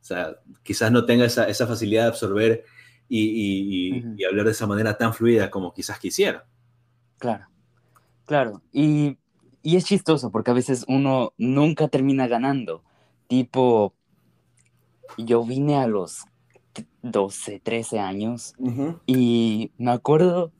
o 0.00 0.04
sea, 0.04 0.36
quizás 0.62 0.92
no 0.92 1.06
tenga 1.06 1.24
esa, 1.24 1.48
esa 1.48 1.66
facilidad 1.66 2.02
de 2.02 2.08
absorber 2.08 2.64
y, 3.08 4.02
y, 4.16 4.24
hablar 4.24 4.46
de 4.46 4.52
esa 4.52 4.66
manera 4.66 4.98
tan 4.98 5.14
fluida 5.14 5.50
como 5.50 5.72
quizás 5.72 5.98
quisiera. 5.98 6.46
Claro, 7.18 7.46
claro. 8.26 8.62
Y, 8.72 9.18
y 9.62 9.76
es 9.76 9.84
chistoso 9.84 10.30
porque 10.30 10.50
a 10.50 10.54
veces 10.54 10.84
uno 10.88 11.32
nunca 11.38 11.88
termina 11.88 12.26
ganando. 12.26 12.82
Tipo, 13.28 13.94
yo 15.16 15.44
vine 15.44 15.76
a 15.76 15.86
los 15.86 16.24
12, 17.02 17.60
13 17.60 17.98
años. 17.98 18.54
Y 19.06 19.72
me 19.78 19.92
acuerdo, 19.92 20.52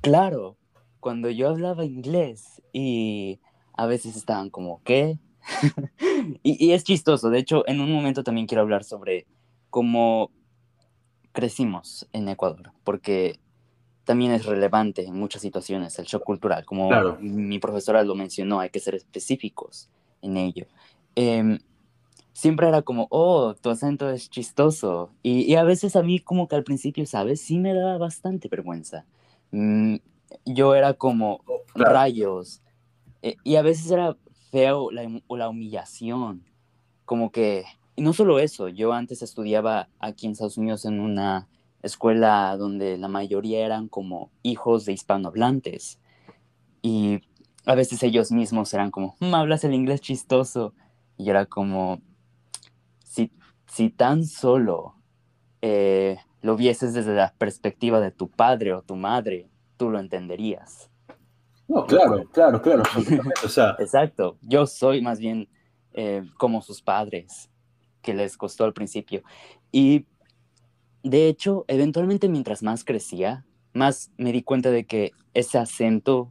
claro, 0.00 0.56
cuando 1.00 1.30
yo 1.30 1.48
hablaba 1.48 1.84
inglés 1.84 2.62
y 2.72 3.40
a 3.74 3.86
veces 3.86 4.16
estaban 4.16 4.50
como, 4.50 4.82
¿qué? 4.84 5.18
y, 6.42 6.72
es 6.72 6.84
chistoso. 6.84 7.30
De 7.30 7.38
hecho, 7.38 7.66
en 7.66 7.80
un 7.80 7.92
momento 7.92 8.22
también 8.22 8.46
quiero 8.46 8.62
hablar 8.62 8.84
sobre 8.84 9.26
cómo 9.70 10.30
crecimos 11.32 12.06
en 12.12 12.28
Ecuador, 12.28 12.72
porque 12.84 13.38
también 14.04 14.32
es 14.32 14.44
relevante 14.44 15.06
en 15.06 15.14
muchas 15.14 15.42
situaciones 15.42 15.98
el 15.98 16.06
shock 16.06 16.24
cultural. 16.24 16.64
Como 16.64 16.90
mi 17.20 17.58
profesora 17.58 18.02
lo 18.02 18.14
mencionó, 18.14 18.60
hay 18.60 18.70
que 18.70 18.80
ser 18.80 18.94
específicos 18.94 19.88
en 20.22 20.36
ello. 20.36 20.66
Em, 21.14 21.58
siempre 22.32 22.68
era 22.68 22.82
como, 22.82 23.06
oh, 23.10 23.54
tu 23.54 23.70
acento 23.70 24.10
es 24.10 24.30
chistoso. 24.30 25.10
Y, 25.22 25.54
a 25.54 25.64
veces 25.64 25.96
a 25.96 26.02
mí 26.02 26.20
como 26.20 26.48
que 26.48 26.56
al 26.56 26.64
principio, 26.64 27.06
¿sabes? 27.06 27.40
Sí 27.40 27.58
me 27.58 27.74
daba 27.74 27.98
bastante 27.98 28.48
vergüenza. 28.48 29.04
Mm, 29.52 29.96
yo 30.44 30.74
era 30.74 30.94
como 30.94 31.42
rayos. 31.74 32.62
Eh, 33.22 33.36
y 33.44 33.56
a 33.56 33.62
veces 33.62 33.90
era 33.90 34.16
feo 34.50 34.90
la, 34.90 35.08
la 35.28 35.48
humillación. 35.48 36.44
Como 37.04 37.30
que, 37.30 37.64
y 37.96 38.02
no 38.02 38.12
solo 38.12 38.38
eso, 38.38 38.68
yo 38.68 38.92
antes 38.92 39.22
estudiaba 39.22 39.88
aquí 39.98 40.26
en 40.26 40.32
Estados 40.32 40.58
Unidos 40.58 40.84
en 40.84 41.00
una 41.00 41.48
escuela 41.82 42.56
donde 42.58 42.98
la 42.98 43.08
mayoría 43.08 43.64
eran 43.64 43.88
como 43.88 44.30
hijos 44.42 44.84
de 44.84 44.92
hispanohablantes. 44.92 45.98
Y 46.82 47.20
a 47.66 47.74
veces 47.74 48.02
ellos 48.02 48.32
mismos 48.32 48.72
eran 48.74 48.90
como, 48.90 49.16
mm, 49.20 49.34
hablas 49.34 49.64
el 49.64 49.74
inglés 49.74 50.00
chistoso. 50.00 50.74
Y 51.16 51.28
era 51.28 51.46
como, 51.46 52.00
si 53.70 53.90
tan 53.90 54.24
solo 54.24 54.96
eh, 55.62 56.18
lo 56.42 56.56
vieses 56.56 56.92
desde 56.92 57.14
la 57.14 57.34
perspectiva 57.38 58.00
de 58.00 58.10
tu 58.10 58.28
padre 58.28 58.72
o 58.72 58.82
tu 58.82 58.96
madre, 58.96 59.48
tú 59.80 59.88
lo 59.88 59.98
entenderías. 59.98 60.90
No, 61.66 61.86
claro, 61.86 62.28
claro, 62.30 62.60
claro. 62.60 62.82
Exacto. 63.78 64.36
Yo 64.42 64.66
soy 64.66 65.00
más 65.00 65.18
bien 65.18 65.48
eh, 65.94 66.22
como 66.36 66.60
sus 66.60 66.82
padres, 66.82 67.48
que 68.02 68.12
les 68.12 68.36
costó 68.36 68.64
al 68.64 68.74
principio. 68.74 69.22
Y 69.72 70.04
de 71.02 71.28
hecho, 71.28 71.64
eventualmente 71.66 72.28
mientras 72.28 72.62
más 72.62 72.84
crecía, 72.84 73.46
más 73.72 74.12
me 74.18 74.32
di 74.32 74.42
cuenta 74.42 74.70
de 74.70 74.84
que 74.84 75.12
ese 75.32 75.56
acento 75.56 76.30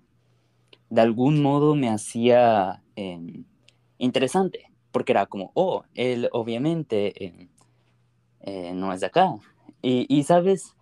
de 0.92 1.02
algún 1.02 1.42
modo 1.42 1.74
me 1.74 1.90
hacía 1.90 2.84
em, 2.96 3.46
interesante 3.98 4.72
porque 4.92 5.14
era 5.14 5.26
como, 5.26 5.50
oh, 5.56 5.86
él 5.96 6.30
obviamente 6.34 7.26
eh, 7.26 7.50
eh, 8.42 8.74
no 8.76 8.94
es 8.94 9.00
de 9.00 9.08
acá. 9.08 9.34
Y, 9.82 10.24
sabes, 10.24 10.76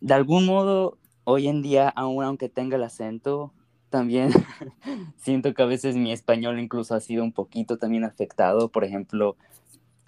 de 0.00 0.12
algún 0.12 0.44
modo, 0.44 0.98
hoy 1.24 1.48
en 1.48 1.62
día, 1.62 1.88
aún 1.88 2.24
aunque 2.24 2.48
tenga 2.48 2.76
el 2.76 2.82
acento, 2.82 3.52
también 3.90 4.30
siento 5.16 5.54
que 5.54 5.62
a 5.62 5.66
veces 5.66 5.96
mi 5.96 6.12
español 6.12 6.58
incluso 6.58 6.94
ha 6.94 7.00
sido 7.00 7.24
un 7.24 7.32
poquito 7.32 7.78
también 7.78 8.04
afectado. 8.04 8.70
Por 8.70 8.84
ejemplo, 8.84 9.36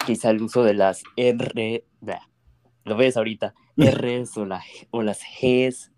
quizá 0.05 0.29
el 0.29 0.41
uso 0.41 0.63
de 0.63 0.73
las 0.73 1.03
R, 1.15 1.85
lo 2.83 2.95
ves 2.95 3.17
ahorita, 3.17 3.53
R's 3.77 4.37
o, 4.37 4.47
o 4.91 5.01
las 5.01 5.21
G's, 5.41 5.91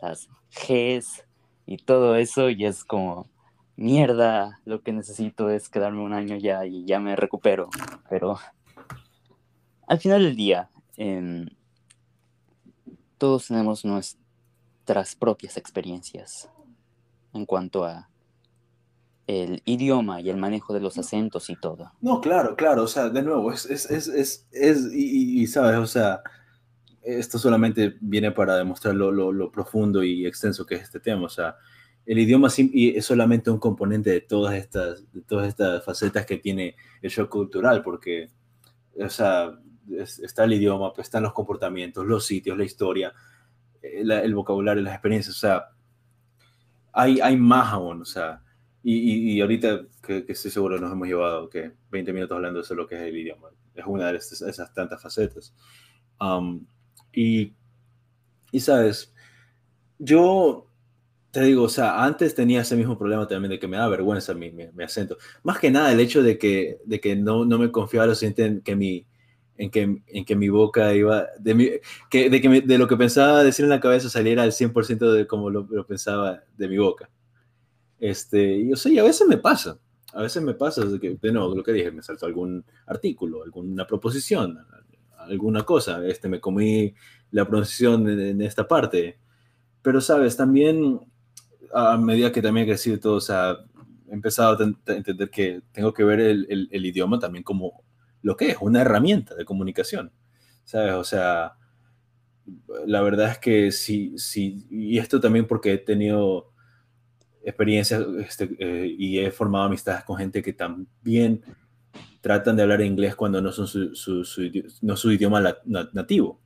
las 0.00 0.28
G's 0.50 1.24
y 1.66 1.78
todo 1.78 2.16
eso, 2.16 2.50
y 2.50 2.64
es 2.64 2.84
como, 2.84 3.28
mierda, 3.76 4.60
lo 4.64 4.82
que 4.82 4.92
necesito 4.92 5.50
es 5.50 5.68
quedarme 5.68 6.02
un 6.02 6.12
año 6.12 6.36
ya 6.36 6.66
y 6.66 6.84
ya 6.84 7.00
me 7.00 7.16
recupero. 7.16 7.70
Pero 8.08 8.38
al 9.86 9.98
final 9.98 10.22
del 10.22 10.36
día, 10.36 10.70
em, 10.96 11.46
todos 13.18 13.48
tenemos 13.48 13.84
nuestras 14.84 15.16
propias 15.16 15.56
experiencias 15.56 16.50
en 17.32 17.46
cuanto 17.46 17.86
a 17.86 18.10
el 19.26 19.62
idioma 19.64 20.20
y 20.20 20.28
el 20.28 20.36
manejo 20.36 20.74
de 20.74 20.80
los 20.80 20.98
acentos 20.98 21.48
y 21.48 21.56
todo. 21.56 21.90
No, 22.02 22.20
claro, 22.20 22.54
claro, 22.54 22.82
o 22.82 22.86
sea, 22.86 23.08
de 23.08 23.22
nuevo, 23.22 23.50
es, 23.50 23.64
es, 23.64 23.90
es, 23.90 24.46
es 24.52 24.92
y, 24.92 25.46
sabes, 25.46 25.78
o 25.78 25.86
sea, 25.86 26.20
esto 27.02 27.38
solamente 27.38 27.96
viene 27.98 28.30
para 28.32 28.56
demostrar 28.56 28.94
lo, 28.94 29.10
lo, 29.10 29.32
lo, 29.32 29.50
profundo 29.50 30.04
y 30.04 30.26
extenso 30.26 30.66
que 30.66 30.74
es 30.74 30.82
este 30.82 31.00
tema, 31.00 31.24
o 31.24 31.30
sea, 31.30 31.56
el 32.04 32.18
idioma 32.18 32.48
es 32.54 33.06
solamente 33.06 33.50
un 33.50 33.58
componente 33.58 34.10
de 34.10 34.20
todas 34.20 34.54
estas, 34.54 35.10
de 35.14 35.22
todas 35.22 35.48
estas 35.48 35.82
facetas 35.82 36.26
que 36.26 36.36
tiene 36.36 36.76
el 37.00 37.10
shock 37.10 37.30
cultural, 37.30 37.82
porque, 37.82 38.28
o 39.02 39.08
sea, 39.08 39.58
está 40.22 40.44
el 40.44 40.52
idioma, 40.52 40.92
pues 40.92 41.06
están 41.06 41.22
los 41.22 41.32
comportamientos, 41.32 42.04
los 42.04 42.26
sitios, 42.26 42.58
la 42.58 42.64
historia, 42.64 43.14
eh, 43.84 44.00
el 44.00 44.34
vocabulario, 44.34 44.82
las 44.82 44.94
experiencias, 44.94 45.36
o 45.36 45.38
sea, 45.38 45.68
hay, 46.92 47.20
hay 47.20 47.36
más 47.36 47.72
aún, 47.72 48.02
o 48.02 48.04
sea, 48.04 48.40
y, 48.82 49.34
y, 49.34 49.40
ahorita 49.40 49.86
que, 50.02 50.24
estoy 50.28 50.50
seguro 50.50 50.78
nos 50.78 50.92
hemos 50.92 51.08
llevado 51.08 51.48
que 51.48 51.72
20 51.90 52.12
minutos 52.12 52.36
hablando 52.36 52.62
de 52.62 52.74
lo 52.74 52.86
que 52.86 52.96
es 52.96 53.02
el 53.02 53.16
idioma, 53.16 53.48
es 53.74 53.84
una 53.86 54.12
de 54.12 54.18
esas, 54.18 54.42
esas 54.42 54.74
tantas 54.74 55.02
facetas. 55.02 55.54
Um, 56.20 56.66
y, 57.12 57.54
y, 58.52 58.60
sabes, 58.60 59.14
yo 59.98 60.70
te 61.30 61.42
digo, 61.42 61.64
o 61.64 61.68
sea, 61.68 62.04
antes 62.04 62.34
tenía 62.34 62.60
ese 62.60 62.76
mismo 62.76 62.98
problema 62.98 63.26
también 63.26 63.50
de 63.50 63.58
que 63.58 63.66
me 63.66 63.78
da 63.78 63.88
vergüenza 63.88 64.34
mi, 64.34 64.52
mi, 64.52 64.84
acento. 64.84 65.16
Más 65.42 65.58
que 65.58 65.70
nada 65.70 65.90
el 65.90 66.00
hecho 66.00 66.22
de 66.22 66.38
que, 66.38 66.78
de 66.84 67.00
que 67.00 67.16
no, 67.16 67.44
no 67.44 67.58
me 67.58 67.72
confiaba 67.72 68.06
lo 68.06 68.14
suficiente 68.14 68.44
en 68.44 68.60
que 68.60 68.76
mi, 68.76 69.06
en 69.56 69.70
que, 69.70 70.02
en 70.06 70.24
que 70.24 70.36
mi 70.36 70.48
boca 70.48 70.94
iba, 70.94 71.26
de, 71.38 71.80
que, 72.10 72.28
de, 72.28 72.40
que 72.40 72.60
de 72.60 72.78
lo 72.78 72.88
que 72.88 72.96
pensaba 72.96 73.44
decir 73.44 73.64
en 73.64 73.70
la 73.70 73.80
cabeza 73.80 74.08
saliera 74.08 74.42
al 74.42 74.52
100% 74.52 75.12
de 75.12 75.26
como 75.26 75.50
lo, 75.50 75.86
pensaba 75.86 76.42
de 76.56 76.68
mi 76.68 76.78
boca. 76.78 77.08
Este, 78.00 78.56
y, 78.58 78.72
o 78.72 78.76
sea, 78.76 78.92
y 78.92 78.98
a 78.98 79.04
veces 79.04 79.26
me 79.28 79.38
pasa, 79.38 79.78
a 80.12 80.22
veces 80.22 80.42
me 80.42 80.54
pasa, 80.54 80.84
de, 80.84 80.98
que, 80.98 81.16
de 81.20 81.32
nuevo, 81.32 81.54
lo 81.54 81.62
que 81.62 81.72
dije, 81.72 81.90
me 81.92 82.02
saltó 82.02 82.26
algún 82.26 82.64
artículo, 82.86 83.42
alguna 83.44 83.86
proposición, 83.86 84.58
alguna 85.18 85.62
cosa, 85.62 86.04
este, 86.06 86.28
me 86.28 86.40
comí 86.40 86.94
la 87.30 87.46
pronunciación 87.46 88.08
en, 88.08 88.42
esta 88.42 88.66
parte. 88.66 89.18
Pero, 89.82 90.00
sabes, 90.00 90.36
también 90.36 91.00
a 91.72 91.96
medida 91.96 92.32
que 92.32 92.42
también 92.42 92.64
he 92.64 92.70
crecido 92.70 92.98
todo, 92.98 93.14
o 93.16 93.20
sea, 93.20 93.56
he 94.08 94.14
empezado 94.14 94.58
a 94.58 94.94
entender 94.94 95.30
que 95.30 95.62
tengo 95.72 95.92
que 95.92 96.04
ver 96.04 96.20
el, 96.20 96.46
el, 96.48 96.68
el 96.70 96.86
idioma 96.86 97.18
también 97.18 97.42
como 97.42 97.83
lo 98.24 98.36
que 98.36 98.52
es, 98.52 98.56
una 98.60 98.80
herramienta 98.80 99.34
de 99.34 99.44
comunicación, 99.44 100.10
¿sabes? 100.64 100.94
O 100.94 101.04
sea, 101.04 101.56
la 102.86 103.02
verdad 103.02 103.30
es 103.32 103.38
que 103.38 103.70
sí, 103.70 104.14
sí, 104.16 104.66
y 104.70 104.98
esto 104.98 105.20
también 105.20 105.46
porque 105.46 105.74
he 105.74 105.78
tenido 105.78 106.50
experiencias 107.44 108.02
este, 108.26 108.56
eh, 108.58 108.94
y 108.98 109.18
he 109.18 109.30
formado 109.30 109.66
amistades 109.66 110.04
con 110.04 110.16
gente 110.16 110.42
que 110.42 110.54
también 110.54 111.42
tratan 112.22 112.56
de 112.56 112.62
hablar 112.62 112.80
inglés 112.80 113.14
cuando 113.14 113.42
no 113.42 113.52
son 113.52 113.66
su, 113.66 113.94
su, 113.94 114.24
no 114.80 114.96
su 114.96 115.12
idioma 115.12 115.54
nativo. 115.92 116.40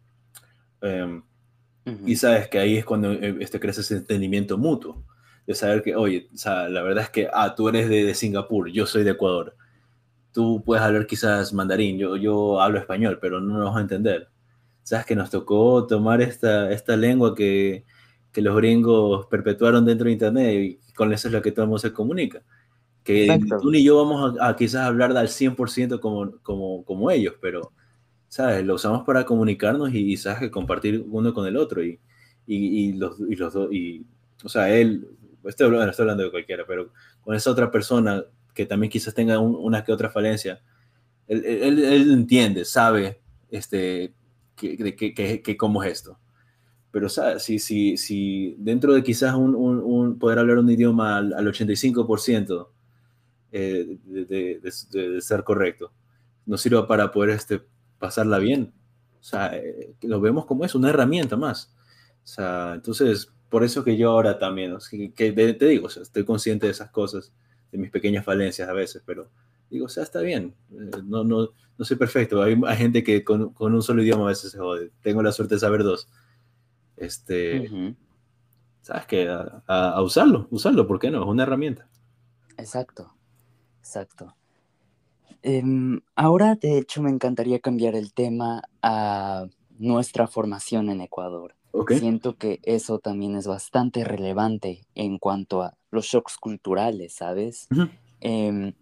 Em, 0.82 1.22
y 2.04 2.16
sabes 2.16 2.48
que 2.48 2.58
ahí 2.58 2.76
es 2.76 2.84
cuando 2.84 3.12
eh, 3.12 3.36
este, 3.38 3.60
crece 3.60 3.82
ese 3.82 3.98
entendimiento 3.98 4.58
mutuo, 4.58 5.04
de 5.46 5.54
saber 5.54 5.82
que, 5.82 5.94
oye, 5.94 6.28
o 6.34 6.36
sea, 6.36 6.68
la 6.68 6.82
verdad 6.82 7.04
es 7.04 7.10
que, 7.10 7.28
ah, 7.32 7.54
tú 7.54 7.68
eres 7.68 7.88
de, 7.88 8.04
de 8.04 8.14
Singapur, 8.14 8.68
yo 8.68 8.84
soy 8.84 9.04
de 9.04 9.12
Ecuador 9.12 9.56
tú 10.38 10.62
puedes 10.64 10.84
hablar 10.84 11.04
quizás 11.04 11.52
mandarín, 11.52 11.98
yo, 11.98 12.14
yo 12.14 12.60
hablo 12.60 12.78
español, 12.78 13.18
pero 13.20 13.40
no 13.40 13.54
nos 13.54 13.64
vamos 13.64 13.78
a 13.78 13.80
entender. 13.80 14.28
Sabes 14.84 15.04
que 15.04 15.16
nos 15.16 15.30
tocó 15.30 15.84
tomar 15.84 16.22
esta, 16.22 16.70
esta 16.70 16.96
lengua 16.96 17.34
que, 17.34 17.84
que 18.30 18.40
los 18.40 18.54
gringos 18.54 19.26
perpetuaron 19.26 19.84
dentro 19.84 20.04
de 20.04 20.12
Internet 20.12 20.54
y 20.54 20.92
con 20.92 21.12
eso 21.12 21.26
es 21.26 21.34
lo 21.34 21.42
que 21.42 21.50
todo 21.50 21.64
el 21.64 21.70
mundo 21.70 21.80
se 21.80 21.92
comunica. 21.92 22.40
Que 23.02 23.36
tú 23.60 23.68
ni 23.72 23.82
yo 23.82 23.96
vamos 23.96 24.36
a, 24.40 24.54
quizás 24.54 24.86
hablar 24.86 25.16
al 25.16 25.26
100% 25.26 25.98
como, 25.98 26.30
como, 26.42 26.84
como 26.84 27.10
ellos, 27.10 27.34
pero, 27.40 27.72
¿sabes? 28.28 28.64
Lo 28.64 28.74
usamos 28.76 29.02
para 29.04 29.24
comunicarnos 29.24 29.92
y, 29.92 30.16
¿sabes? 30.16 30.50
compartir 30.50 31.04
uno 31.08 31.34
con 31.34 31.48
el 31.48 31.56
otro. 31.56 31.82
Y, 31.82 31.98
y, 32.46 32.90
y 32.90 32.92
los, 32.92 33.18
y 33.18 33.34
los 33.34 33.52
dos, 33.54 33.72
y, 33.72 34.06
o 34.44 34.48
sea, 34.48 34.72
él, 34.72 35.04
estoy 35.42 35.66
hablando, 35.66 35.90
estoy 35.90 36.04
hablando 36.04 36.22
de 36.22 36.30
cualquiera, 36.30 36.62
pero 36.64 36.92
con 37.22 37.34
esa 37.34 37.50
otra 37.50 37.72
persona 37.72 38.22
que 38.58 38.66
también 38.66 38.90
quizás 38.90 39.14
tenga 39.14 39.38
una 39.38 39.84
que 39.84 39.92
otra 39.92 40.10
falencia, 40.10 40.60
él, 41.28 41.44
él, 41.44 42.10
entiende, 42.10 42.64
sabe 42.64 43.20
este, 43.52 44.12
que, 44.56 44.96
que, 45.44 45.56
cómo 45.56 45.84
es 45.84 45.92
esto. 45.92 46.18
Pero 46.90 47.08
si, 47.08 47.60
si, 47.60 47.96
si 47.96 48.56
dentro 48.58 48.94
de 48.94 49.04
quizás 49.04 49.36
un, 49.36 49.54
un, 49.54 50.18
poder 50.18 50.40
hablar 50.40 50.58
un 50.58 50.68
idioma 50.68 51.18
al, 51.18 51.46
85% 51.46 52.66
eh, 53.52 53.96
de, 54.04 54.60
de, 54.60 55.20
ser 55.20 55.44
correcto, 55.44 55.92
nos 56.44 56.60
sirva 56.60 56.88
para 56.88 57.12
poder 57.12 57.30
este, 57.30 57.62
pasarla 58.00 58.40
bien. 58.40 58.72
O 59.20 59.22
sea, 59.22 59.54
eh, 59.54 59.94
lo 60.02 60.20
vemos 60.20 60.46
como 60.46 60.64
es 60.64 60.74
una 60.74 60.90
herramienta 60.90 61.36
más. 61.36 61.72
O 62.24 62.26
sea, 62.26 62.72
entonces, 62.74 63.32
por 63.48 63.62
eso 63.62 63.84
que 63.84 63.96
yo 63.96 64.10
ahora 64.10 64.36
también, 64.36 64.76
que, 65.14 65.30
te 65.32 65.64
digo, 65.66 65.86
estoy 65.86 66.24
consciente 66.24 66.66
de 66.66 66.72
esas 66.72 66.90
cosas 66.90 67.32
de 67.70 67.78
mis 67.78 67.90
pequeñas 67.90 68.24
falencias 68.24 68.68
a 68.68 68.72
veces, 68.72 69.02
pero 69.04 69.28
digo, 69.70 69.86
o 69.86 69.88
sea, 69.88 70.02
está 70.02 70.20
bien, 70.20 70.54
eh, 70.72 70.90
no, 71.04 71.24
no, 71.24 71.50
no 71.76 71.84
soy 71.84 71.96
perfecto, 71.96 72.42
hay, 72.42 72.60
hay 72.66 72.76
gente 72.76 73.02
que 73.02 73.22
con, 73.24 73.52
con, 73.52 73.74
un 73.74 73.82
solo 73.82 74.02
idioma 74.02 74.24
a 74.24 74.28
veces 74.28 74.52
se 74.52 74.58
jode, 74.58 74.90
tengo 75.02 75.22
la 75.22 75.32
suerte 75.32 75.56
de 75.56 75.60
saber 75.60 75.82
dos. 75.82 76.08
Este, 76.96 77.94
¿sabes 78.82 79.06
qué? 79.06 79.28
A, 79.28 79.62
a, 79.66 80.02
usarlo, 80.02 80.48
usarlo, 80.50 80.86
¿por 80.86 80.98
qué 80.98 81.10
no? 81.10 81.22
Es 81.22 81.28
una 81.28 81.44
herramienta. 81.44 81.88
Exacto, 82.56 83.14
exacto. 83.78 84.34
Eh, 85.42 85.62
ahora, 86.16 86.56
de 86.56 86.78
hecho, 86.78 87.02
me 87.02 87.10
encantaría 87.10 87.60
cambiar 87.60 87.94
el 87.94 88.12
tema 88.12 88.62
a 88.82 89.46
nuestra 89.78 90.26
formación 90.26 90.90
en 90.90 91.00
Ecuador. 91.00 91.54
Siento 91.88 92.36
que 92.36 92.60
eso 92.64 92.98
también 92.98 93.36
es 93.36 93.46
bastante 93.46 94.04
relevante 94.04 94.86
en 94.94 95.18
cuanto 95.18 95.62
a 95.62 95.74
los 95.90 96.06
shocks 96.06 96.36
culturales, 96.36 97.14
¿sabes? 97.14 97.68
Em, 98.20 98.72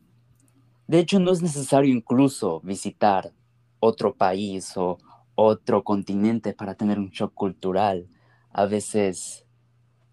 de 0.87 0.99
hecho, 0.99 1.19
no 1.21 1.33
es 1.33 1.43
necesario 1.43 1.93
incluso 1.93 2.61
visitar 2.61 3.33
otro 3.81 4.15
país 4.15 4.77
o 4.77 4.99
otro 5.35 5.83
continente 5.83 6.55
para 6.55 6.75
tener 6.75 6.99
un 6.99 7.11
shock 7.11 7.35
cultural. 7.35 8.09
A 8.51 8.67
veces, 8.67 9.45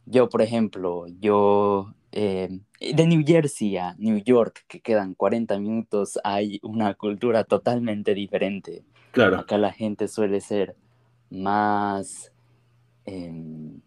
yo, 0.06 0.30
por 0.30 0.42
ejemplo, 0.42 1.06
yo 1.20 1.94
em, 2.12 2.62
de 2.80 3.08
New 3.08 3.24
Jersey 3.26 3.78
a 3.78 3.96
New 3.98 4.22
York, 4.24 4.66
que 4.68 4.82
quedan 4.82 5.14
40 5.14 5.58
minutos, 5.60 6.20
hay 6.24 6.60
una 6.64 6.94
cultura 6.96 7.44
totalmente 7.44 8.14
diferente. 8.14 8.84
Claro. 9.12 9.40
Acá 9.40 9.58
la 9.58 9.72
gente 9.72 10.08
suele 10.08 10.42
ser 10.42 10.76
más 11.30 12.33
em, 13.06 13.82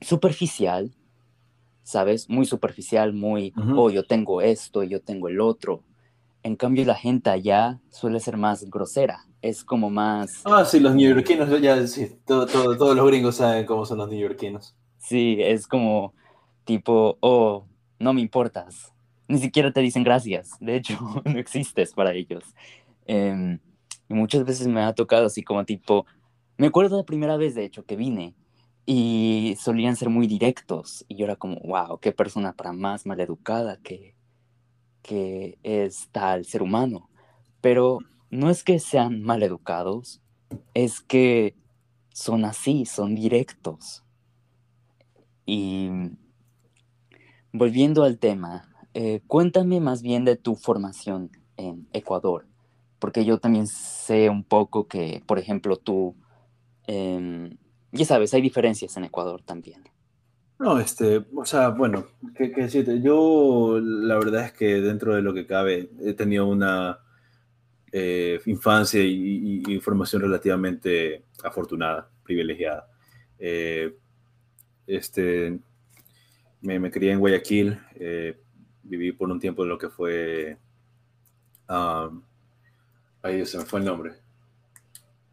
superficial, 0.00 0.92
¿sabes? 1.82 2.28
Muy 2.28 2.46
superficial, 2.46 3.12
muy, 3.12 3.52
oh, 3.76 3.90
yo 3.90 4.04
tengo 4.04 4.40
esto, 4.42 4.82
yo 4.82 5.00
tengo 5.00 5.28
el 5.28 5.40
otro. 5.40 5.82
En 6.42 6.56
cambio, 6.56 6.84
la 6.84 6.94
gente 6.94 7.30
allá 7.30 7.80
suele 7.90 8.20
ser 8.20 8.36
más 8.36 8.64
grosera, 8.68 9.24
es 9.40 9.64
como 9.64 9.90
más... 9.90 10.42
Ah, 10.44 10.64
sí, 10.64 10.80
los 10.80 10.94
neoyorquinos, 10.94 11.60
ya 11.60 11.86
sí, 11.86 12.18
todo, 12.26 12.46
todos 12.46 12.96
los 12.96 13.06
gringos 13.06 13.36
saben 13.36 13.66
cómo 13.66 13.86
son 13.86 13.98
los 13.98 14.08
neoyorquinos. 14.08 14.74
Sí, 14.98 15.36
es 15.40 15.66
como 15.66 16.14
tipo, 16.64 17.18
oh, 17.20 17.66
no 17.98 18.12
me 18.12 18.20
importas. 18.20 18.92
Ni 19.28 19.38
siquiera 19.38 19.72
te 19.72 19.80
dicen 19.80 20.04
gracias, 20.04 20.52
de 20.60 20.76
hecho, 20.76 20.98
no 21.24 21.38
existes 21.38 21.92
para 21.92 22.12
ellos. 22.12 22.44
Em, 23.06 23.58
y 24.08 24.14
muchas 24.14 24.44
veces 24.44 24.66
me 24.66 24.82
ha 24.82 24.94
tocado 24.94 25.26
así 25.26 25.42
como 25.42 25.64
tipo, 25.64 26.06
me 26.56 26.66
acuerdo 26.66 26.96
la 26.96 27.04
primera 27.04 27.36
vez, 27.36 27.54
de 27.54 27.64
hecho, 27.64 27.84
que 27.84 27.96
vine 27.96 28.34
y 28.86 29.56
solían 29.58 29.96
ser 29.96 30.10
muy 30.10 30.26
directos 30.26 31.04
y 31.08 31.16
yo 31.16 31.24
era 31.24 31.36
como, 31.36 31.56
wow, 31.60 31.98
qué 32.00 32.12
persona 32.12 32.52
para 32.52 32.72
más 32.72 33.06
maleducada 33.06 33.78
que, 33.78 34.14
que 35.02 35.58
es 35.62 36.08
tal 36.12 36.44
ser 36.44 36.62
humano. 36.62 37.08
Pero 37.60 38.00
no 38.30 38.50
es 38.50 38.62
que 38.62 38.78
sean 38.78 39.22
maleducados, 39.22 40.20
es 40.74 41.00
que 41.00 41.56
son 42.12 42.44
así, 42.44 42.84
son 42.84 43.14
directos. 43.14 44.04
Y 45.46 45.88
volviendo 47.52 48.02
al 48.04 48.18
tema, 48.18 48.68
eh, 48.92 49.22
cuéntame 49.26 49.80
más 49.80 50.02
bien 50.02 50.24
de 50.24 50.36
tu 50.36 50.56
formación 50.56 51.30
en 51.56 51.88
Ecuador, 51.92 52.46
porque 52.98 53.24
yo 53.24 53.38
también 53.38 53.66
sé 53.66 54.28
un 54.28 54.44
poco 54.44 54.88
que, 54.88 55.22
por 55.26 55.38
ejemplo, 55.38 55.76
tú... 55.76 56.16
Em, 56.86 57.56
ya 57.94 58.04
sabes, 58.04 58.34
hay 58.34 58.42
diferencias 58.42 58.96
en 58.96 59.04
Ecuador 59.04 59.42
también. 59.42 59.84
No, 60.58 60.78
este, 60.78 61.24
o 61.34 61.44
sea, 61.44 61.70
bueno, 61.70 62.06
¿qué, 62.36 62.48
decirte? 62.48 63.00
Yo 63.00 63.80
la 63.80 64.16
verdad 64.16 64.46
es 64.46 64.52
que 64.52 64.80
dentro 64.80 65.14
de 65.14 65.22
lo 65.22 65.34
que 65.34 65.46
cabe 65.46 65.90
he 66.00 66.14
tenido 66.14 66.46
una 66.46 67.00
eh, 67.92 68.40
infancia 68.46 69.02
y, 69.02 69.62
y, 69.66 69.80
formación 69.80 70.22
relativamente 70.22 71.24
afortunada, 71.42 72.08
privilegiada. 72.22 72.88
Eh, 73.38 73.96
este, 74.86 75.58
me, 76.60 76.90
crié 76.90 77.12
en 77.12 77.20
Guayaquil, 77.20 77.78
eh, 77.96 78.40
viví 78.82 79.12
por 79.12 79.30
un 79.30 79.40
tiempo 79.40 79.64
en 79.64 79.68
lo 79.68 79.78
que 79.78 79.88
fue, 79.88 80.56
um, 81.68 82.22
ahí 83.22 83.44
se 83.46 83.58
me 83.58 83.64
fue 83.64 83.80
el 83.80 83.86
nombre, 83.86 84.12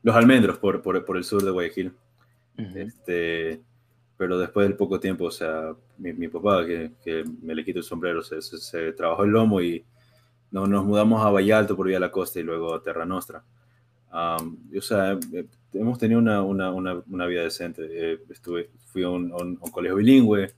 Los 0.03 0.16
Almendros 0.16 0.57
por, 0.57 0.82
por 0.82 1.18
el 1.18 1.24
sur 1.24 1.43
de 1.43 1.51
Guayaquil 1.51 1.93
este, 2.76 3.62
pero 4.18 4.38
después 4.38 4.68
del 4.68 4.78
poco 4.78 4.99
tiempo, 4.99 5.26
o 5.26 5.32
sea, 5.32 5.74
mi, 5.97 6.28
papá, 6.28 6.66
que, 6.66 6.91
que, 7.03 7.24
me 7.41 7.55
le 7.55 7.66
quito 7.66 7.80
el 7.80 7.86
sombrero, 7.86 8.22
se, 8.22 8.41
se, 8.41 8.91
trabajó 8.93 9.24
el 9.24 9.32
lomo 9.32 9.62
y 9.62 9.84
no, 10.51 10.68
nos 10.68 10.86
mudamos 10.86 11.26
a 11.26 11.30
Vallalto 11.30 11.76
por 11.76 11.88
vía 11.88 11.99
la 11.99 12.12
costa 12.12 12.39
y 12.39 12.43
luego 12.43 12.74
a 12.74 12.84
Terra 12.84 13.05
Nostra. 13.05 13.43
o 14.12 14.82
sea, 14.82 15.18
eh, 15.34 15.45
hemos 15.74 15.97
tenido 15.97 16.20
una, 16.20 16.43
una, 16.43 16.72
una, 16.72 17.26
vida 17.26 17.43
decente. 17.43 17.88
Eh, 17.89 18.20
estuve, 18.30 18.70
fui 18.86 19.03
a 19.03 19.09
un, 19.09 19.32
un, 19.34 19.55
colegio 19.72 19.95
bilingüe, 19.95 20.53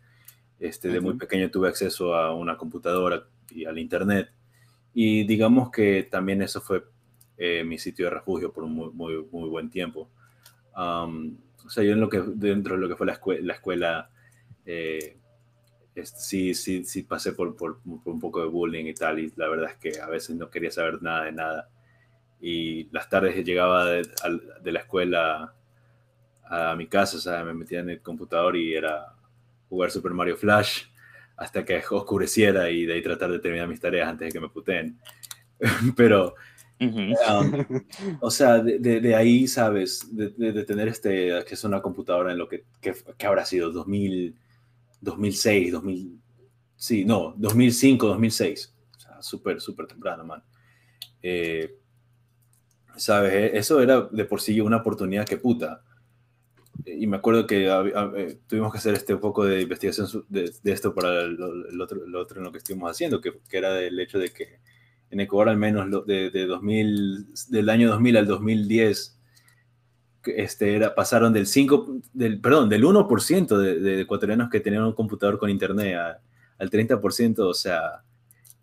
este, 0.59 0.89
de 0.89 0.99
muy 0.99 1.15
pequeño 1.15 1.49
tuve 1.51 1.69
acceso 1.69 2.15
a 2.15 2.33
una 2.33 2.57
computadora 2.57 3.23
y 3.49 3.65
al 3.65 3.77
internet. 3.77 4.29
Y 4.93 5.25
digamos 5.25 5.71
que 5.71 6.03
también 6.03 6.41
eso 6.41 6.61
fue 6.61 6.83
eh, 7.37 7.63
mi 7.63 7.77
sitio 7.77 8.05
de 8.05 8.11
refugio 8.11 8.51
por 8.51 8.63
un 8.63 8.73
muy, 8.73 8.91
muy, 8.91 9.25
muy 9.31 9.49
buen 9.49 9.69
tiempo. 9.69 10.09
O 11.65 11.69
sea, 11.69 11.83
yo 11.83 11.93
en 11.93 12.01
lo 12.01 12.09
que, 12.09 12.21
dentro 12.25 12.75
de 12.75 12.81
lo 12.81 12.87
que 12.87 12.95
fue 12.95 13.05
la, 13.05 13.13
escuela, 13.13 13.41
la 13.43 13.53
escuela 13.53 14.09
eh, 14.65 15.17
sí, 16.01 16.53
sí, 16.53 16.83
sí 16.83 17.03
pasé 17.03 17.33
por, 17.33 17.55
por, 17.55 17.79
un 17.85 18.19
poco 18.19 18.41
de 18.41 18.47
bullying 18.47 18.85
y 18.85 18.93
tal, 18.93 19.19
y 19.19 19.31
la 19.35 19.47
verdad 19.47 19.71
es 19.71 19.77
que 19.77 20.01
a 20.01 20.07
veces 20.07 20.35
no 20.35 20.49
quería 20.49 20.71
saber 20.71 21.01
nada 21.01 21.25
de 21.25 21.31
nada. 21.31 21.69
y 22.41 22.85
las 22.91 23.09
tardes 23.09 23.43
llegaba 23.45 23.85
de, 23.85 24.03
la 24.71 24.79
escuela 24.79 25.53
a 26.45 26.75
mi 26.75 26.87
casa, 26.87 27.17
o 27.17 27.19
sea, 27.19 27.43
me 27.43 27.53
metía 27.53 27.79
en 27.79 27.89
el 27.91 28.01
computador 28.01 28.55
y 28.57 28.73
era 28.73 29.13
jugar 29.69 29.91
Super 29.91 30.13
Mario 30.13 30.37
Flash 30.37 30.83
hasta 31.37 31.65
que 31.65 31.81
oscureciera 31.89 32.69
y 32.69 32.85
de 32.85 32.93
ahí 32.93 33.01
tratar 33.01 33.31
de 33.31 33.39
terminar 33.39 33.67
mis 33.67 33.79
tareas 33.79 34.09
antes 34.09 34.27
de 34.27 34.31
que 34.31 34.39
me 34.39 34.49
puteen. 34.49 34.99
Pero, 35.95 36.35
um, 36.79 37.65
o 38.21 38.31
sea, 38.31 38.59
de, 38.59 39.15
ahí, 39.15 39.47
¿sabes? 39.47 40.07
De, 40.11 40.63
tener 40.63 40.87
este 40.87 41.35
acceso 41.35 41.67
a 41.67 41.69
una 41.69 41.81
computadora 41.81 42.31
en 42.31 42.37
lo 42.37 42.47
que, 42.47 42.65
que, 42.81 42.93
habrá 43.25 43.45
sido 43.45 43.71
2000, 43.71 44.35
2006, 45.01 45.71
2000, 45.71 46.19
sí, 46.75 47.05
no, 47.05 47.33
2005, 47.37 48.07
2006. 48.07 48.75
O 48.95 48.99
sea, 48.99 49.21
súper, 49.21 49.61
súper 49.61 49.87
temprano, 49.87 50.25
man. 50.25 50.43
Eh, 51.21 51.77
¿Sabes? 52.95 53.33
E, 53.33 53.57
eso 53.57 53.81
era 53.81 54.01
de 54.01 54.25
por 54.25 54.41
sí 54.41 54.59
una 54.61 54.77
oportunidad 54.77 55.25
que 55.25 55.37
puta 55.37 55.83
y 56.85 57.07
me 57.07 57.17
acuerdo 57.17 57.47
que 57.47 57.67
eh, 57.67 58.39
tuvimos 58.47 58.71
que 58.71 58.77
hacer 58.77 58.93
este 58.95 59.13
un 59.13 59.19
poco 59.19 59.45
de 59.45 59.61
investigación 59.61 60.25
de, 60.27 60.51
esto 60.65 60.93
para 60.93 61.21
el, 61.21 61.79
otro, 61.81 62.05
lo 62.05 62.19
otro 62.19 62.39
en 62.39 62.45
lo 62.45 62.51
que 62.51 62.57
estuvimos 62.57 62.91
haciendo, 62.91 63.21
que, 63.21 63.39
que, 63.47 63.57
era 63.57 63.73
del 63.73 63.99
hecho 63.99 64.19
de 64.19 64.29
que 64.29 64.59
en 65.13 65.19
Ecuador 65.19 65.49
al 65.49 65.57
menos 65.57 66.07
de, 66.07 66.31
de 66.31 66.45
2000, 66.47 67.27
del 67.49 67.69
año 67.69 67.89
2000 67.89 68.17
al 68.17 68.25
2010 68.25 69.19
este, 70.25 70.75
era, 70.75 70.95
pasaron 70.95 71.33
del 71.33 71.45
5, 71.45 72.01
del, 72.13 72.41
perdón, 72.41 72.67
del 72.67 72.83
1% 72.83 73.57
de, 73.57 73.79
de, 73.79 74.01
ecuatorianos 74.01 74.49
que 74.49 74.59
tenían 74.59 74.83
un 74.83 74.93
computador 74.93 75.37
con 75.37 75.51
internet 75.51 75.97
al 76.57 76.69
30%, 76.71 77.39
o 77.39 77.53
sea, 77.53 78.01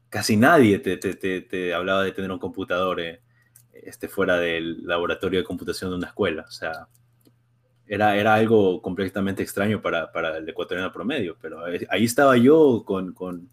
casi 0.09 0.36
nadie 0.36 0.80
te, 0.80 0.96
te, 0.96 1.14
te, 1.14 1.74
hablaba 1.74 2.03
de 2.03 2.12
tener 2.12 2.32
un 2.32 2.40
computador 2.40 3.01
eh, 3.01 3.20
este, 3.72 4.09
fuera 4.09 4.38
del 4.38 4.84
laboratorio 4.84 5.38
de 5.38 5.44
computación 5.44 5.90
de 5.90 5.98
una 5.98 6.09
escuela, 6.09 6.46
o 6.48 6.51
sea, 6.51 6.88
era, 7.86 8.16
era 8.16 8.34
algo 8.34 8.82
completamente 8.82 9.42
extraño 9.44 9.80
para, 9.80 10.11
para 10.11 10.38
el 10.38 10.48
ecuatoriano 10.48 10.92
promedio, 10.92 11.36
pero 11.40 11.62
ahí 11.64 12.05
estaba 12.05 12.36
yo 12.36 12.82
con, 12.84 13.12
con 13.12 13.48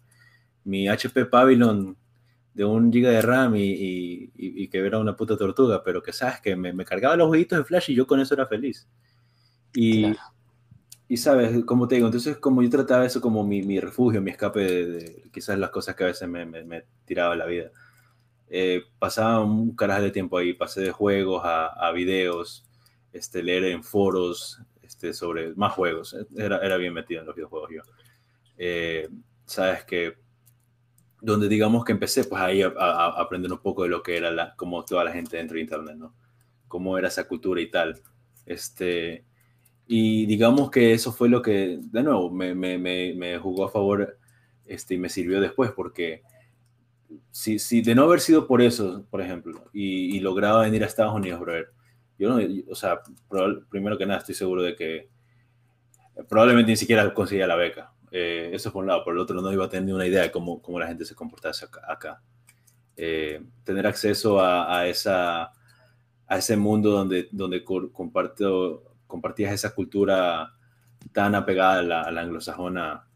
mi 0.64 0.88
HP 0.88 1.26
Pavilion 1.26 1.96
de 2.58 2.64
un 2.64 2.92
giga 2.92 3.10
de 3.10 3.22
RAM 3.22 3.54
y, 3.54 4.32
y, 4.34 4.66
que 4.66 4.78
era 4.78 4.98
una 4.98 5.14
puta 5.14 5.36
tortuga, 5.36 5.84
pero 5.84 6.02
que 6.02 6.12
sabes 6.12 6.40
que 6.40 6.56
me, 6.56 6.72
me, 6.72 6.84
cargaba 6.84 7.14
los 7.14 7.28
jueguitos 7.28 7.56
de 7.56 7.64
Flash 7.64 7.92
y 7.92 7.94
yo 7.94 8.04
con 8.04 8.18
eso 8.18 8.34
era 8.34 8.46
feliz. 8.46 8.88
Y, 9.72 10.06
y 11.06 11.16
sabes, 11.18 11.64
como 11.64 11.86
te 11.86 11.94
digo, 11.94 12.08
entonces 12.08 12.38
como 12.38 12.60
yo 12.60 12.68
trataba 12.68 13.06
eso 13.06 13.20
como 13.20 13.44
mi, 13.44 13.62
mi 13.62 13.78
refugio, 13.78 14.20
mi 14.20 14.32
escape 14.32 14.60
de, 14.60 15.30
quizás 15.32 15.56
las 15.56 15.70
cosas 15.70 15.94
que 15.94 16.02
a 16.02 16.08
veces 16.08 16.28
me, 16.28 16.44
me, 16.46 16.84
tiraba 17.04 17.36
la 17.36 17.46
vida. 17.46 17.70
Eh, 18.50 18.82
pasaba 18.98 19.40
un 19.40 19.76
carajo 19.76 20.02
de 20.02 20.10
tiempo 20.10 20.36
ahí, 20.36 20.52
pasé 20.52 20.80
de 20.80 20.90
juegos 20.90 21.44
a, 21.44 21.66
a 21.66 21.92
videos, 21.92 22.66
este, 23.12 23.40
leer 23.40 23.66
en 23.66 23.84
foros 23.84 24.60
este, 24.82 25.14
sobre 25.14 25.54
más 25.54 25.74
juegos. 25.74 26.16
Era, 26.36 26.58
era 26.58 26.76
bien 26.76 26.92
metido 26.92 27.20
en 27.20 27.26
los 27.28 27.36
videojuegos 27.36 27.70
yo. 27.72 27.82
Eh, 28.56 29.08
Sabes 29.48 29.84
que 29.84 30.18
donde 31.20 31.48
digamos 31.48 31.84
que 31.84 31.92
empecé, 31.92 32.24
pues 32.24 32.40
ahí 32.40 32.62
a, 32.62 32.68
aprender 32.68 33.52
un 33.52 33.58
poco 33.58 33.82
de 33.82 33.88
lo 33.88 34.02
que 34.02 34.16
era 34.16 34.30
la, 34.30 34.54
como 34.56 34.84
toda 34.84 35.04
la 35.04 35.12
gente 35.12 35.36
dentro 35.36 35.56
de 35.56 35.62
Internet, 35.62 35.96
¿no? 35.96 36.14
Cómo 36.68 36.98
era 36.98 37.08
esa 37.08 37.26
cultura 37.26 37.60
y 37.60 37.70
tal. 37.70 38.00
Este, 38.46 39.24
y 39.86 40.26
digamos 40.26 40.70
que 40.70 40.92
eso 40.92 41.12
fue 41.12 41.28
lo 41.28 41.42
que, 41.42 41.78
de 41.80 42.02
nuevo, 42.02 42.30
me, 42.30 42.54
me, 42.54 42.78
me, 42.78 43.38
jugó 43.38 43.64
a 43.64 43.70
favor 43.70 44.18
este, 44.66 44.94
y 44.94 44.98
me 44.98 45.08
sirvió 45.08 45.40
después, 45.40 45.72
porque 45.72 46.22
si, 47.30 47.58
si 47.58 47.82
de 47.82 47.94
no 47.94 48.04
haber 48.04 48.20
sido 48.20 48.46
por 48.46 48.62
eso, 48.62 49.06
por 49.10 49.20
ejemplo, 49.20 49.64
y, 49.72 50.16
y 50.16 50.20
lograba 50.20 50.62
venir 50.62 50.82
a 50.84 50.86
Estados 50.86 51.14
Unidos, 51.14 51.40
brother, 51.40 51.72
yo 52.18 52.28
no, 52.28 52.40
o 52.70 52.74
sea, 52.74 53.00
primero 53.70 53.96
que 53.96 54.04
nada 54.04 54.18
estoy 54.18 54.34
seguro 54.34 54.62
de 54.62 54.74
que 54.74 55.08
probablemente 56.28 56.72
ni 56.72 56.76
siquiera 56.76 57.14
conseguía 57.14 57.46
la 57.46 57.54
beca. 57.56 57.92
Eh, 58.10 58.50
eso 58.52 58.72
por 58.72 58.82
un 58.82 58.88
lado. 58.88 59.04
Por 59.04 59.14
el 59.14 59.20
otro 59.20 59.40
no 59.40 59.52
iba 59.52 59.64
a 59.64 59.68
tener 59.68 59.86
ni 59.86 59.92
una 59.92 60.06
idea 60.06 60.22
de 60.22 60.30
cómo, 60.30 60.62
cómo 60.62 60.78
la 60.78 60.86
gente 60.86 61.04
se 61.04 61.14
comportase 61.14 61.66
acá. 61.86 62.22
Eh, 62.96 63.42
tener 63.64 63.86
acceso 63.86 64.40
a, 64.40 64.86
esa, 64.86 65.52
a 66.26 66.38
ese 66.38 66.56
mundo 66.56 66.90
donde, 66.90 67.28
donde 67.30 67.62
comparto, 67.64 68.96
compartías 69.06 69.52
esa 69.52 69.74
cultura 69.74 70.52
tan 71.12 71.34
apegada 71.34 71.78
a 71.78 72.10
la, 72.10 72.20
anglosajona, 72.20 73.06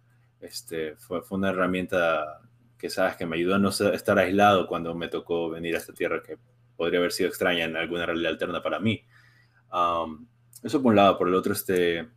este, 0.41 0.97
fue, 0.97 1.23
fue, 1.23 1.39
una 1.39 1.51
herramienta 1.51 2.41
que 2.79 2.91
sabes 2.91 3.17
que 3.17 3.27
me 3.27 3.37
ayudó 3.37 3.57
a 3.57 3.59
no 3.59 3.71
estar 3.71 4.19
aislado 4.19 4.67
cuando 4.67 4.95
me 4.95 5.09
tocó 5.09 5.51
venir 5.51 5.75
a 5.75 5.79
esta 5.79 5.93
tierra 5.93 6.23
que 6.23 6.39
podría 6.77 6.99
haber 6.99 7.13
sido 7.13 7.29
extraña 7.29 7.65
en 7.65 7.77
alguna 7.77 8.07
realidad 8.07 8.33
alterna 8.33 8.63
para 8.63 8.79
mí. 8.81 9.05
eso 10.63 10.83
por 10.83 10.91
un 10.91 10.97
lado, 10.97 11.19
por 11.19 11.29
el 11.29 11.35
otro, 11.35 11.53
este, 11.53 12.09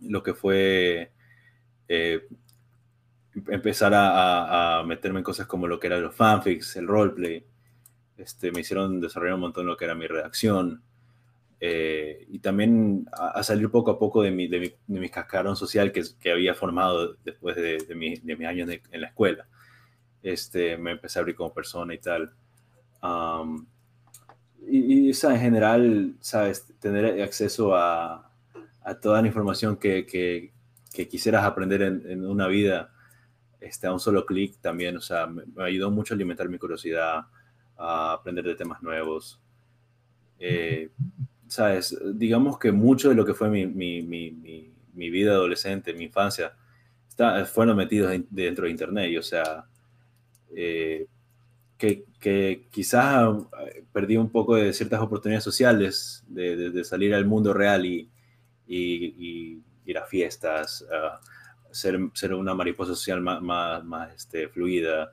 lo 0.00 0.22
que 0.22 0.34
fue 0.34 1.12
eh, 1.88 2.26
empezar 3.48 3.92
a, 3.94 4.82
meterme 4.86 5.20
en 5.20 5.24
cosas 5.24 5.46
como 5.46 5.66
lo 5.66 5.78
que 5.78 5.88
eran 5.88 6.02
los 6.02 6.14
fanfics, 6.14 6.76
el 6.76 6.86
roleplay, 6.86 7.44
este, 8.16 8.50
me 8.50 8.60
hicieron 8.60 9.00
desarrollar 9.00 9.34
un 9.34 9.40
montón 9.40 9.66
lo 9.66 9.76
que 9.76 9.84
era 9.84 9.94
mi 9.94 10.06
redacción. 10.06 10.82
Eh, 11.58 12.26
y 12.28 12.38
también 12.40 13.06
a, 13.12 13.42
salir 13.42 13.70
poco 13.70 13.90
a 13.90 13.98
poco 13.98 14.22
de 14.22 14.30
mi, 14.30 14.46
de 14.46 14.76
mi, 14.88 15.08
cascarón 15.08 15.56
social 15.56 15.90
que, 15.90 16.02
que, 16.20 16.30
había 16.30 16.54
formado 16.54 17.14
después 17.24 17.56
de, 17.56 17.78
de, 17.78 17.94
mi, 17.94 18.16
de 18.16 18.36
mis 18.36 18.46
años 18.46 18.68
en 18.68 19.00
la 19.00 19.08
escuela. 19.08 19.46
Este, 20.22 20.76
me 20.76 20.92
empecé 20.92 21.18
a 21.18 21.20
abrir 21.20 21.34
como 21.34 21.54
persona 21.54 21.94
y 21.94 21.98
tal 21.98 22.34
y, 24.68 25.10
en 25.10 25.40
general, 25.40 26.16
¿sabes? 26.20 26.66
Tener 26.80 27.22
acceso 27.22 27.74
a, 27.74 28.30
a 28.82 29.00
toda 29.00 29.20
la 29.20 29.28
información 29.28 29.76
que, 29.76 30.06
que, 30.06 30.52
que 30.96 31.08
quisieras 31.08 31.44
aprender 31.44 31.82
en, 31.82 32.02
en, 32.10 32.24
una 32.24 32.48
vida 32.48 32.90
este, 33.60 33.86
a 33.86 33.92
un 33.92 34.00
solo 34.00 34.24
clic 34.24 34.58
también, 34.62 34.96
o 34.96 35.00
sea, 35.02 35.26
me, 35.26 35.42
ayudó 35.62 35.90
mucho 35.90 36.14
a 36.14 36.16
alimentar 36.16 36.48
mi 36.48 36.58
curiosidad, 36.58 37.26
a 37.76 38.12
aprender 38.14 38.46
de 38.46 38.54
temas 38.54 38.82
nuevos. 38.82 39.38
Eh, 40.38 40.88
¿Sabes? 41.46 41.96
Digamos 42.14 42.58
que 42.58 42.72
mucho 42.72 43.10
de 43.10 43.14
lo 43.14 43.26
que 43.26 43.34
fue 43.34 43.50
mi, 43.50 43.66
mi, 43.66 44.00
mi, 44.00 44.72
mi 44.94 45.10
vida 45.10 45.32
adolescente, 45.32 45.92
mi 45.92 46.04
infancia, 46.04 46.54
está, 47.06 47.44
fueron 47.44 47.76
metidos 47.76 48.10
dentro 48.30 48.64
de 48.64 48.70
Internet, 48.70 49.10
y, 49.10 49.18
o 49.18 49.22
sea, 49.22 49.66
eh, 50.54 51.06
que, 51.76 52.06
que, 52.18 52.68
quizás 52.70 53.36
eh, 53.66 53.84
perdí 53.92 54.16
un 54.16 54.30
poco 54.30 54.56
de 54.56 54.72
ciertas 54.72 55.00
oportunidades 55.02 55.44
sociales, 55.44 56.24
de, 56.26 56.70
de, 56.70 56.84
salir 56.84 57.14
al 57.14 57.26
mundo 57.26 57.52
real 57.52 57.84
y, 57.84 58.10
y, 58.66 59.60
ir 59.86 59.98
a 59.98 60.04
fiestas, 60.04 60.84
ser, 61.70 61.98
ser, 62.14 62.34
una 62.34 62.54
mariposa 62.54 62.94
social 62.94 63.20
más, 63.20 63.40
más, 63.40 63.84
más 63.84 64.14
este, 64.14 64.48
fluida. 64.48 65.12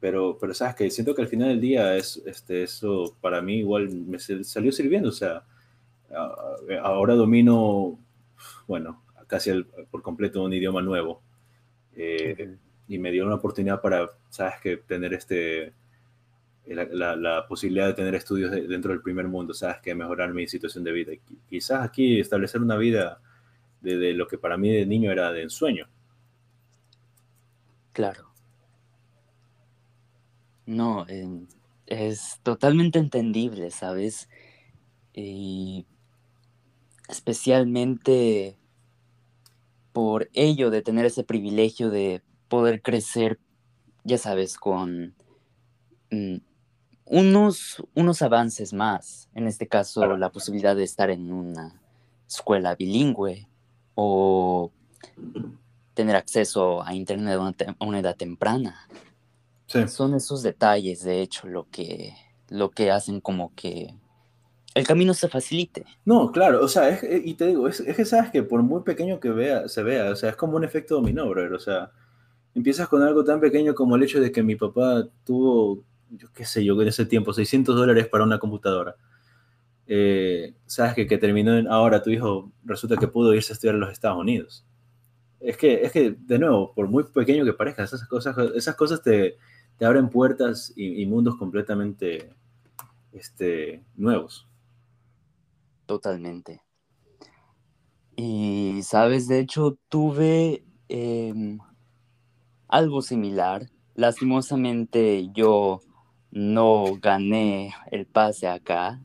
Pero, 0.00 0.36
pero 0.40 0.52
sabes 0.52 0.74
que 0.74 0.90
siento 0.90 1.14
que 1.14 1.22
al 1.22 1.28
final 1.28 1.48
del 1.48 1.60
día 1.60 1.96
es, 1.96 2.22
este, 2.26 2.64
eso 2.64 3.16
para 3.20 3.40
mí 3.40 3.58
igual 3.58 3.88
me 3.90 4.18
salió 4.18 4.72
sirviendo. 4.72 5.08
O 5.08 5.12
sea, 5.12 5.44
ahora 6.82 7.14
domino, 7.14 7.98
bueno, 8.66 9.02
casi 9.26 9.50
por 9.90 10.02
completo 10.02 10.42
un 10.42 10.52
idioma 10.52 10.82
nuevo. 10.82 11.22
Eh, 11.94 12.56
y 12.88 12.98
me 12.98 13.10
dio 13.10 13.24
una 13.24 13.36
oportunidad 13.36 13.80
para, 13.80 14.10
sabes, 14.28 14.54
que 14.60 14.76
tener 14.78 15.14
este, 15.14 15.72
la, 16.66 17.16
la, 17.16 17.46
posibilidad 17.46 17.86
de 17.86 17.94
tener 17.94 18.14
estudios 18.14 18.50
dentro 18.50 18.92
del 18.92 19.02
primer 19.02 19.28
mundo, 19.28 19.54
sabes, 19.54 19.78
que 19.80 19.94
mejorar 19.94 20.34
mi 20.34 20.46
situación 20.46 20.84
de 20.84 20.92
vida. 20.92 21.12
quizás 21.48 21.82
aquí 21.82 22.18
establecer 22.18 22.60
una 22.60 22.76
vida 22.76 23.20
de, 23.82 24.14
lo 24.14 24.26
que 24.26 24.38
para 24.38 24.56
mí 24.56 24.70
de 24.70 24.86
niño 24.86 25.10
era 25.10 25.32
de 25.32 25.42
ensueño. 25.42 25.88
Claro. 27.92 28.32
No, 30.64 31.06
es 31.86 32.40
totalmente 32.42 32.98
entendible, 32.98 33.70
¿sabes? 33.70 34.28
Y 35.12 35.84
especialmente 37.08 38.56
por 39.92 40.30
ello 40.32 40.70
de 40.70 40.80
tener 40.80 41.04
ese 41.04 41.24
privilegio 41.24 41.90
de 41.90 42.22
poder 42.48 42.80
crecer, 42.80 43.38
ya 44.04 44.16
sabes, 44.16 44.56
con 44.56 45.14
mm, 46.10 46.36
unos, 47.04 47.82
unos 47.94 48.22
avances 48.22 48.72
más. 48.72 49.28
En 49.34 49.46
este 49.46 49.66
caso, 49.66 50.16
la 50.16 50.30
posibilidad 50.30 50.74
de 50.74 50.84
estar 50.84 51.10
en 51.10 51.30
una 51.32 51.82
escuela 52.26 52.74
bilingüe 52.74 53.48
o 53.94 54.72
tener 55.94 56.16
acceso 56.16 56.82
a 56.82 56.94
Internet 56.94 57.38
a 57.78 57.84
una, 57.84 57.98
edad 57.98 58.16
temprana. 58.16 58.88
Son 59.66 60.14
esos 60.14 60.42
detalles, 60.42 61.02
de 61.02 61.22
hecho, 61.22 61.46
lo 61.46 61.68
que, 61.70 62.14
lo 62.48 62.70
que 62.70 62.90
hacen 62.90 63.20
como 63.20 63.54
que 63.54 63.94
el 64.74 64.86
camino 64.86 65.14
se 65.14 65.28
facilite. 65.28 65.84
No, 66.04 66.30
claro, 66.32 66.64
o 66.64 66.68
sea, 66.68 66.88
es, 66.88 67.02
y 67.26 67.34
te 67.34 67.46
digo, 67.46 67.68
es, 67.68 67.80
es, 67.80 67.96
que 67.96 68.04
sabes 68.04 68.30
que 68.30 68.42
por 68.42 68.62
muy 68.62 68.82
pequeño 68.82 69.20
que 69.20 69.30
vea, 69.30 69.68
se 69.68 69.82
vea, 69.82 70.10
o 70.10 70.16
sea, 70.16 70.30
es 70.30 70.36
como 70.36 70.56
un 70.56 70.64
efecto 70.64 70.94
dominó, 70.94 71.28
brother, 71.28 71.52
o 71.52 71.58
sea, 71.58 71.90
empiezas 72.54 72.88
con 72.88 73.02
algo 73.02 73.24
tan 73.24 73.40
pequeño 73.40 73.74
como 73.74 73.96
el 73.96 74.02
hecho 74.02 74.20
de 74.20 74.32
que 74.32 74.42
mi 74.42 74.56
papá 74.56 75.06
tuvo 75.24 75.84
yo 76.16 76.28
qué 76.32 76.44
sé 76.44 76.64
yo, 76.64 76.80
en 76.80 76.88
ese 76.88 77.06
tiempo, 77.06 77.32
600 77.32 77.74
dólares 77.74 78.08
para 78.08 78.24
una 78.24 78.38
computadora. 78.38 78.96
Eh, 79.94 80.54
sabes 80.64 80.94
que, 80.94 81.06
que 81.06 81.18
terminó 81.18 81.54
en, 81.54 81.68
ahora 81.68 82.02
tu 82.02 82.08
hijo 82.08 82.50
resulta 82.64 82.96
que 82.96 83.08
pudo 83.08 83.34
irse 83.34 83.52
a 83.52 83.54
estudiar 83.54 83.74
a 83.74 83.78
los 83.78 83.92
Estados 83.92 84.18
Unidos. 84.18 84.64
Es 85.38 85.58
que, 85.58 85.82
es 85.82 85.92
que, 85.92 86.12
de 86.12 86.38
nuevo, 86.38 86.72
por 86.72 86.88
muy 86.88 87.04
pequeño 87.04 87.44
que 87.44 87.52
parezca, 87.52 87.84
esas 87.84 88.08
cosas, 88.08 88.34
esas 88.54 88.74
cosas 88.74 89.02
te, 89.02 89.36
te 89.76 89.84
abren 89.84 90.08
puertas 90.08 90.72
y, 90.74 91.04
mundos 91.04 91.36
completamente 91.36 92.34
este, 93.12 93.84
nuevos. 93.94 94.48
Totalmente. 95.84 96.62
Y, 98.16 98.80
sabes, 98.84 99.28
de 99.28 99.40
hecho, 99.40 99.76
tuve 99.90 100.64
em, 100.88 101.58
algo 102.66 103.02
similar. 103.02 103.68
Lastimosamente 103.94 105.28
yo 105.34 105.82
no 106.30 106.96
gané 106.98 107.74
el 107.90 108.06
pase 108.06 108.48
acá 108.48 108.98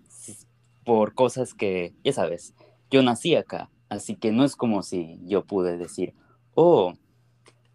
por 0.88 1.14
cosas 1.16 1.54
que, 1.54 1.94
ya 2.02 2.14
sabes, 2.14 2.56
yo 2.90 3.04
nací 3.04 3.36
acá, 3.36 3.70
así 3.90 4.16
que 4.16 4.32
no 4.32 4.46
es 4.46 4.56
como 4.56 4.84
si 4.84 5.20
yo 5.26 5.44
pude 5.44 5.78
decir, 5.78 6.14
oh, 6.56 6.94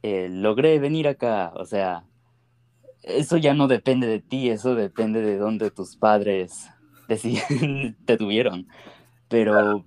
eh, 0.03 0.31
logré 0.31 0.79
venir 0.79 1.07
acá, 1.07 1.53
o 1.57 1.67
sea, 1.67 2.07
eso 3.03 3.37
ya 3.37 3.53
no 3.53 3.69
depende 3.69 4.07
de 4.07 4.21
ti, 4.21 4.49
eso 4.49 4.75
depende 4.75 5.21
de 5.21 5.37
dónde 5.37 5.71
tus 5.71 5.95
padres 5.97 6.71
te 8.07 8.17
tuvieron. 8.17 8.67
Pero 9.29 9.85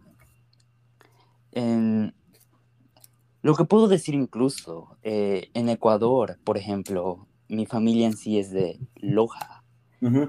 lo 3.41 3.55
que 3.55 3.65
puedo 3.65 3.87
decir 3.87 4.13
incluso, 4.13 4.99
eh, 5.01 5.49
en 5.55 5.69
Ecuador, 5.69 6.37
por 6.43 6.59
ejemplo, 6.59 7.27
mi 7.47 7.65
familia 7.65 8.05
en 8.05 8.17
sí 8.17 8.37
es 8.37 8.51
de 8.51 8.79
Loja. 8.97 9.54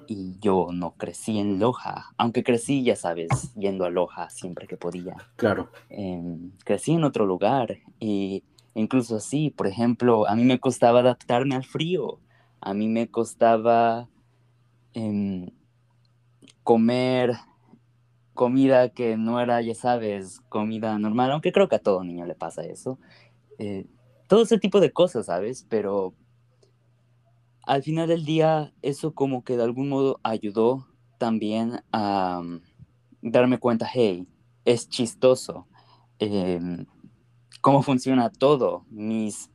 Y 0.06 0.38
yo 0.40 0.68
no 0.72 0.92
crecí 0.92 1.38
en 1.38 1.58
Loja, 1.58 2.12
aunque 2.16 2.42
crecí, 2.42 2.82
ya 2.82 2.96
sabes, 2.96 3.52
yendo 3.54 3.84
a 3.84 3.90
Loja 3.90 4.30
siempre 4.30 4.66
que 4.66 4.76
podía. 4.76 5.16
Claro. 5.36 5.70
Em, 5.90 6.52
crecí 6.64 6.92
en 6.92 7.04
otro 7.04 7.26
lugar 7.26 7.78
y 8.00 8.44
incluso 8.74 9.16
así, 9.16 9.50
por 9.50 9.66
ejemplo, 9.66 10.28
a 10.28 10.34
mí 10.34 10.44
me 10.44 10.58
costaba 10.58 11.00
adaptarme 11.00 11.54
al 11.54 11.64
frío 11.64 12.20
a 12.66 12.74
mí 12.74 12.88
me 12.88 13.08
costaba 13.08 14.08
em, 14.92 15.50
comer 16.64 17.36
comida 18.34 18.88
que 18.88 19.16
no 19.16 19.40
era, 19.40 19.62
ya 19.62 19.74
sabes, 19.76 20.40
comida 20.48 20.98
normal, 20.98 21.30
aunque 21.30 21.52
creo 21.52 21.68
que 21.68 21.76
a 21.76 21.80
todo 21.80 22.02
niño 22.02 22.26
le 22.26 22.34
pasa 22.34 22.62
eso. 22.64 22.98
Eh, 23.58 23.86
todo 24.26 24.42
ese 24.42 24.58
tipo 24.58 24.80
de 24.80 24.92
cosas, 24.92 25.26
¿sabes? 25.26 25.64
Pero 25.68 26.14
al 27.66 27.82
final 27.82 28.08
del 28.08 28.24
día, 28.24 28.72
eso 28.82 29.12
como 29.14 29.44
que 29.44 29.56
de 29.56 29.64
algún 29.64 29.88
modo 29.88 30.20
ayudó 30.22 30.86
también 31.18 31.82
a 31.92 32.40
mm, 32.42 32.60
darme 33.22 33.58
cuenta, 33.58 33.88
hey, 33.92 34.26
es 34.64 34.88
chistoso. 34.88 35.66
Em, 36.18 36.86
cómo 37.60 37.82
funciona 37.82 38.30
todo. 38.30 38.86
Mis 38.90 39.50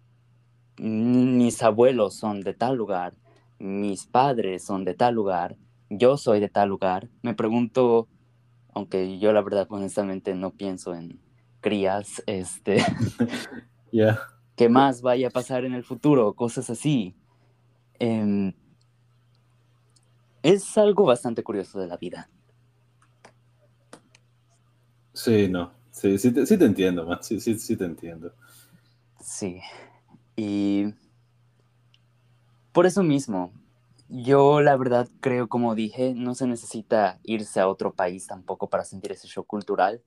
mis 0.82 1.62
abuelos 1.62 2.16
son 2.16 2.42
de 2.42 2.54
tal 2.54 2.76
lugar, 2.76 3.14
mis 3.60 4.08
padres 4.08 4.64
son 4.64 4.84
de 4.84 4.96
tal 4.96 5.14
lugar, 5.14 5.56
yo 5.90 6.18
soy 6.18 6.40
de 6.40 6.50
tal 6.50 6.70
lugar. 6.70 7.10
Me 7.22 7.36
pregunto, 7.36 8.08
aunque 8.74 9.20
yo 9.20 9.32
la 9.32 9.42
verdad 9.42 9.68
honestamente 9.70 10.34
no 10.34 10.52
pienso 10.52 10.96
en 10.96 11.20
crías, 11.60 12.24
este, 12.26 12.78
¿qué 14.56 14.70
más 14.70 15.02
vaya 15.02 15.28
a 15.28 15.32
pasar 15.32 15.66
en 15.66 15.74
el 15.74 15.84
futuro? 15.84 16.34
Cosas 16.34 16.70
así. 16.70 17.16
Em, 18.02 18.52
es 20.42 20.76
algo 20.76 21.06
bastante 21.06 21.44
curioso 21.44 21.80
de 21.80 21.86
la 21.86 21.98
vida. 21.98 22.28
Sí, 25.14 25.48
no, 25.48 25.72
sí, 25.92 26.18
sí, 26.18 26.32
te, 26.32 26.48
sí 26.48 26.58
te 26.58 26.66
entiendo, 26.66 27.06
man. 27.06 27.20
Sí, 27.22 27.40
sí, 27.40 27.60
sí 27.60 27.78
te 27.78 27.86
entiendo. 27.86 28.34
Sí. 29.20 29.62
Y 30.36 30.96
por 32.72 32.88
eso 32.88 33.04
mismo, 33.04 33.54
yo 34.10 34.62
la 34.62 34.76
verdad 34.78 35.08
creo, 35.20 35.48
como 35.48 35.76
dije, 35.76 36.16
no 36.16 36.34
se 36.34 36.48
necesita 36.48 37.20
irse 37.22 37.60
a 37.60 37.68
otro 37.68 37.94
país 37.94 38.26
tampoco 38.26 38.68
para 38.68 38.84
sentir 38.84 39.12
ese 39.12 39.28
shock 39.28 39.46
cultural, 39.46 40.02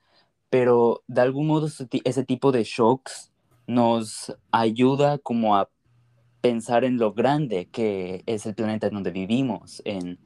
pero 0.50 1.04
de 1.06 1.20
algún 1.20 1.46
modo 1.46 1.68
ese 1.68 2.24
tipo 2.24 2.50
de 2.50 2.64
shocks 2.64 3.30
nos 3.68 4.36
ayuda 4.50 5.18
como 5.18 5.56
a 5.56 5.70
pensar 6.44 6.84
en 6.84 6.98
lo 6.98 7.14
grande 7.14 7.70
que 7.72 8.22
es 8.26 8.44
el 8.44 8.54
planeta 8.54 8.88
en 8.88 8.92
donde 8.92 9.10
vivimos, 9.10 9.80
en 9.86 10.18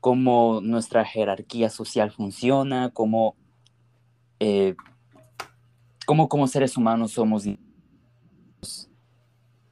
cómo 0.00 0.62
nuestra 0.62 1.04
jerarquía 1.04 1.68
social 1.68 2.10
funciona, 2.10 2.88
cómo, 2.94 3.36
eh, 4.40 4.74
cómo 6.06 6.30
como 6.30 6.48
seres 6.48 6.78
humanos 6.78 7.12
somos 7.12 7.44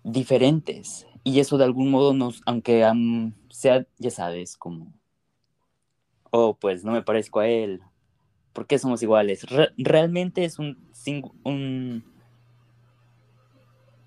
diferentes. 0.02 1.06
Y 1.22 1.40
eso 1.40 1.56
de 1.56 1.64
algún 1.64 1.90
modo 1.90 2.12
nos, 2.12 2.42
aunque 2.44 2.86
sea, 3.48 3.86
ya 3.96 4.10
sabes, 4.10 4.58
como, 4.58 4.92
oh, 6.32 6.54
pues 6.54 6.84
no 6.84 6.92
me 6.92 7.00
parezco 7.00 7.40
a 7.40 7.48
él, 7.48 7.80
¿por 8.52 8.66
qué 8.66 8.78
somos 8.78 9.02
iguales? 9.02 9.46
realmente 9.78 10.44
es 10.44 10.58
un, 10.58 10.86
un, 11.44 12.04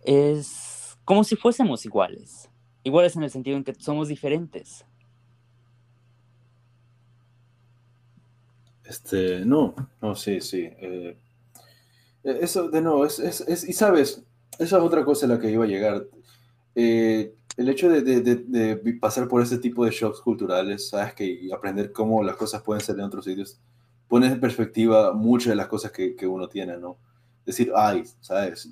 es 0.04 0.77
como 1.08 1.24
si 1.24 1.38
fuésemos 1.38 1.86
iguales, 1.86 2.50
iguales 2.84 3.16
en 3.16 3.24
el 3.24 3.30
sentido 3.30 3.56
en 3.56 3.64
que 3.64 3.74
somos 3.76 4.10
diferentes. 4.10 4.84
Este, 8.84 9.46
no, 9.46 9.74
no, 10.02 10.16
sí, 10.18 10.42
sí. 10.42 10.64
Eh, 10.64 11.18
eso, 12.24 12.70
de 12.70 12.82
nuevo, 12.82 13.06
es, 13.06 13.20
es, 13.20 13.40
es, 13.40 13.70
y 13.70 13.72
sabes, 13.72 14.22
esa 14.60 14.78
es 14.78 14.84
otra 14.84 15.06
cosa 15.06 15.28
a 15.28 15.30
la 15.30 15.40
que 15.40 15.50
iba 15.50 15.64
a 15.64 15.68
llegar. 15.70 16.08
Eh, 16.76 17.34
el 17.56 17.70
hecho 17.70 17.88
de, 17.88 18.02
de, 18.02 18.36
de, 18.36 18.94
pasar 19.00 19.30
por 19.30 19.42
ese 19.42 19.60
tipo 19.60 19.86
de 19.86 19.92
shocks 19.92 20.20
culturales, 20.20 20.90
sabes 20.90 21.14
que 21.14 21.26
y 21.26 21.54
aprender 21.54 21.94
cómo 21.94 22.22
las 22.22 22.36
cosas 22.36 22.64
pueden 22.64 22.84
ser 22.84 22.96
en 22.96 23.06
otros 23.06 23.24
sitios, 23.24 23.62
pone 24.10 24.28
en 24.28 24.42
perspectiva 24.42 25.14
muchas 25.14 25.52
de 25.52 25.56
las 25.56 25.68
cosas 25.70 25.94
que, 25.94 26.18
que, 26.18 26.28
uno 26.28 26.50
tiene, 26.50 26.76
¿no? 26.76 26.98
Decir, 27.46 27.72
ay, 27.74 28.04
¿sabes? 28.20 28.70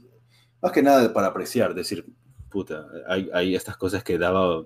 Más 0.62 0.74
que 0.74 0.84
nada 0.84 1.14
para 1.14 1.28
apreciar, 1.28 1.74
decir, 1.74 2.06
hay, 3.08 3.56
estas 3.56 3.78
cosas 3.78 4.04
que 4.04 4.18
daba, 4.18 4.66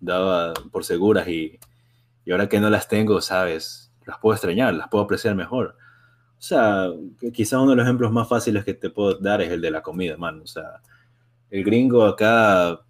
daba 0.00 0.54
por 0.70 0.84
seguras 0.84 1.28
y, 1.28 1.58
y 2.24 2.32
ahora 2.32 2.48
que 2.48 2.60
no 2.60 2.70
las 2.70 2.88
tengo, 2.88 3.20
¿sabes? 3.20 3.92
Las 4.04 4.18
puedo 4.18 4.34
extrañar, 4.34 4.74
las 4.74 4.88
puedo 4.88 5.04
apreciar 5.04 5.34
mejor. 5.34 5.76
O 6.38 6.42
sea, 6.42 6.90
quizá 7.32 7.58
uno 7.60 7.70
de 7.70 7.76
los 7.76 7.84
ejemplos 7.84 8.12
más 8.12 8.28
fáciles 8.28 8.64
que 8.64 8.74
te 8.74 8.90
puedo 8.90 9.18
dar 9.18 9.40
es 9.40 9.50
el 9.50 9.60
de 9.60 9.70
la 9.70 9.82
comida, 9.82 10.16
man. 10.16 10.40
O 10.42 10.46
sea, 10.46 10.80
el 11.50 11.64
gringo 11.64 12.04
acá, 12.04 12.80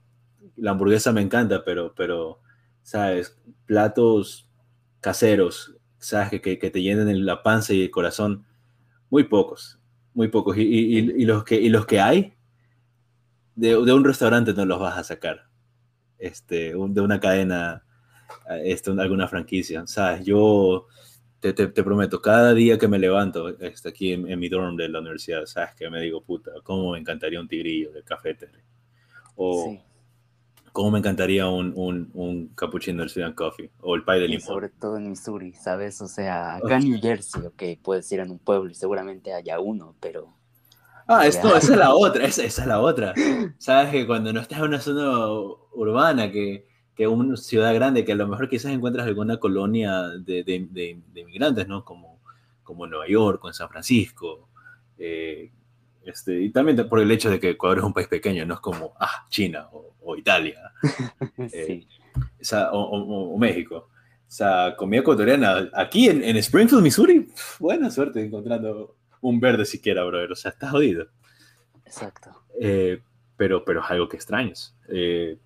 la 0.56 0.70
hamburguesa 0.70 1.12
me 1.12 1.20
encanta, 1.20 1.64
pero, 1.64 1.94
pero, 1.94 2.40
¿sabes? 2.82 3.38
Platos 3.66 4.50
caseros, 5.00 5.76
¿sabes? 5.98 6.40
Que, 6.40 6.58
que 6.58 6.70
te 6.70 6.82
llenen 6.82 7.24
la 7.24 7.42
panza 7.42 7.72
y 7.72 7.82
el 7.82 7.90
corazón, 7.90 8.44
muy 9.10 9.24
pocos, 9.24 9.78
muy 10.14 10.28
pocos. 10.28 10.56
Y, 10.56 10.62
y 10.62 11.24
los, 11.24 11.44
que, 11.44 11.60
y 11.60 11.68
los 11.68 11.86
que 11.86 12.00
hay, 12.00 12.35
de, 13.56 13.68
de, 13.68 13.92
un 13.92 14.04
restaurante 14.04 14.52
no 14.52 14.64
los 14.64 14.78
vas 14.78 14.98
a 14.98 15.04
sacar, 15.04 15.48
este, 16.18 16.74
de 16.74 17.00
una 17.00 17.20
cadena, 17.20 17.84
este, 18.62 18.90
alguna 18.92 19.26
franquicia, 19.28 19.86
¿sabes? 19.86 20.24
Yo 20.24 20.86
te, 21.40 21.52
te, 21.52 21.82
prometo, 21.82 22.20
cada 22.20 22.54
día 22.54 22.78
que 22.78 22.88
me 22.88 22.98
levanto 22.98 23.48
este, 23.60 23.88
aquí 23.88 24.12
en, 24.12 24.38
mi 24.38 24.48
dorm 24.48 24.76
de 24.76 24.88
la 24.88 25.00
universidad, 25.00 25.44
sabes 25.46 25.74
que 25.74 25.90
me 25.90 26.00
digo, 26.00 26.22
puta, 26.22 26.52
cómo 26.62 26.92
me 26.92 26.98
encantaría 26.98 27.40
un 27.40 27.48
tigrillo 27.48 27.92
de 27.92 28.02
café 28.02 28.36
O 29.36 29.76
cómo 30.72 30.90
me 30.90 30.98
encantaría 30.98 31.48
un, 31.48 31.72
un, 31.74 32.10
un 32.12 32.48
cappuccino 32.48 33.00
del 33.00 33.08
Student 33.08 33.34
Coffee. 33.34 33.70
O 33.80 33.94
el 33.94 34.04
pie 34.04 34.16
de 34.16 34.28
limón. 34.28 34.42
sobre 34.42 34.68
todo 34.68 34.98
en 34.98 35.08
Missouri, 35.08 35.54
¿sabes? 35.54 36.02
O 36.02 36.06
sea, 36.06 36.56
acá 36.56 36.76
en 36.76 36.90
New 36.90 37.00
Jersey, 37.00 37.46
ok, 37.46 37.62
puedes 37.82 38.12
ir 38.12 38.20
en 38.20 38.30
un 38.30 38.38
pueblo 38.38 38.70
y 38.70 38.74
seguramente 38.74 39.32
haya 39.32 39.58
uno, 39.58 39.96
pero... 40.00 40.34
Ah, 41.06 41.26
esto, 41.26 41.56
esa 41.56 41.72
es 41.72 41.78
la 41.78 41.94
otra, 41.94 42.26
esa, 42.26 42.44
esa 42.44 42.62
es 42.62 42.68
la 42.68 42.80
otra. 42.80 43.14
Sabes 43.58 43.90
que 43.90 44.06
cuando 44.06 44.32
no 44.32 44.40
estás 44.40 44.58
en 44.58 44.64
una 44.64 44.80
zona 44.80 45.28
urbana 45.72 46.30
que 46.30 46.66
que 46.96 47.06
una 47.06 47.36
ciudad 47.36 47.74
grande, 47.74 48.04
que 48.04 48.12
a 48.12 48.16
lo 48.16 48.26
mejor 48.26 48.48
quizás 48.48 48.72
encuentras 48.72 49.06
alguna 49.06 49.36
colonia 49.36 50.08
de, 50.08 50.42
de, 50.42 50.66
de, 50.70 51.20
inmigrantes, 51.20 51.68
¿no? 51.68 51.84
Como, 51.84 52.18
como 52.62 52.86
Nueva 52.86 53.06
York 53.06 53.44
o 53.44 53.48
en 53.48 53.54
San 53.54 53.68
Francisco. 53.68 54.48
Eh, 54.96 55.52
este, 56.06 56.40
y 56.40 56.50
también 56.50 56.88
por 56.88 57.00
el 57.00 57.10
hecho 57.10 57.28
de 57.28 57.38
que 57.38 57.50
Ecuador 57.50 57.78
es 57.78 57.84
un 57.84 57.92
país 57.92 58.08
pequeño, 58.08 58.46
no 58.46 58.54
es 58.54 58.60
como, 58.60 58.94
ah, 58.98 59.26
China 59.28 59.68
o, 59.70 60.16
Italia. 60.16 60.72
Eh, 61.52 61.86
o, 62.72 63.36
México. 63.38 63.88
O 64.26 64.30
sea, 64.30 64.74
comida 64.74 65.00
ecuatoriana, 65.00 65.68
aquí 65.74 66.08
en, 66.08 66.24
en, 66.24 66.36
Springfield, 66.38 66.82
Missouri, 66.82 67.28
buena 67.58 67.90
suerte 67.90 68.24
encontrando 68.24 68.96
un 69.28 69.40
verde 69.40 69.64
siquiera, 69.64 70.04
brother. 70.04 70.32
O 70.32 70.36
sea, 70.36 70.50
estás 70.50 70.70
jodido. 70.70 71.06
Exacto. 71.84 72.30
Eh, 72.60 73.00
pero, 73.36 73.64
pero 73.64 73.80
es 73.80 73.90
algo 73.90 74.08
que 74.08 74.16
extrañas. 74.16 74.74
Eh, 74.88 75.38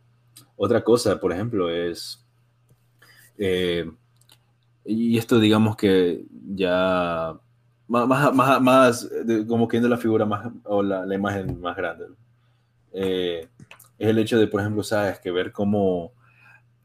otra 0.57 0.83
cosa, 0.83 1.19
por 1.19 1.33
ejemplo, 1.33 1.71
es, 1.71 2.25
eh, 3.39 3.91
y 4.85 5.19
esto 5.19 5.39
digamos 5.39 5.77
que 5.77 6.25
ya 6.55 7.35
más, 7.89 8.35
más, 8.35 8.61
más 8.61 9.11
como 9.49 9.67
que 9.67 9.81
la 9.81 9.97
figura 9.97 10.25
más, 10.27 10.53
o 10.65 10.83
la, 10.83 11.05
la 11.07 11.15
imagen 11.15 11.61
más 11.61 11.77
grande, 11.77 12.07
eh, 12.93 13.49
es 13.99 14.09
el 14.09 14.19
hecho 14.19 14.39
de, 14.39 14.47
por 14.47 14.61
ejemplo, 14.61 14.83
sabes, 14.83 15.19
que 15.21 15.31
ver 15.31 15.53
cómo 15.53 16.13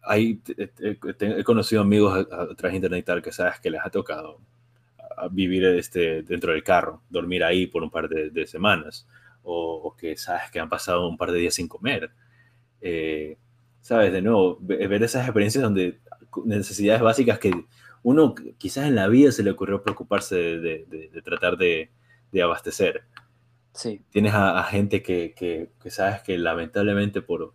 hay, 0.01 0.41
he 0.57 1.43
conocido 1.43 1.81
amigos 1.81 2.27
a, 2.31 2.55
través 2.55 2.73
de 2.73 2.75
internet 2.75 2.99
y 2.99 3.03
tal 3.03 3.21
que 3.21 3.31
sabes 3.31 3.59
que 3.59 3.69
les 3.69 3.81
ha 3.83 3.89
tocado 3.89 4.39
vivir 5.31 5.65
este, 5.65 6.23
dentro 6.23 6.51
del 6.51 6.63
carro, 6.63 7.01
dormir 7.09 7.43
ahí 7.43 7.67
por 7.67 7.83
un 7.83 7.89
par 7.89 8.09
de, 8.09 8.47
semanas, 8.47 9.07
o, 9.43 9.95
que 9.97 10.17
sabes 10.17 10.51
que 10.51 10.59
han 10.59 10.69
pasado 10.69 11.07
un 11.07 11.17
par 11.17 11.31
de 11.31 11.39
días 11.39 11.55
sin 11.55 11.67
comer. 11.67 12.11
Eh, 12.81 13.37
sabes, 13.81 14.11
de 14.11 14.21
nuevo, 14.21 14.57
ver 14.61 15.03
esas 15.03 15.25
experiencias 15.25 15.63
donde 15.63 15.99
necesidades 16.45 17.01
básicas 17.01 17.39
que 17.39 17.53
uno 18.03 18.35
quizás 18.57 18.85
en 18.85 18.95
la 18.95 19.07
vida 19.07 19.31
se 19.31 19.41
le 19.41 19.51
ocurrió 19.51 19.81
preocuparse 19.81 20.35
de, 20.35 21.21
tratar 21.23 21.57
de, 21.57 21.89
abastecer. 22.43 23.03
Sí. 23.73 24.01
Tienes 24.11 24.33
a, 24.35 24.63
gente 24.65 25.01
que, 25.01 25.33
que, 25.35 25.89
sabes 25.89 26.21
que 26.21 26.37
lamentablemente 26.37 27.21
por, 27.21 27.53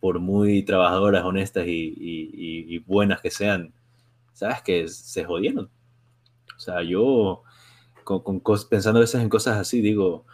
por 0.00 0.18
muy 0.18 0.62
trabajadoras, 0.62 1.24
honestas 1.24 1.64
y, 1.66 2.78
buenas 2.86 3.20
que 3.20 3.30
sean, 3.30 3.74
sabes 4.32 4.62
que 4.62 4.88
se 4.88 5.24
jodieron. 5.24 5.70
O 6.60 6.62
sea, 6.62 6.82
yo 6.82 7.42
con, 8.04 8.42
pensando 8.68 8.98
a 8.98 9.00
veces 9.00 9.22
en 9.22 9.30
cosas 9.30 9.56
así, 9.56 9.80
digo, 9.80 10.26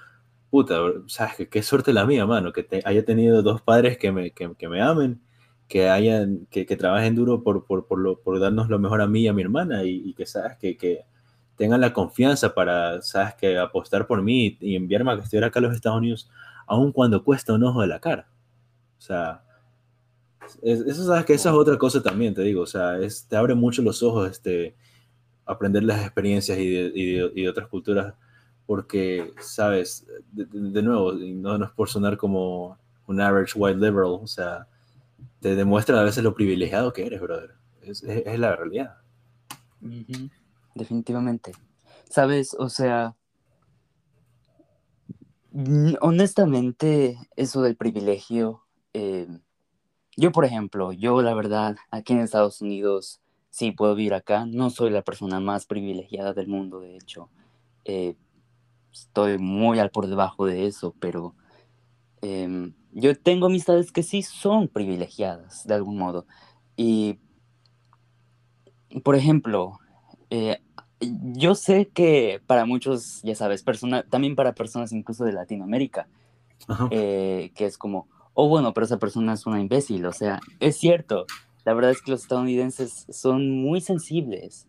puta, 0.50 0.76
sabes 1.06 1.36
que 1.36 1.48
qué 1.48 1.62
suerte 1.62 1.92
la 1.92 2.04
mía, 2.04 2.26
mano, 2.26 2.52
que 2.52 2.66
haya 2.84 3.04
tenido 3.04 3.42
dos 3.42 3.62
padres 3.62 3.96
que 3.96 4.10
me, 4.10 4.32
que, 4.32 4.52
que 4.56 4.68
me 4.68 4.82
amen 4.82 5.20
que 5.68 5.88
hayan, 5.88 6.46
que, 6.50 6.66
que 6.66 6.76
trabajen 6.76 7.14
duro 7.14 7.44
por, 7.44 7.64
por, 7.64 7.86
por, 7.86 8.00
lo, 8.00 8.20
por, 8.20 8.40
darnos 8.40 8.68
lo 8.68 8.80
mejor 8.80 9.00
a 9.00 9.06
mí 9.06 9.22
y 9.22 9.28
a 9.28 9.32
mi 9.32 9.42
hermana 9.42 9.84
y, 9.84 10.14
que, 10.14 10.26
sabes, 10.26 10.56
que, 10.58 10.76
que, 10.76 11.04
tengan 11.56 11.80
la 11.80 11.92
confianza 11.92 12.54
para, 12.54 13.02
sabes, 13.02 13.34
que 13.34 13.56
apostar 13.56 14.08
por 14.08 14.22
mí 14.22 14.58
y, 14.60 14.74
enviarme 14.74 15.12
a 15.12 15.16
que 15.16 15.22
estuviera 15.22 15.46
acá 15.46 15.60
a 15.60 15.62
los 15.62 15.74
Estados 15.74 15.98
Unidos, 15.98 16.28
aun 16.66 16.90
cuando 16.90 17.22
cuesta 17.22 17.52
un 17.54 17.62
ojo 17.62 17.82
de 17.82 17.86
la 17.86 18.00
cara. 18.00 18.28
O 18.98 19.00
sea, 19.00 19.42
eso 20.62 21.04
sabes 21.04 21.24
que 21.24 21.34
esa 21.34 21.50
es 21.50 21.54
otra 21.54 21.78
cosa 21.78 22.02
también, 22.02 22.34
te 22.34 22.42
digo, 22.42 22.62
o 22.62 22.66
sea, 22.66 22.98
es, 22.98 23.26
te 23.28 23.36
abre 23.36 23.54
mucho 23.54 23.82
los 23.82 24.02
ojos 24.02 24.30
este, 24.30 24.76
aprender 25.46 25.84
las 25.84 26.02
experiencias 26.02 26.58
y 26.58 26.68
de, 26.68 26.92
y 27.34 27.42
de, 27.42 27.48
otras 27.48 27.68
culturas, 27.68 28.14
porque, 28.66 29.32
sabes, 29.40 30.06
de, 30.32 30.44
de 30.46 30.82
nuevo, 30.82 31.12
no, 31.12 31.56
no 31.56 31.64
es 31.64 31.70
por 31.70 31.88
sonar 31.88 32.16
como 32.16 32.78
un 33.06 33.20
average 33.20 33.52
white 33.56 33.78
liberal, 33.78 34.18
o 34.20 34.26
sea, 34.26 34.66
te 35.40 35.54
demuestra 35.54 36.00
a 36.00 36.04
veces 36.04 36.24
lo 36.24 36.34
privilegiado 36.34 36.92
que 36.92 37.06
eres, 37.06 37.20
brother. 37.20 37.54
Es, 37.82 38.02
la 38.02 38.56
realidad. 38.56 38.96
Definitivamente. 40.74 41.52
Sabes, 42.10 42.54
o 42.58 42.68
sea, 42.68 43.14
honestamente, 46.00 47.16
eso 47.36 47.62
del 47.62 47.76
privilegio, 47.76 48.64
eh, 48.92 49.28
yo 50.16 50.32
por 50.32 50.44
ejemplo, 50.44 50.92
yo 50.92 51.22
la 51.22 51.34
verdad, 51.34 51.76
aquí 51.92 52.12
en 52.12 52.20
Estados 52.20 52.60
Unidos, 52.60 53.20
sí 53.56 53.72
puedo 53.72 53.94
vivir 53.94 54.12
acá, 54.12 54.44
no 54.44 54.68
soy 54.68 54.90
la 54.90 55.00
persona 55.00 55.40
más 55.40 55.64
privilegiada 55.64 56.34
del 56.34 56.46
mundo, 56.46 56.80
de 56.80 56.94
hecho, 56.94 57.30
eh, 57.86 58.14
estoy 58.92 59.38
muy 59.38 59.78
al 59.78 59.88
por 59.90 60.08
debajo 60.08 60.44
de 60.44 60.66
eso, 60.66 60.94
pero 61.00 61.34
em, 62.20 62.74
yo 62.92 63.18
tengo 63.18 63.46
amistades 63.46 63.92
que 63.92 64.02
sí 64.02 64.22
son 64.22 64.68
privilegiadas 64.68 65.66
de 65.66 65.72
algún 65.72 65.96
modo. 65.96 66.26
Y, 66.76 67.18
por 69.02 69.16
ejemplo, 69.16 69.78
eh, 70.28 70.60
yo 71.00 71.54
sé 71.54 71.88
que 71.88 72.42
para 72.46 72.66
muchos, 72.66 73.22
ya 73.22 73.34
sabes, 73.34 73.62
persona, 73.62 74.02
también 74.02 74.36
para 74.36 74.54
personas 74.54 74.92
incluso 74.92 75.24
de 75.24 75.32
Latinoamérica, 75.32 76.08
eh, 76.90 77.52
que 77.54 77.64
es 77.64 77.78
como, 77.78 78.06
oh 78.34 78.50
bueno, 78.50 78.74
pero 78.74 78.84
esa 78.84 78.98
persona 78.98 79.32
es 79.32 79.46
una 79.46 79.62
imbécil, 79.62 80.04
o 80.04 80.12
sea, 80.12 80.40
es 80.60 80.76
cierto, 80.76 81.24
la 81.66 81.74
verdad 81.74 81.90
es 81.90 82.00
que 82.00 82.12
los 82.12 82.22
estadounidenses 82.22 83.06
son 83.10 83.50
muy 83.50 83.80
sensibles, 83.80 84.68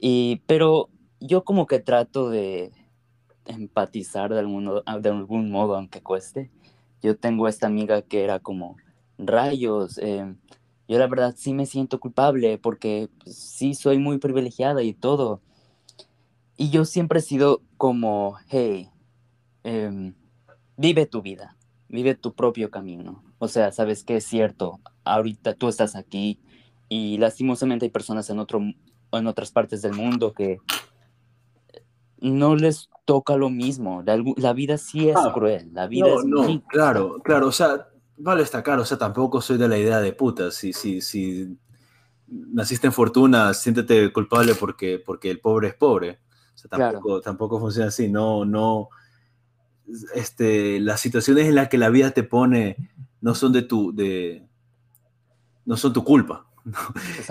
y, 0.00 0.42
pero 0.46 0.90
yo 1.20 1.44
como 1.44 1.66
que 1.66 1.78
trato 1.78 2.28
de 2.28 2.72
empatizar 3.46 4.34
de 4.34 4.40
algún, 4.40 4.66
de 5.00 5.08
algún 5.08 5.50
modo, 5.52 5.76
aunque 5.76 6.02
cueste, 6.02 6.50
yo 7.02 7.16
tengo 7.16 7.46
esta 7.46 7.68
amiga 7.68 8.02
que 8.02 8.24
era 8.24 8.40
como, 8.40 8.76
rayos, 9.16 9.96
em, 9.98 10.36
yo 10.88 10.98
la 10.98 11.06
verdad 11.06 11.34
sí 11.36 11.54
me 11.54 11.66
siento 11.66 12.00
culpable 12.00 12.58
porque 12.58 13.08
pues, 13.22 13.36
sí 13.36 13.74
soy 13.74 13.98
muy 13.98 14.18
privilegiada 14.18 14.82
y 14.82 14.92
todo. 14.92 15.40
Y 16.56 16.70
yo 16.70 16.84
siempre 16.84 17.20
he 17.20 17.22
sido 17.22 17.62
como, 17.76 18.36
hey, 18.48 18.90
em, 19.62 20.14
vive 20.76 21.06
tu 21.06 21.22
vida, 21.22 21.56
vive 21.88 22.16
tu 22.16 22.34
propio 22.34 22.70
camino. 22.70 23.22
O 23.44 23.48
sea, 23.48 23.72
sabes 23.72 24.04
que 24.04 24.16
es 24.16 24.24
cierto, 24.24 24.80
ahorita 25.04 25.52
tú 25.52 25.68
estás 25.68 25.96
aquí 25.96 26.40
y 26.88 27.18
lastimosamente 27.18 27.84
hay 27.84 27.90
personas 27.90 28.30
en, 28.30 28.38
otro, 28.38 28.60
en 29.12 29.26
otras 29.26 29.50
partes 29.50 29.82
del 29.82 29.92
mundo 29.92 30.32
que 30.32 30.58
no 32.20 32.56
les 32.56 32.88
toca 33.04 33.36
lo 33.36 33.50
mismo. 33.50 34.02
La, 34.02 34.52
vida 34.54 34.78
sí 34.78 35.10
es 35.10 35.16
ah, 35.16 35.30
cruel. 35.34 35.70
La 35.74 35.86
vida 35.88 36.06
no, 36.06 36.20
es 36.20 36.24
no, 36.54 36.62
claro, 36.68 37.18
claro. 37.22 37.48
O 37.48 37.52
sea, 37.52 37.88
vale 38.16 38.40
destacar, 38.40 38.78
o 38.78 38.84
sea, 38.86 38.96
tampoco 38.96 39.42
soy 39.42 39.58
de 39.58 39.68
la 39.68 39.76
idea 39.76 40.00
de 40.00 40.14
puta. 40.14 40.50
Si, 40.50 40.72
si, 40.72 41.02
si 41.02 41.58
naciste 42.26 42.86
en 42.86 42.94
fortuna, 42.94 43.52
siéntete 43.52 44.10
culpable 44.10 44.54
porque, 44.54 44.98
porque 45.04 45.30
el 45.30 45.40
pobre 45.40 45.68
es 45.68 45.74
pobre. 45.74 46.18
O 46.54 46.58
sea, 46.58 46.70
tampoco, 46.70 47.20
tampoco 47.20 47.60
funciona 47.60 47.88
así. 47.88 48.08
No, 48.08 48.46
no. 48.46 48.88
Este, 50.14 50.80
las 50.80 50.98
situaciones 51.00 51.46
en 51.46 51.56
las 51.56 51.68
que 51.68 51.76
la 51.76 51.90
vida 51.90 52.12
te 52.12 52.22
pone 52.22 52.76
no 53.24 53.34
son 53.34 53.54
de 53.54 53.62
tu, 53.62 53.90
de, 53.94 54.46
no 55.64 55.78
son 55.78 55.94
tu 55.94 56.04
culpa. 56.04 56.46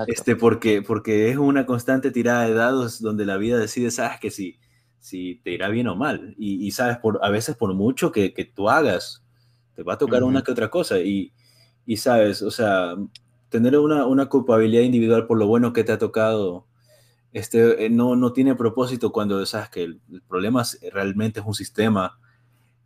Este, 0.07 0.35
porque, 0.35 0.81
porque 0.81 1.29
es 1.29 1.37
una 1.37 1.67
constante 1.67 2.09
tirada 2.09 2.47
de 2.47 2.55
dados 2.55 2.99
donde 2.99 3.25
la 3.25 3.37
vida 3.37 3.59
decide, 3.59 3.91
sabes 3.91 4.19
que 4.19 4.31
sí 4.31 4.59
si 4.97 5.35
te 5.43 5.51
irá 5.51 5.69
bien 5.69 5.87
o 5.87 5.95
mal. 5.95 6.33
Y, 6.39 6.71
sabes, 6.71 6.97
por, 6.97 7.19
a 7.21 7.29
veces 7.29 7.55
por 7.55 7.71
mucho 7.75 8.11
que, 8.11 8.51
tú 8.55 8.69
hagas, 8.71 9.23
te 9.75 9.83
va 9.83 9.93
a 9.93 9.97
tocar 9.99 10.23
una 10.23 10.41
que 10.41 10.51
otra 10.51 10.71
cosa. 10.71 10.97
Y, 10.97 11.31
sabes, 11.95 12.41
o 12.41 12.49
sea, 12.49 12.95
tener 13.49 13.77
una, 13.77 14.25
culpabilidad 14.29 14.81
individual 14.81 15.27
por 15.27 15.37
lo 15.37 15.45
bueno 15.45 15.73
que 15.73 15.83
te 15.83 15.91
ha 15.91 15.99
tocado, 15.99 16.65
este, 17.33 17.85
eh, 17.85 17.89
no, 17.91 18.15
no 18.15 18.33
tiene 18.33 18.55
propósito 18.55 19.11
cuando 19.11 19.45
sabes 19.45 19.69
que 19.69 19.83
el, 19.83 20.01
problema 20.27 20.63
realmente 20.91 21.39
es 21.41 21.45
un 21.45 21.53
sistema 21.53 22.17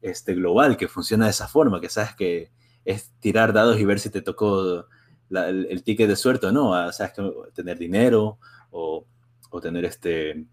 este, 0.01 0.34
global 0.34 0.76
que 0.76 0.89
funciona 0.89 1.26
de 1.26 1.32
esa 1.32 1.47
forma, 1.47 1.80
que 1.80 1.89
sabes 1.89 2.16
que 2.16 2.51
es 2.88 3.12
tirar 3.20 3.54
dados 3.54 3.80
y 3.80 3.86
ver 3.86 4.00
si 4.00 4.10
te 4.10 4.22
tocó 4.22 4.86
el, 5.30 5.84
ticket 5.84 6.08
de 6.08 6.16
suerte 6.16 6.48
o 6.48 6.52
no, 6.52 6.74
ah, 6.74 6.92
sabes 6.94 7.14
que 7.14 7.32
tener 7.54 7.78
dinero 7.78 8.40
o, 8.72 9.06
o 9.50 9.62
tener 9.62 9.86
este 9.86 10.46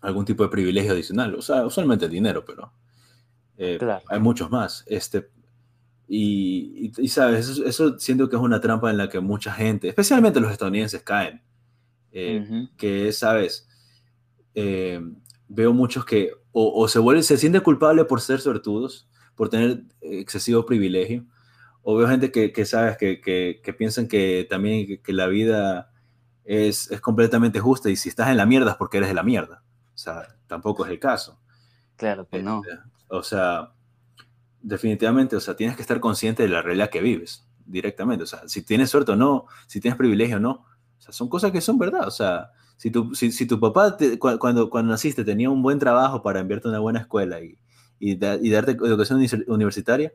algún 0.00 0.24
tipo 0.24 0.42
de 0.42 0.48
privilegio 0.48 0.92
adicional. 0.92 1.34
O 1.34 1.42
sea, 1.42 1.66
usualmente 1.66 2.08
dinero, 2.08 2.44
pero 2.44 2.72
eh, 3.56 3.78
hay 4.08 4.20
muchos 4.20 4.50
más. 4.50 4.84
Este, 4.86 5.28
y, 6.06 6.92
y, 6.96 7.08
sabes, 7.08 7.48
eso, 7.58 7.98
siento 7.98 8.28
que 8.28 8.36
es 8.36 8.42
una 8.42 8.60
trampa 8.60 8.90
en 8.90 8.96
la 8.96 9.08
que 9.08 9.20
mucha 9.20 9.52
gente, 9.52 9.88
especialmente 9.88 10.40
los 10.40 10.50
estadounidenses, 10.50 11.02
caen. 11.02 11.42
Eh, 12.10 12.68
que 12.78 13.12
sabes, 13.12 13.68
eh, 14.54 15.00
veo 15.46 15.74
muchos 15.74 16.06
que 16.06 16.30
o, 16.52 16.88
se 16.88 16.98
vuelven, 16.98 17.22
se 17.22 17.36
sienten 17.36 17.60
culpables 17.60 18.06
por 18.06 18.20
ser 18.20 18.40
sortudos, 18.40 19.06
por 19.36 19.48
tener 19.48 19.84
excesivo 20.00 20.66
privilegio, 20.66 21.24
o 21.90 21.96
veo 21.96 22.06
gente 22.06 22.30
que, 22.30 22.52
que 22.52 22.66
sabes, 22.66 22.98
que, 22.98 23.18
que, 23.18 23.62
que, 23.64 23.72
piensan 23.72 24.08
que 24.08 24.46
también 24.50 25.00
que, 25.02 25.12
la 25.14 25.26
vida 25.26 25.90
es, 26.44 26.90
es 26.90 27.00
completamente 27.00 27.60
justa 27.60 27.88
y 27.88 27.96
si 27.96 28.10
estás 28.10 28.28
en 28.28 28.36
la 28.36 28.44
mierda 28.44 28.72
es 28.72 28.76
porque 28.76 28.98
eres 28.98 29.08
de 29.08 29.14
la 29.14 29.22
mierda. 29.22 29.62
O 29.94 29.96
sea, 29.96 30.36
tampoco 30.46 30.84
es 30.84 30.90
el 30.90 30.98
caso. 30.98 31.40
Claro 31.96 32.28
que 32.28 32.42
no. 32.42 32.60
Este, 32.62 32.78
o 33.08 33.22
sea, 33.22 33.72
definitivamente, 34.60 35.34
o 35.34 35.40
sea, 35.40 35.56
tienes 35.56 35.76
que 35.76 35.80
estar 35.80 35.98
consciente 35.98 36.42
de 36.42 36.50
la 36.50 36.60
realidad 36.60 36.90
que 36.90 37.00
vives 37.00 37.48
directamente. 37.64 38.24
O 38.24 38.26
sea, 38.26 38.46
si 38.48 38.60
tienes 38.60 38.90
suerte 38.90 39.12
o 39.12 39.16
no, 39.16 39.46
si 39.66 39.80
tienes 39.80 39.96
privilegio 39.96 40.36
o 40.36 40.40
no. 40.40 40.66
O 40.98 41.00
sea, 41.00 41.14
son 41.14 41.30
cosas 41.30 41.52
que 41.52 41.62
son 41.62 41.78
verdad. 41.78 42.06
O 42.06 42.10
sea, 42.10 42.50
si 42.76 42.90
tu, 42.90 43.14
si, 43.14 43.46
tu 43.46 43.58
papá 43.58 43.96
cuando, 44.18 44.68
cuando 44.68 44.92
naciste 44.92 45.24
tenía 45.24 45.48
un 45.48 45.62
buen 45.62 45.78
trabajo 45.78 46.22
para 46.22 46.40
enviarte 46.40 46.68
a 46.68 46.72
una 46.72 46.80
buena 46.80 47.00
escuela 47.00 47.40
y, 47.40 47.58
y, 47.98 48.16
darte 48.16 48.72
educación 48.72 49.24
universitaria, 49.46 50.12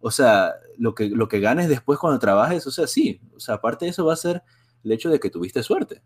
o 0.00 0.10
sea, 0.10 0.54
lo 0.76 0.94
que, 0.94 1.08
lo 1.08 1.28
que 1.28 1.40
ganes 1.40 1.68
después 1.68 1.98
cuando 1.98 2.18
trabajes, 2.18 2.66
o 2.66 2.70
sea, 2.70 2.86
sí. 2.86 3.20
O 3.34 3.40
sea, 3.40 3.56
aparte 3.56 3.84
de 3.84 3.90
eso 3.90 4.04
va 4.04 4.12
a 4.12 4.16
ser 4.16 4.42
el 4.84 4.92
hecho 4.92 5.10
de 5.10 5.18
que 5.18 5.30
tuviste 5.30 5.62
suerte. 5.62 6.02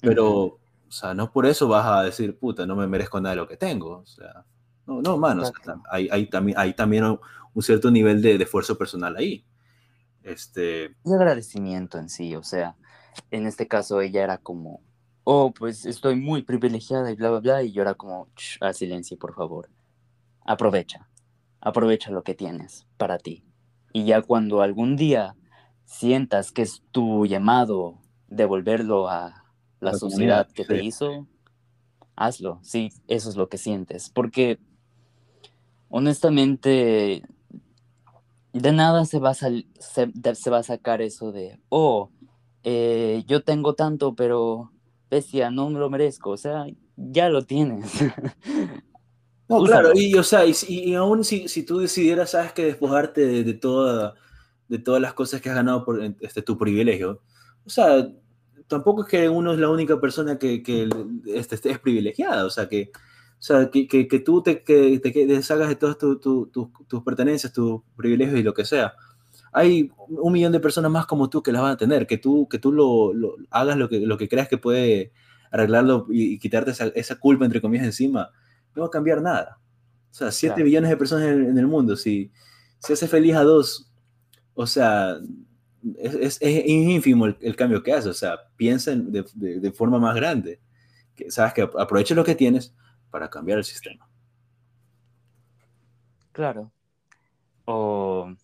Pero, 0.00 0.28
o 0.28 0.90
sea, 0.90 1.14
no 1.14 1.30
por 1.30 1.46
eso 1.46 1.68
vas 1.68 1.86
a 1.86 2.02
decir, 2.02 2.38
puta, 2.38 2.66
no 2.66 2.76
me 2.76 2.86
merezco 2.86 3.20
nada 3.20 3.34
de 3.34 3.40
lo 3.40 3.48
que 3.48 3.56
tengo. 3.56 3.98
O 3.98 4.06
sea, 4.06 4.44
no, 4.86 5.02
no, 5.02 5.16
mano, 5.18 5.44
hay, 5.90 6.08
hay, 6.10 6.26
también, 6.26 6.58
hay 6.58 6.74
también 6.74 7.04
un, 7.04 7.62
cierto 7.62 7.90
nivel 7.90 8.22
de, 8.22 8.34
esfuerzo 8.34 8.76
personal 8.76 9.16
ahí. 9.16 9.44
Este... 10.22 10.96
Y 11.04 11.12
agradecimiento 11.12 11.98
en 11.98 12.08
sí, 12.08 12.34
o 12.34 12.42
sea, 12.42 12.76
en 13.30 13.46
este 13.46 13.68
caso 13.68 14.00
ella 14.00 14.24
era 14.24 14.38
como, 14.38 14.82
oh, 15.22 15.52
pues 15.52 15.86
estoy 15.86 16.16
muy 16.16 16.42
privilegiada 16.42 17.10
y 17.10 17.14
bla, 17.14 17.30
bla, 17.30 17.40
bla, 17.40 17.62
y 17.62 17.72
yo 17.72 17.82
era 17.82 17.94
como, 17.94 18.28
a 18.60 18.72
silencio, 18.72 19.16
por 19.16 19.34
favor. 19.34 19.68
Aprovecha, 20.44 21.08
aprovecha 21.66 22.12
lo 22.12 22.22
que 22.22 22.36
tienes 22.36 22.86
para 22.96 23.18
ti. 23.18 23.42
Y 23.92 24.04
ya 24.04 24.22
cuando 24.22 24.62
algún 24.62 24.94
día 24.94 25.34
sientas 25.84 26.52
que 26.52 26.62
es 26.62 26.84
tu 26.92 27.26
llamado 27.26 27.98
devolverlo 28.28 29.08
a 29.08 29.44
la, 29.80 29.92
sociedad 29.94 30.46
que 30.46 30.64
te 30.64 30.84
hizo, 30.84 31.26
hazlo, 32.14 32.60
sí, 32.62 32.92
eso 33.08 33.28
es 33.28 33.36
lo 33.36 33.48
que 33.48 33.58
sientes, 33.58 34.10
porque 34.10 34.60
honestamente 35.88 37.24
de 38.52 38.72
nada 38.72 39.04
se 39.04 39.18
va 39.18 39.30
a, 39.30 39.34
se, 39.34 40.50
va 40.50 40.58
a 40.58 40.62
sacar 40.62 41.02
eso 41.02 41.32
de, 41.32 41.58
oh, 41.68 42.10
eh, 42.62 43.24
yo 43.26 43.42
tengo 43.42 43.74
tanto, 43.74 44.14
pero 44.14 44.70
bestia, 45.10 45.50
no 45.50 45.68
me 45.70 45.80
lo 45.80 45.90
merezco, 45.90 46.30
o 46.30 46.36
sea, 46.36 46.66
ya 46.96 47.28
lo 47.28 47.42
tienes. 47.44 47.92
no, 49.48 49.62
claro, 49.64 49.92
y, 49.94 50.14
o 50.14 50.22
sea, 50.22 50.44
y, 50.46 50.94
aún 50.94 51.22
si, 51.24 51.48
si, 51.48 51.64
tú 51.64 51.78
decidieras, 51.78 52.30
sabes 52.30 52.52
que 52.52 52.64
despojarte 52.64 53.26
de, 53.26 53.44
de, 53.44 53.54
toda, 53.54 54.14
de 54.68 54.78
todas 54.78 55.00
las 55.00 55.14
cosas 55.14 55.40
que 55.40 55.48
has 55.48 55.54
ganado 55.54 55.84
por 55.84 56.02
este, 56.20 56.42
tu 56.42 56.58
privilegio, 56.58 57.22
o 57.64 57.70
sea, 57.70 58.08
tampoco 58.66 59.02
es 59.02 59.08
que 59.08 59.28
uno 59.28 59.52
es 59.52 59.58
la 59.58 59.68
única 59.68 60.00
persona 60.00 60.38
que, 60.38 60.62
que 60.62 60.88
este, 61.26 61.56
es 61.70 61.78
privilegiada, 61.78 62.44
o 62.44 62.50
sea, 62.50 62.68
que, 62.68 62.90
o 63.38 63.42
sea, 63.42 63.70
que, 63.70 63.86
que, 63.86 64.08
que 64.08 64.20
tú 64.20 64.42
te, 64.42 64.62
que, 64.62 64.98
te 64.98 65.26
deshagas 65.26 65.68
de 65.68 65.76
todas 65.76 65.98
tus 65.98 67.02
pertenencias, 67.04 67.52
tus 67.52 67.82
privilegios 67.96 68.38
y 68.38 68.42
lo 68.42 68.54
que 68.54 68.64
sea. 68.64 68.94
Hay 69.52 69.90
un 70.08 70.32
millón 70.32 70.52
de 70.52 70.60
personas 70.60 70.90
más 70.90 71.06
como 71.06 71.30
tú 71.30 71.42
que 71.42 71.52
las 71.52 71.62
van 71.62 71.72
a 71.72 71.76
tener, 71.76 72.06
que 72.06 72.18
tú, 72.18 72.48
que 72.48 72.58
tú 72.58 72.72
lo, 72.72 73.12
lo 73.14 73.36
hagas 73.50 73.76
lo 73.76 73.88
que, 73.88 74.00
lo 74.00 74.18
que 74.18 74.28
creas 74.28 74.48
que 74.48 74.58
puede 74.58 75.12
arreglarlo 75.50 76.06
y, 76.10 76.38
quitarte 76.38 76.72
esa, 76.72 76.86
esa, 76.88 77.16
culpa, 77.18 77.44
entre 77.44 77.60
comillas, 77.60 77.86
encima, 77.86 78.30
no 78.76 78.82
va 78.82 78.88
a 78.88 78.90
cambiar 78.90 79.20
nada. 79.20 79.58
O 80.10 80.14
sea, 80.14 80.30
7 80.30 80.62
millones 80.62 80.90
de 80.90 80.96
personas 80.96 81.26
en, 81.26 81.50
en, 81.50 81.58
el 81.58 81.66
mundo, 81.66 81.96
si, 81.96 82.30
si 82.78 82.92
hace 82.92 83.08
feliz 83.08 83.34
a 83.34 83.42
dos, 83.42 83.90
o 84.54 84.66
sea, 84.66 85.18
es, 85.98 86.38
es, 86.40 86.66
ínfimo 86.66 87.26
el, 87.26 87.56
cambio 87.56 87.82
que 87.82 87.92
hace, 87.92 88.08
o 88.08 88.14
sea, 88.14 88.38
piensa 88.56 88.92
de, 88.94 89.24
de, 89.34 89.72
forma 89.72 89.98
más 89.98 90.14
grande. 90.14 90.60
Que, 91.14 91.30
Sabes 91.30 91.52
que 91.52 91.62
aproveche 91.62 92.14
lo 92.14 92.24
que 92.24 92.34
tienes 92.34 92.74
para 93.10 93.28
cambiar 93.28 93.58
el 93.58 93.64
sistema. 93.64 94.08
Claro. 96.32 96.70
O, 97.64 98.34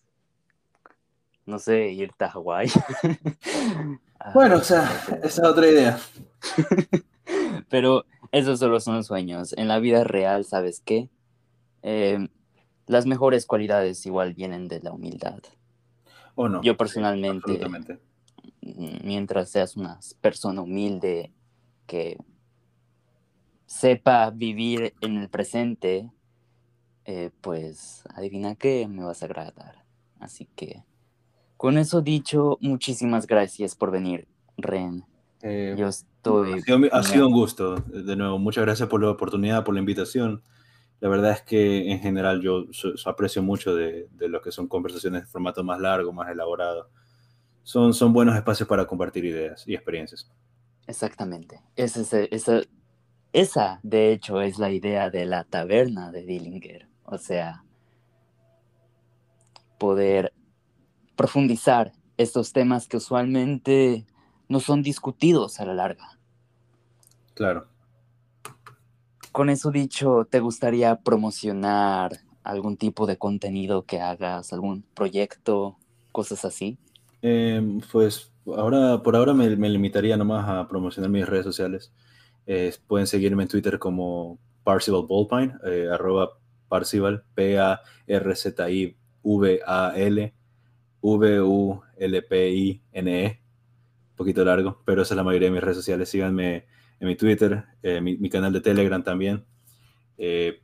no 1.47 1.59
sé, 1.59 1.91
irte 1.91 2.24
a 2.24 2.30
Hawái. 2.30 2.70
bueno, 4.35 4.57
o 4.57 4.62
sea, 4.62 4.85
esa 5.22 5.43
es 5.43 5.49
otra 5.49 5.66
idea. 5.66 5.99
Pero 7.68 8.05
esos 8.33 8.59
solo 8.59 8.80
son 8.80 9.05
sueños. 9.05 9.55
En 9.57 9.68
la 9.68 9.78
vida 9.78 10.05
real, 10.05 10.45
¿sabes 10.45 10.80
qué? 10.85 11.09
Eh, 11.83 12.28
las 12.87 13.07
mejores 13.07 13.47
cualidades 13.47 14.05
igual 14.07 14.35
vienen 14.35 14.68
de 14.68 14.80
la 14.80 14.93
humildad. 14.93 15.41
¿O 16.35 16.49
no? 16.49 16.62
Yo 16.62 16.76
personalmente, 16.76 17.61
mientras 19.05 19.51
seas 19.51 19.76
una 19.76 20.01
persona 20.20 20.62
humilde 20.62 21.33
que 21.87 22.16
sepa 23.66 24.30
vivir 24.30 24.95
en 25.01 25.18
el 25.18 25.28
presente, 25.28 26.11
eh, 27.05 27.30
pues 27.41 28.05
adivina 28.14 28.55
qué 28.55 28.89
me 28.89 29.05
vas 29.05 29.22
a 29.22 29.26
agradar. 29.26 29.85
Así 30.20 30.47
que, 30.57 30.85
con 31.57 31.76
eso 31.76 32.01
dicho, 32.01 32.59
muchísimas 32.61 33.26
gracias 33.26 33.74
por 33.74 33.91
venir, 33.91 34.26
Ren. 34.57 35.05
Eh, 35.43 35.74
Yo 35.76 35.89
Ha 36.25 36.61
sido, 36.61 36.79
ha 36.93 37.03
sido 37.03 37.27
un 37.27 37.33
gusto, 37.33 37.77
de 37.77 38.16
nuevo, 38.16 38.39
muchas 38.39 38.64
gracias 38.64 38.89
por 38.89 39.03
la 39.03 39.11
oportunidad, 39.11 39.64
por 39.64 39.75
la 39.75 39.81
invitación 39.81 40.43
la 41.03 41.09
verdad 41.09 41.33
es 41.33 41.43
que 41.43 41.91
en 41.91 41.99
general 41.99 42.41
yo 42.41 42.66
aprecio 43.07 43.43
mucho 43.43 43.75
de, 43.75 44.07
de, 44.12 44.29
lo 44.29 44.41
que 44.41 44.53
son 44.53 44.68
conversaciones 44.68 45.23
de 45.23 45.27
formato 45.27 45.64
más 45.64 45.81
largo, 45.81 46.12
más 46.12 46.31
elaborado. 46.31 46.91
Son, 47.64 47.93
son 47.93 48.12
buenos 48.12 48.37
espacios 48.37 48.68
para 48.68 48.87
compartir 48.87 49.25
ideas 49.25 49.66
y 49.66 49.75
experiencias. 49.75 50.31
Exactamente. 50.87 51.61
Esa, 51.75 52.20
esa, 52.31 52.62
esa, 53.33 53.81
de 53.83 54.12
hecho, 54.12 54.41
es 54.41 54.61
la 54.61 54.70
idea 54.70 55.11
de 55.11 55.27
la 55.27 55.43
taberna 55.43 56.12
de 56.12 56.23
Dillinger. 56.23 56.87
O 57.03 57.18
sea, 57.18 57.64
poder 59.77 60.33
profundizar 61.16 61.91
estos 62.16 62.53
temas 62.53 62.87
que 62.87 62.99
usualmente 62.99 64.07
no 64.49 64.61
son 64.61 64.82
discutidos 64.82 65.61
a 65.61 65.66
la 65.66 65.74
larga. 65.74 66.18
Claro. 67.34 67.66
Con 69.32 69.49
eso 69.49 69.70
dicho, 69.70 70.26
¿te 70.30 70.40
gustaría 70.40 70.97
promocionar 70.97 72.18
algún 72.45 72.76
tipo 72.76 73.07
de 73.07 73.16
contenido 73.16 73.82
que 73.86 74.01
hagas, 74.01 74.53
algún 74.53 74.82
proyecto, 74.95 75.76
cosas 76.12 76.45
así? 76.45 76.76
Em, 77.22 77.80
pues 77.90 78.30
ahora, 78.47 79.03
por 79.03 79.16
ahora 79.16 79.32
me, 79.32 79.49
limitaría 79.49 80.16
nomás 80.16 80.49
a 80.49 80.68
promocionar 80.68 81.11
mis 81.11 81.26
redes 81.26 81.45
sociales. 81.45 81.93
pueden 82.86 83.07
seguirme 83.07 83.45
en 83.45 83.49
Twitter 83.49 83.78
como 83.78 84.38
Parcival 84.64 85.07
Ballpine, 85.09 85.55
eh, 85.64 85.88
arroba 85.90 86.30
Parcival, 86.68 87.24
P-A-R-Z-I-V-A-L, 87.34 87.84
V-U-L-P-I-N-E, 91.03 91.82
poquito 94.17 94.45
largo, 94.45 94.83
pero 94.85 95.03
esa 95.03 95.15
es 95.15 95.17
la 95.17 95.25
mayoría 95.25 95.49
de 95.49 95.55
mis 95.55 95.63
redes 95.63 95.77
sociales. 95.77 96.09
Síganme 96.09 96.67
en 97.01 97.09
mi 97.09 97.17
Twitter, 97.17 97.65
eh, 97.83 98.01
mi, 98.01 98.31
canal 98.31 98.53
de 98.53 98.61
Telegram 98.61 99.03
también. 99.03 99.45
Eh, 100.19 100.63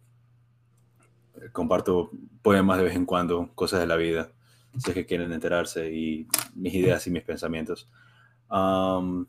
comparto 1.53 2.11
poemas 2.43 2.79
de 2.79 2.85
vez 2.85 2.97
en 2.97 3.07
cuando, 3.07 3.51
cosas 3.55 3.81
de 3.81 3.87
la 3.87 3.97
vida, 3.97 4.33
si 4.79 4.91
es 4.91 4.95
que 4.95 5.07
quieren 5.07 5.33
enterarse, 5.33 5.93
y 5.93 6.29
mis 6.55 6.75
ideas 6.75 7.07
y 7.07 7.11
mis 7.11 7.23
pensamientos. 7.23 7.89
con 8.49 9.27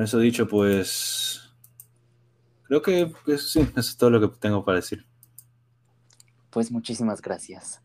eso 0.00 0.18
dicho, 0.18 0.46
pues 0.48 1.54
creo 2.64 2.82
que, 2.82 3.38
sí, 3.38 3.60
eso 3.60 3.80
es 3.80 3.96
todo 3.96 4.10
lo 4.10 4.20
que 4.20 4.36
tengo 4.38 4.64
para 4.64 4.76
decir. 4.76 5.06
Pues 6.50 6.70
muchísimas 6.70 7.20
gracias. 7.20 7.83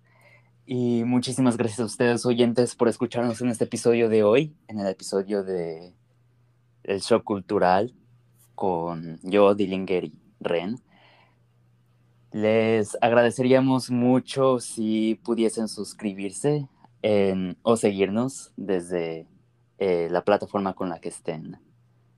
Y 0.71 1.03
muchísimas 1.03 1.57
gracias 1.57 1.79
a 1.79 1.85
ustedes, 1.85 2.27
oyentes, 2.27 2.75
por 2.75 2.89
escucharnos 2.89 3.41
en 3.41 3.49
este 3.49 3.63
episodio 3.63 4.07
de 4.07 4.21
hoy, 4.21 4.55
en 4.67 4.79
el 4.79 4.85
episodio 4.85 5.43
de 5.43 5.95
El 6.83 7.01
Show 7.01 7.23
Cultural 7.23 7.95
con 8.53 9.19
yo, 9.23 9.55
Dillinger 9.55 10.03
y 10.03 10.19
Ren. 10.39 10.79
Les 12.31 12.95
agradeceríamos 13.01 13.89
mucho 13.89 14.59
si 14.59 15.15
pudiesen 15.23 15.67
suscribirse 15.67 16.69
o 17.63 17.75
seguirnos 17.75 18.53
desde 18.55 19.27
eh, 19.79 20.07
la 20.11 20.23
plataforma 20.23 20.75
con 20.75 20.89
la 20.89 20.99
que 20.99 21.09
estén 21.09 21.57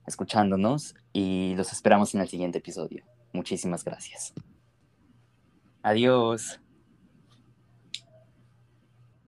escuchándonos 0.06 0.94
y 1.14 1.54
los 1.56 1.72
esperamos 1.72 2.14
en 2.14 2.20
el 2.20 2.28
siguiente 2.28 2.58
episodio. 2.58 3.02
Muchísimas 3.32 3.82
gracias. 3.82 4.34
Adiós. 5.82 6.61